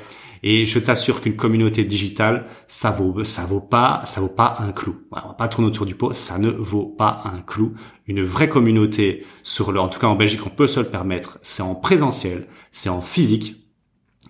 Et 0.46 0.66
je 0.66 0.78
t'assure 0.78 1.22
qu'une 1.22 1.36
communauté 1.36 1.84
digitale, 1.84 2.44
ça 2.68 2.90
vaut, 2.90 3.24
ça 3.24 3.46
vaut 3.46 3.62
pas, 3.62 4.02
ça 4.04 4.20
vaut 4.20 4.28
pas 4.28 4.56
un 4.58 4.72
clou. 4.72 4.94
on 5.10 5.28
va 5.28 5.32
pas 5.32 5.48
tourner 5.48 5.68
autour 5.68 5.86
du 5.86 5.94
pot, 5.94 6.12
ça 6.12 6.38
ne 6.38 6.50
vaut 6.50 6.84
pas 6.84 7.22
un 7.24 7.40
clou. 7.40 7.72
Une 8.06 8.22
vraie 8.22 8.50
communauté 8.50 9.24
sur 9.42 9.72
le, 9.72 9.80
en 9.80 9.88
tout 9.88 9.98
cas 9.98 10.06
en 10.06 10.16
Belgique, 10.16 10.44
on 10.44 10.50
peut 10.50 10.66
se 10.66 10.80
le 10.80 10.86
permettre. 10.86 11.38
C'est 11.40 11.62
en 11.62 11.74
présentiel, 11.74 12.46
c'est 12.72 12.90
en 12.90 13.00
physique. 13.00 13.63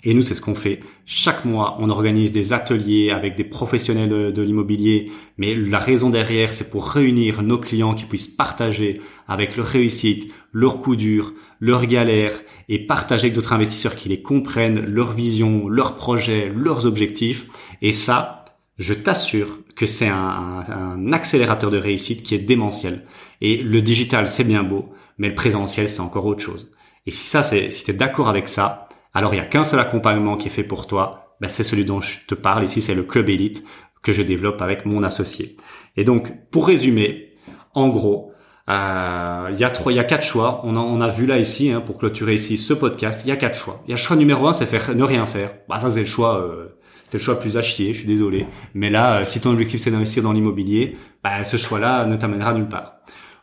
Et 0.04 0.12
nous, 0.12 0.22
c'est 0.22 0.34
ce 0.34 0.42
qu'on 0.42 0.54
fait. 0.54 0.80
Chaque 1.06 1.46
mois, 1.46 1.76
on 1.80 1.88
organise 1.88 2.30
des 2.30 2.52
ateliers 2.52 3.10
avec 3.10 3.36
des 3.36 3.44
professionnels 3.44 4.32
de, 4.32 4.42
l'immobilier. 4.42 5.10
Mais 5.38 5.54
la 5.54 5.78
raison 5.78 6.10
derrière, 6.10 6.52
c'est 6.52 6.70
pour 6.70 6.88
réunir 6.88 7.42
nos 7.42 7.58
clients 7.58 7.94
qui 7.94 8.04
puissent 8.04 8.28
partager 8.28 9.00
avec 9.26 9.56
leur 9.56 9.66
réussite, 9.66 10.32
leurs 10.52 10.80
coups 10.82 10.98
durs, 10.98 11.32
leurs 11.58 11.86
galères 11.86 12.38
et 12.68 12.78
partager 12.78 13.24
avec 13.24 13.34
d'autres 13.34 13.54
investisseurs 13.54 13.96
qui 13.96 14.10
les 14.10 14.20
comprennent, 14.20 14.84
leur 14.84 15.12
vision, 15.12 15.68
leurs 15.68 15.96
projets, 15.96 16.52
leurs 16.54 16.84
objectifs. 16.84 17.46
Et 17.80 17.92
ça, 17.92 18.44
je 18.76 18.92
t'assure 18.92 19.60
que 19.74 19.86
c'est 19.86 20.08
un, 20.08 20.62
un, 20.68 21.12
accélérateur 21.12 21.70
de 21.70 21.78
réussite 21.78 22.22
qui 22.22 22.34
est 22.34 22.38
démentiel. 22.38 23.06
Et 23.40 23.56
le 23.56 23.80
digital, 23.80 24.28
c'est 24.28 24.44
bien 24.44 24.62
beau, 24.62 24.90
mais 25.16 25.28
le 25.28 25.34
présentiel, 25.34 25.88
c'est 25.88 26.00
encore 26.00 26.26
autre 26.26 26.42
chose. 26.42 26.70
Et 27.06 27.10
si 27.10 27.26
ça, 27.26 27.42
c'est, 27.42 27.70
si 27.70 27.84
t'es 27.84 27.92
d'accord 27.92 28.28
avec 28.28 28.48
ça, 28.48 28.88
alors 29.14 29.32
il 29.32 29.38
n'y 29.38 29.42
a 29.42 29.46
qu'un 29.46 29.64
seul 29.64 29.80
accompagnement 29.80 30.36
qui 30.36 30.48
est 30.48 30.50
fait 30.50 30.64
pour 30.64 30.86
toi, 30.86 31.36
ben, 31.40 31.48
c'est 31.48 31.64
celui 31.64 31.84
dont 31.84 32.00
je 32.00 32.18
te 32.26 32.34
parle 32.34 32.64
ici, 32.64 32.80
c'est 32.80 32.94
le 32.94 33.04
club 33.04 33.28
élite 33.28 33.64
que 34.02 34.12
je 34.12 34.22
développe 34.22 34.60
avec 34.60 34.84
mon 34.84 35.02
associé. 35.02 35.56
Et 35.96 36.04
donc 36.04 36.50
pour 36.50 36.66
résumer, 36.66 37.32
en 37.74 37.88
gros, 37.88 38.32
euh, 38.68 39.48
il 39.52 39.58
y 39.58 39.64
a 39.64 39.70
trois, 39.70 39.92
il 39.92 39.96
y 39.96 39.98
a 39.98 40.04
quatre 40.04 40.24
choix. 40.24 40.60
On 40.64 40.76
a, 40.76 40.80
on 40.80 41.00
a 41.00 41.08
vu 41.08 41.26
là 41.26 41.38
ici 41.38 41.70
hein, 41.70 41.80
pour 41.80 41.98
clôturer 41.98 42.34
ici 42.34 42.56
ce 42.56 42.72
podcast. 42.72 43.22
Il 43.24 43.28
y 43.28 43.32
a 43.32 43.36
quatre 43.36 43.58
choix. 43.58 43.82
Il 43.86 43.90
y 43.90 43.94
a 43.94 43.96
choix 43.96 44.16
numéro 44.16 44.46
un, 44.46 44.52
c'est 44.52 44.66
faire 44.66 44.94
ne 44.94 45.04
rien 45.04 45.26
faire. 45.26 45.54
Bah 45.68 45.78
ça 45.78 45.90
c'est 45.90 46.00
le 46.00 46.06
choix, 46.06 46.40
euh, 46.40 46.78
c'est 47.10 47.18
le 47.18 47.22
choix 47.22 47.38
plus 47.38 47.56
à 47.56 47.62
chier. 47.62 47.92
Je 47.92 47.98
suis 47.98 48.08
désolé, 48.08 48.46
mais 48.74 48.90
là, 48.90 49.20
euh, 49.20 49.24
si 49.24 49.40
ton 49.40 49.50
objectif 49.50 49.80
c'est 49.80 49.90
d'investir 49.90 50.22
dans 50.22 50.32
l'immobilier, 50.32 50.96
bah, 51.22 51.44
ce 51.44 51.56
choix-là 51.56 52.06
ne 52.06 52.16
t'amènera 52.16 52.54
nulle 52.54 52.68
part. 52.68 52.96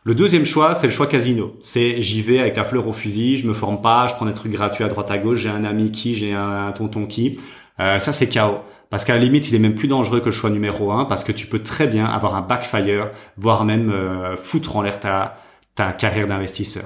Le 0.04 0.16
deuxième 0.16 0.44
choix, 0.44 0.74
c'est 0.74 0.88
le 0.88 0.92
choix 0.92 1.06
casino. 1.06 1.56
C'est 1.60 2.02
j'y 2.02 2.22
vais 2.22 2.40
avec 2.40 2.56
la 2.56 2.64
fleur 2.64 2.88
au 2.88 2.92
fusil, 2.92 3.36
je 3.36 3.46
me 3.46 3.52
forme 3.52 3.80
pas, 3.80 4.08
je 4.08 4.14
prends 4.14 4.26
des 4.26 4.34
trucs 4.34 4.50
gratuits 4.50 4.82
à 4.82 4.88
droite 4.88 5.12
à 5.12 5.18
gauche, 5.18 5.38
j'ai 5.38 5.48
un 5.48 5.62
ami 5.62 5.92
qui, 5.92 6.16
j'ai 6.16 6.32
un, 6.32 6.72
tonton 6.72 7.06
qui. 7.06 7.38
Euh, 7.78 7.98
ça 7.98 8.12
c'est 8.12 8.28
chaos. 8.28 8.58
Parce 8.90 9.04
qu'à 9.04 9.14
la 9.14 9.20
limite, 9.20 9.48
il 9.48 9.54
est 9.54 9.60
même 9.60 9.76
plus 9.76 9.86
dangereux 9.86 10.18
que 10.20 10.26
le 10.26 10.32
choix 10.32 10.50
numéro 10.50 10.90
un, 10.90 11.04
parce 11.04 11.22
que 11.22 11.30
tu 11.30 11.46
peux 11.46 11.60
très 11.60 11.86
bien 11.86 12.04
avoir 12.04 12.34
un 12.34 12.42
backfire, 12.42 13.10
voire 13.36 13.64
même 13.64 13.90
euh, 13.90 14.34
foutre 14.36 14.74
en 14.74 14.82
l'air 14.82 14.98
ta, 14.98 15.38
ta 15.76 15.92
carrière 15.92 16.26
d'investisseur. 16.26 16.84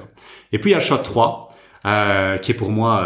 Et 0.51 0.59
puis 0.59 0.69
il 0.69 0.73
y 0.73 0.75
a 0.75 0.79
le 0.79 0.83
choix 0.83 0.99
3, 0.99 1.49
euh, 1.85 2.37
qui 2.37 2.51
est 2.51 2.55
pour 2.55 2.69
moi 2.69 3.03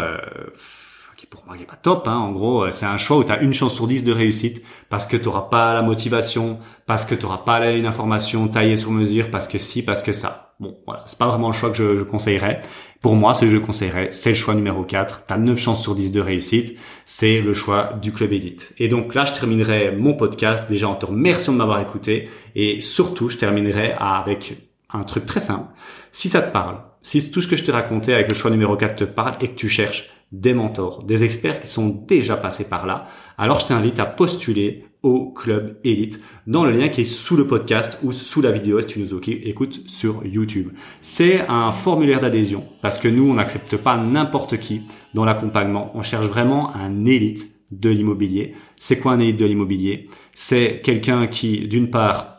pour 1.32 1.46
moi 1.46 1.56
n'est 1.56 1.64
pas 1.64 1.76
top. 1.76 2.06
Hein. 2.06 2.16
En 2.16 2.30
gros, 2.30 2.70
c'est 2.70 2.84
un 2.84 2.98
choix 2.98 3.16
où 3.16 3.24
tu 3.24 3.32
as 3.32 3.40
une 3.40 3.54
chance 3.54 3.74
sur 3.74 3.86
dix 3.86 4.04
de 4.04 4.12
réussite 4.12 4.62
parce 4.90 5.06
que 5.06 5.16
tu 5.16 5.24
n'auras 5.24 5.48
pas 5.48 5.72
la 5.72 5.80
motivation, 5.80 6.58
parce 6.86 7.06
que 7.06 7.14
tu 7.14 7.22
n'auras 7.22 7.38
pas 7.38 7.70
une 7.70 7.86
information 7.86 8.46
taillée 8.48 8.76
sur 8.76 8.90
mesure, 8.90 9.30
parce 9.30 9.48
que 9.48 9.56
si, 9.56 9.82
parce 9.82 10.02
que 10.02 10.12
ça. 10.12 10.54
Bon, 10.60 10.76
voilà, 10.86 11.02
c'est 11.06 11.18
pas 11.18 11.26
vraiment 11.26 11.48
le 11.48 11.54
choix 11.54 11.70
que 11.70 11.76
je, 11.76 11.98
je 11.98 12.02
conseillerais. 12.02 12.60
Pour 13.00 13.16
moi, 13.16 13.32
ce 13.32 13.40
que 13.40 13.50
je 13.50 13.56
conseillerais, 13.56 14.08
c'est 14.10 14.28
le 14.28 14.36
choix 14.36 14.54
numéro 14.54 14.84
4. 14.84 15.24
Tu 15.26 15.32
as 15.32 15.38
9 15.38 15.58
chances 15.58 15.82
sur 15.82 15.94
10 15.94 16.12
de 16.12 16.20
réussite. 16.20 16.78
C'est 17.06 17.40
le 17.40 17.54
choix 17.54 17.94
du 18.00 18.12
club 18.12 18.32
élite. 18.32 18.74
Et 18.78 18.88
donc 18.88 19.14
là, 19.14 19.24
je 19.24 19.32
terminerai 19.32 19.90
mon 19.96 20.12
podcast 20.12 20.66
déjà 20.68 20.86
en 20.86 20.94
te 20.94 21.06
remerciant 21.06 21.54
de 21.54 21.58
m'avoir 21.58 21.80
écouté. 21.80 22.28
Et 22.54 22.82
surtout, 22.82 23.30
je 23.30 23.38
terminerai 23.38 23.94
avec 23.98 24.58
un 24.92 25.00
truc 25.00 25.24
très 25.24 25.40
simple. 25.40 25.64
Si 26.12 26.28
ça 26.28 26.42
te 26.42 26.52
parle, 26.52 26.76
si 27.00 27.30
tout 27.30 27.40
ce 27.40 27.48
que 27.48 27.56
je 27.56 27.64
t'ai 27.64 27.72
raconté 27.72 28.12
avec 28.12 28.28
le 28.28 28.34
choix 28.34 28.50
numéro 28.50 28.76
4 28.76 28.96
te 28.96 29.04
parle 29.04 29.36
et 29.40 29.48
que 29.48 29.56
tu 29.56 29.68
cherches 29.68 30.10
des 30.32 30.54
mentors, 30.54 31.04
des 31.04 31.24
experts 31.24 31.60
qui 31.60 31.68
sont 31.68 31.88
déjà 31.88 32.36
passés 32.36 32.68
par 32.68 32.86
là, 32.86 33.04
alors 33.38 33.60
je 33.60 33.66
t'invite 33.66 34.00
à 34.00 34.06
postuler 34.06 34.84
au 35.02 35.30
club 35.32 35.78
élite 35.84 36.20
dans 36.46 36.64
le 36.64 36.70
lien 36.70 36.88
qui 36.88 37.02
est 37.02 37.04
sous 37.04 37.36
le 37.36 37.46
podcast 37.46 37.98
ou 38.02 38.12
sous 38.12 38.40
la 38.40 38.52
vidéo 38.52 38.80
si 38.80 38.86
tu 38.86 39.00
nous 39.00 39.18
écoutes 39.26 39.82
sur 39.86 40.24
YouTube. 40.24 40.70
C'est 41.00 41.40
un 41.48 41.72
formulaire 41.72 42.20
d'adhésion 42.20 42.64
parce 42.82 42.98
que 42.98 43.08
nous, 43.08 43.28
on 43.28 43.34
n'accepte 43.34 43.76
pas 43.76 43.96
n'importe 43.96 44.58
qui 44.58 44.82
dans 45.14 45.24
l'accompagnement. 45.24 45.90
On 45.94 46.02
cherche 46.02 46.26
vraiment 46.26 46.74
un 46.74 47.04
élite 47.04 47.50
de 47.72 47.90
l'immobilier. 47.90 48.54
C'est 48.76 48.98
quoi 48.98 49.12
un 49.12 49.20
élite 49.20 49.38
de 49.38 49.46
l'immobilier? 49.46 50.08
C'est 50.32 50.80
quelqu'un 50.82 51.26
qui, 51.26 51.66
d'une 51.66 51.90
part, 51.90 52.38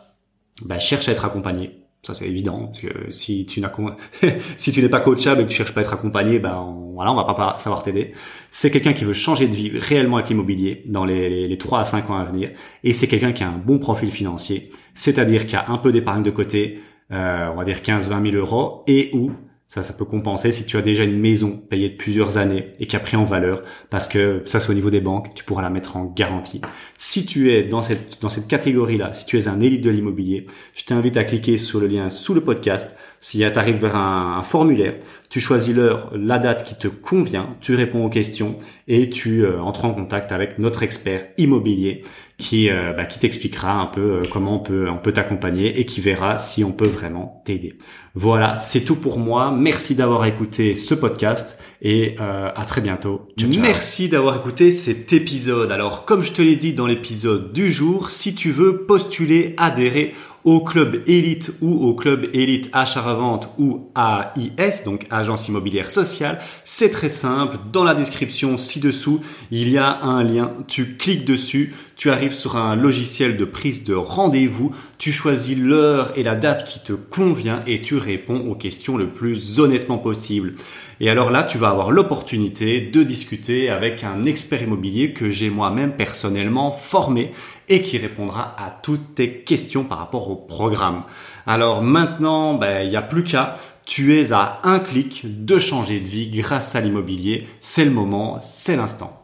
bah, 0.62 0.78
cherche 0.78 1.08
à 1.08 1.12
être 1.12 1.24
accompagné 1.24 1.83
ça 2.06 2.14
c'est 2.14 2.26
évident. 2.26 2.66
Parce 2.66 2.80
que 2.80 3.10
si 3.10 3.46
tu 3.46 3.60
n'as 3.60 3.72
si 4.56 4.72
tu 4.72 4.82
n'es 4.82 4.88
pas 4.88 5.00
coachable 5.00 5.42
et 5.42 5.44
que 5.44 5.50
tu 5.50 5.56
cherches 5.56 5.72
pas 5.72 5.80
à 5.80 5.84
être 5.84 5.92
accompagné, 5.92 6.38
ben 6.38 6.56
on, 6.56 6.94
voilà, 6.94 7.12
on 7.12 7.16
va 7.16 7.24
pas 7.24 7.56
savoir 7.56 7.82
t'aider. 7.82 8.12
C'est 8.50 8.70
quelqu'un 8.70 8.92
qui 8.92 9.04
veut 9.04 9.12
changer 9.12 9.48
de 9.48 9.54
vie 9.54 9.78
réellement 9.78 10.16
avec 10.16 10.28
l'immobilier 10.28 10.82
dans 10.86 11.04
les, 11.04 11.28
les, 11.28 11.48
les 11.48 11.58
3 11.58 11.80
à 11.80 11.84
5 11.84 12.10
ans 12.10 12.16
à 12.16 12.24
venir. 12.24 12.50
Et 12.82 12.92
c'est 12.92 13.08
quelqu'un 13.08 13.32
qui 13.32 13.42
a 13.42 13.48
un 13.48 13.58
bon 13.58 13.78
profil 13.78 14.10
financier, 14.10 14.70
c'est-à-dire 14.94 15.46
qui 15.46 15.56
a 15.56 15.68
un 15.68 15.78
peu 15.78 15.92
d'épargne 15.92 16.22
de 16.22 16.30
côté, 16.30 16.78
euh, 17.10 17.48
on 17.52 17.56
va 17.56 17.64
dire 17.64 17.78
15-20 17.78 18.30
000 18.30 18.36
euros, 18.36 18.84
et 18.86 19.10
où 19.12 19.32
ça, 19.66 19.82
ça 19.82 19.92
peut 19.92 20.04
compenser 20.04 20.52
si 20.52 20.66
tu 20.66 20.76
as 20.76 20.82
déjà 20.82 21.04
une 21.04 21.18
maison 21.18 21.56
payée 21.56 21.88
de 21.88 21.96
plusieurs 21.96 22.38
années 22.38 22.72
et 22.78 22.86
qui 22.86 22.96
a 22.96 23.00
pris 23.00 23.16
en 23.16 23.24
valeur, 23.24 23.62
parce 23.90 24.06
que 24.06 24.42
ça 24.44 24.60
c'est 24.60 24.70
au 24.70 24.74
niveau 24.74 24.90
des 24.90 25.00
banques, 25.00 25.34
tu 25.34 25.44
pourras 25.44 25.62
la 25.62 25.70
mettre 25.70 25.96
en 25.96 26.04
garantie. 26.04 26.60
Si 26.96 27.26
tu 27.26 27.52
es 27.52 27.64
dans 27.64 27.82
cette, 27.82 28.20
dans 28.20 28.28
cette 28.28 28.46
catégorie-là, 28.46 29.12
si 29.12 29.26
tu 29.26 29.38
es 29.38 29.48
un 29.48 29.60
élite 29.60 29.82
de 29.82 29.90
l'immobilier, 29.90 30.46
je 30.74 30.84
t'invite 30.84 31.16
à 31.16 31.24
cliquer 31.24 31.56
sur 31.56 31.80
le 31.80 31.86
lien 31.86 32.10
sous 32.10 32.34
le 32.34 32.42
podcast. 32.42 32.96
Si 33.24 33.38
tu 33.38 33.58
arrives 33.58 33.80
vers 33.80 33.96
un, 33.96 34.42
formulaire, 34.42 34.96
tu 35.30 35.40
choisis 35.40 35.74
l'heure, 35.74 36.12
la 36.14 36.38
date 36.38 36.62
qui 36.62 36.76
te 36.76 36.88
convient, 36.88 37.56
tu 37.62 37.74
réponds 37.74 38.04
aux 38.04 38.10
questions 38.10 38.58
et 38.86 39.08
tu 39.08 39.46
euh, 39.46 39.62
entres 39.62 39.86
en 39.86 39.94
contact 39.94 40.30
avec 40.30 40.58
notre 40.58 40.82
expert 40.82 41.28
immobilier 41.38 42.02
qui, 42.36 42.68
euh, 42.68 42.92
bah, 42.92 43.06
qui 43.06 43.18
t'expliquera 43.18 43.72
un 43.72 43.86
peu 43.86 44.00
euh, 44.18 44.22
comment 44.30 44.56
on 44.56 44.58
peut 44.58 44.90
on 44.90 44.98
peut 44.98 45.12
t'accompagner 45.12 45.80
et 45.80 45.86
qui 45.86 46.02
verra 46.02 46.36
si 46.36 46.64
on 46.64 46.72
peut 46.72 46.86
vraiment 46.86 47.40
t'aider. 47.46 47.78
Voilà, 48.14 48.56
c'est 48.56 48.82
tout 48.82 48.96
pour 48.96 49.18
moi. 49.18 49.50
Merci 49.50 49.94
d'avoir 49.94 50.26
écouté 50.26 50.74
ce 50.74 50.92
podcast 50.92 51.58
et 51.80 52.16
à 52.18 52.64
très 52.66 52.82
bientôt. 52.82 53.28
Merci 53.58 54.08
d'avoir 54.10 54.36
écouté 54.36 54.70
cet 54.70 55.12
épisode. 55.12 55.72
Alors, 55.72 56.04
comme 56.04 56.22
je 56.22 56.32
te 56.32 56.42
l'ai 56.42 56.56
dit 56.56 56.74
dans 56.74 56.86
l'épisode 56.86 57.52
du 57.52 57.72
jour, 57.72 58.10
si 58.10 58.34
tu 58.34 58.52
veux 58.52 58.84
postuler, 58.84 59.54
adhérer 59.56 60.14
au 60.44 60.60
club 60.60 61.02
élite 61.06 61.52
ou 61.62 61.86
au 61.86 61.94
club 61.94 62.28
élite 62.34 62.68
achat-revente 62.72 63.48
ou 63.58 63.90
AIS, 63.96 64.84
donc 64.84 65.06
agence 65.10 65.48
immobilière 65.48 65.90
sociale, 65.90 66.38
c'est 66.64 66.90
très 66.90 67.08
simple. 67.08 67.56
Dans 67.72 67.82
la 67.82 67.94
description 67.94 68.58
ci-dessous, 68.58 69.22
il 69.50 69.70
y 69.70 69.78
a 69.78 70.02
un 70.02 70.22
lien. 70.22 70.52
Tu 70.68 70.96
cliques 70.96 71.24
dessus, 71.24 71.74
tu 71.96 72.10
arrives 72.10 72.34
sur 72.34 72.56
un 72.56 72.76
logiciel 72.76 73.36
de 73.36 73.44
prise 73.44 73.84
de 73.84 73.94
rendez-vous, 73.94 74.74
tu 74.98 75.12
choisis 75.12 75.56
l'heure 75.56 76.12
et 76.16 76.22
la 76.22 76.34
date 76.34 76.64
qui 76.64 76.80
te 76.80 76.92
convient 76.92 77.62
et 77.66 77.80
tu 77.80 77.96
réponds 77.96 78.48
aux 78.48 78.54
questions 78.54 78.96
le 78.96 79.08
plus 79.08 79.60
honnêtement 79.60 79.98
possible. 79.98 80.54
Et 81.00 81.10
alors 81.10 81.30
là, 81.30 81.42
tu 81.42 81.58
vas 81.58 81.68
avoir 81.68 81.90
l'opportunité 81.90 82.80
de 82.80 83.02
discuter 83.02 83.70
avec 83.70 84.04
un 84.04 84.24
expert 84.24 84.62
immobilier 84.62 85.12
que 85.12 85.30
j'ai 85.30 85.50
moi-même 85.50 85.96
personnellement 85.96 86.72
formé 86.72 87.32
et 87.68 87.82
qui 87.82 87.98
répondra 87.98 88.54
à 88.58 88.70
toutes 88.70 89.14
tes 89.14 89.40
questions 89.42 89.84
par 89.84 89.98
rapport 89.98 90.30
au 90.30 90.36
programme. 90.36 91.04
Alors 91.46 91.82
maintenant, 91.82 92.54
ben, 92.54 92.82
il 92.82 92.90
n'y 92.90 92.96
a 92.96 93.02
plus 93.02 93.24
qu'à. 93.24 93.56
Tu 93.86 94.18
es 94.18 94.32
à 94.32 94.60
un 94.64 94.78
clic 94.78 95.44
de 95.44 95.58
changer 95.58 96.00
de 96.00 96.08
vie 96.08 96.30
grâce 96.30 96.74
à 96.74 96.80
l'immobilier. 96.80 97.46
C'est 97.60 97.84
le 97.84 97.90
moment, 97.90 98.38
c'est 98.40 98.76
l'instant. 98.76 99.23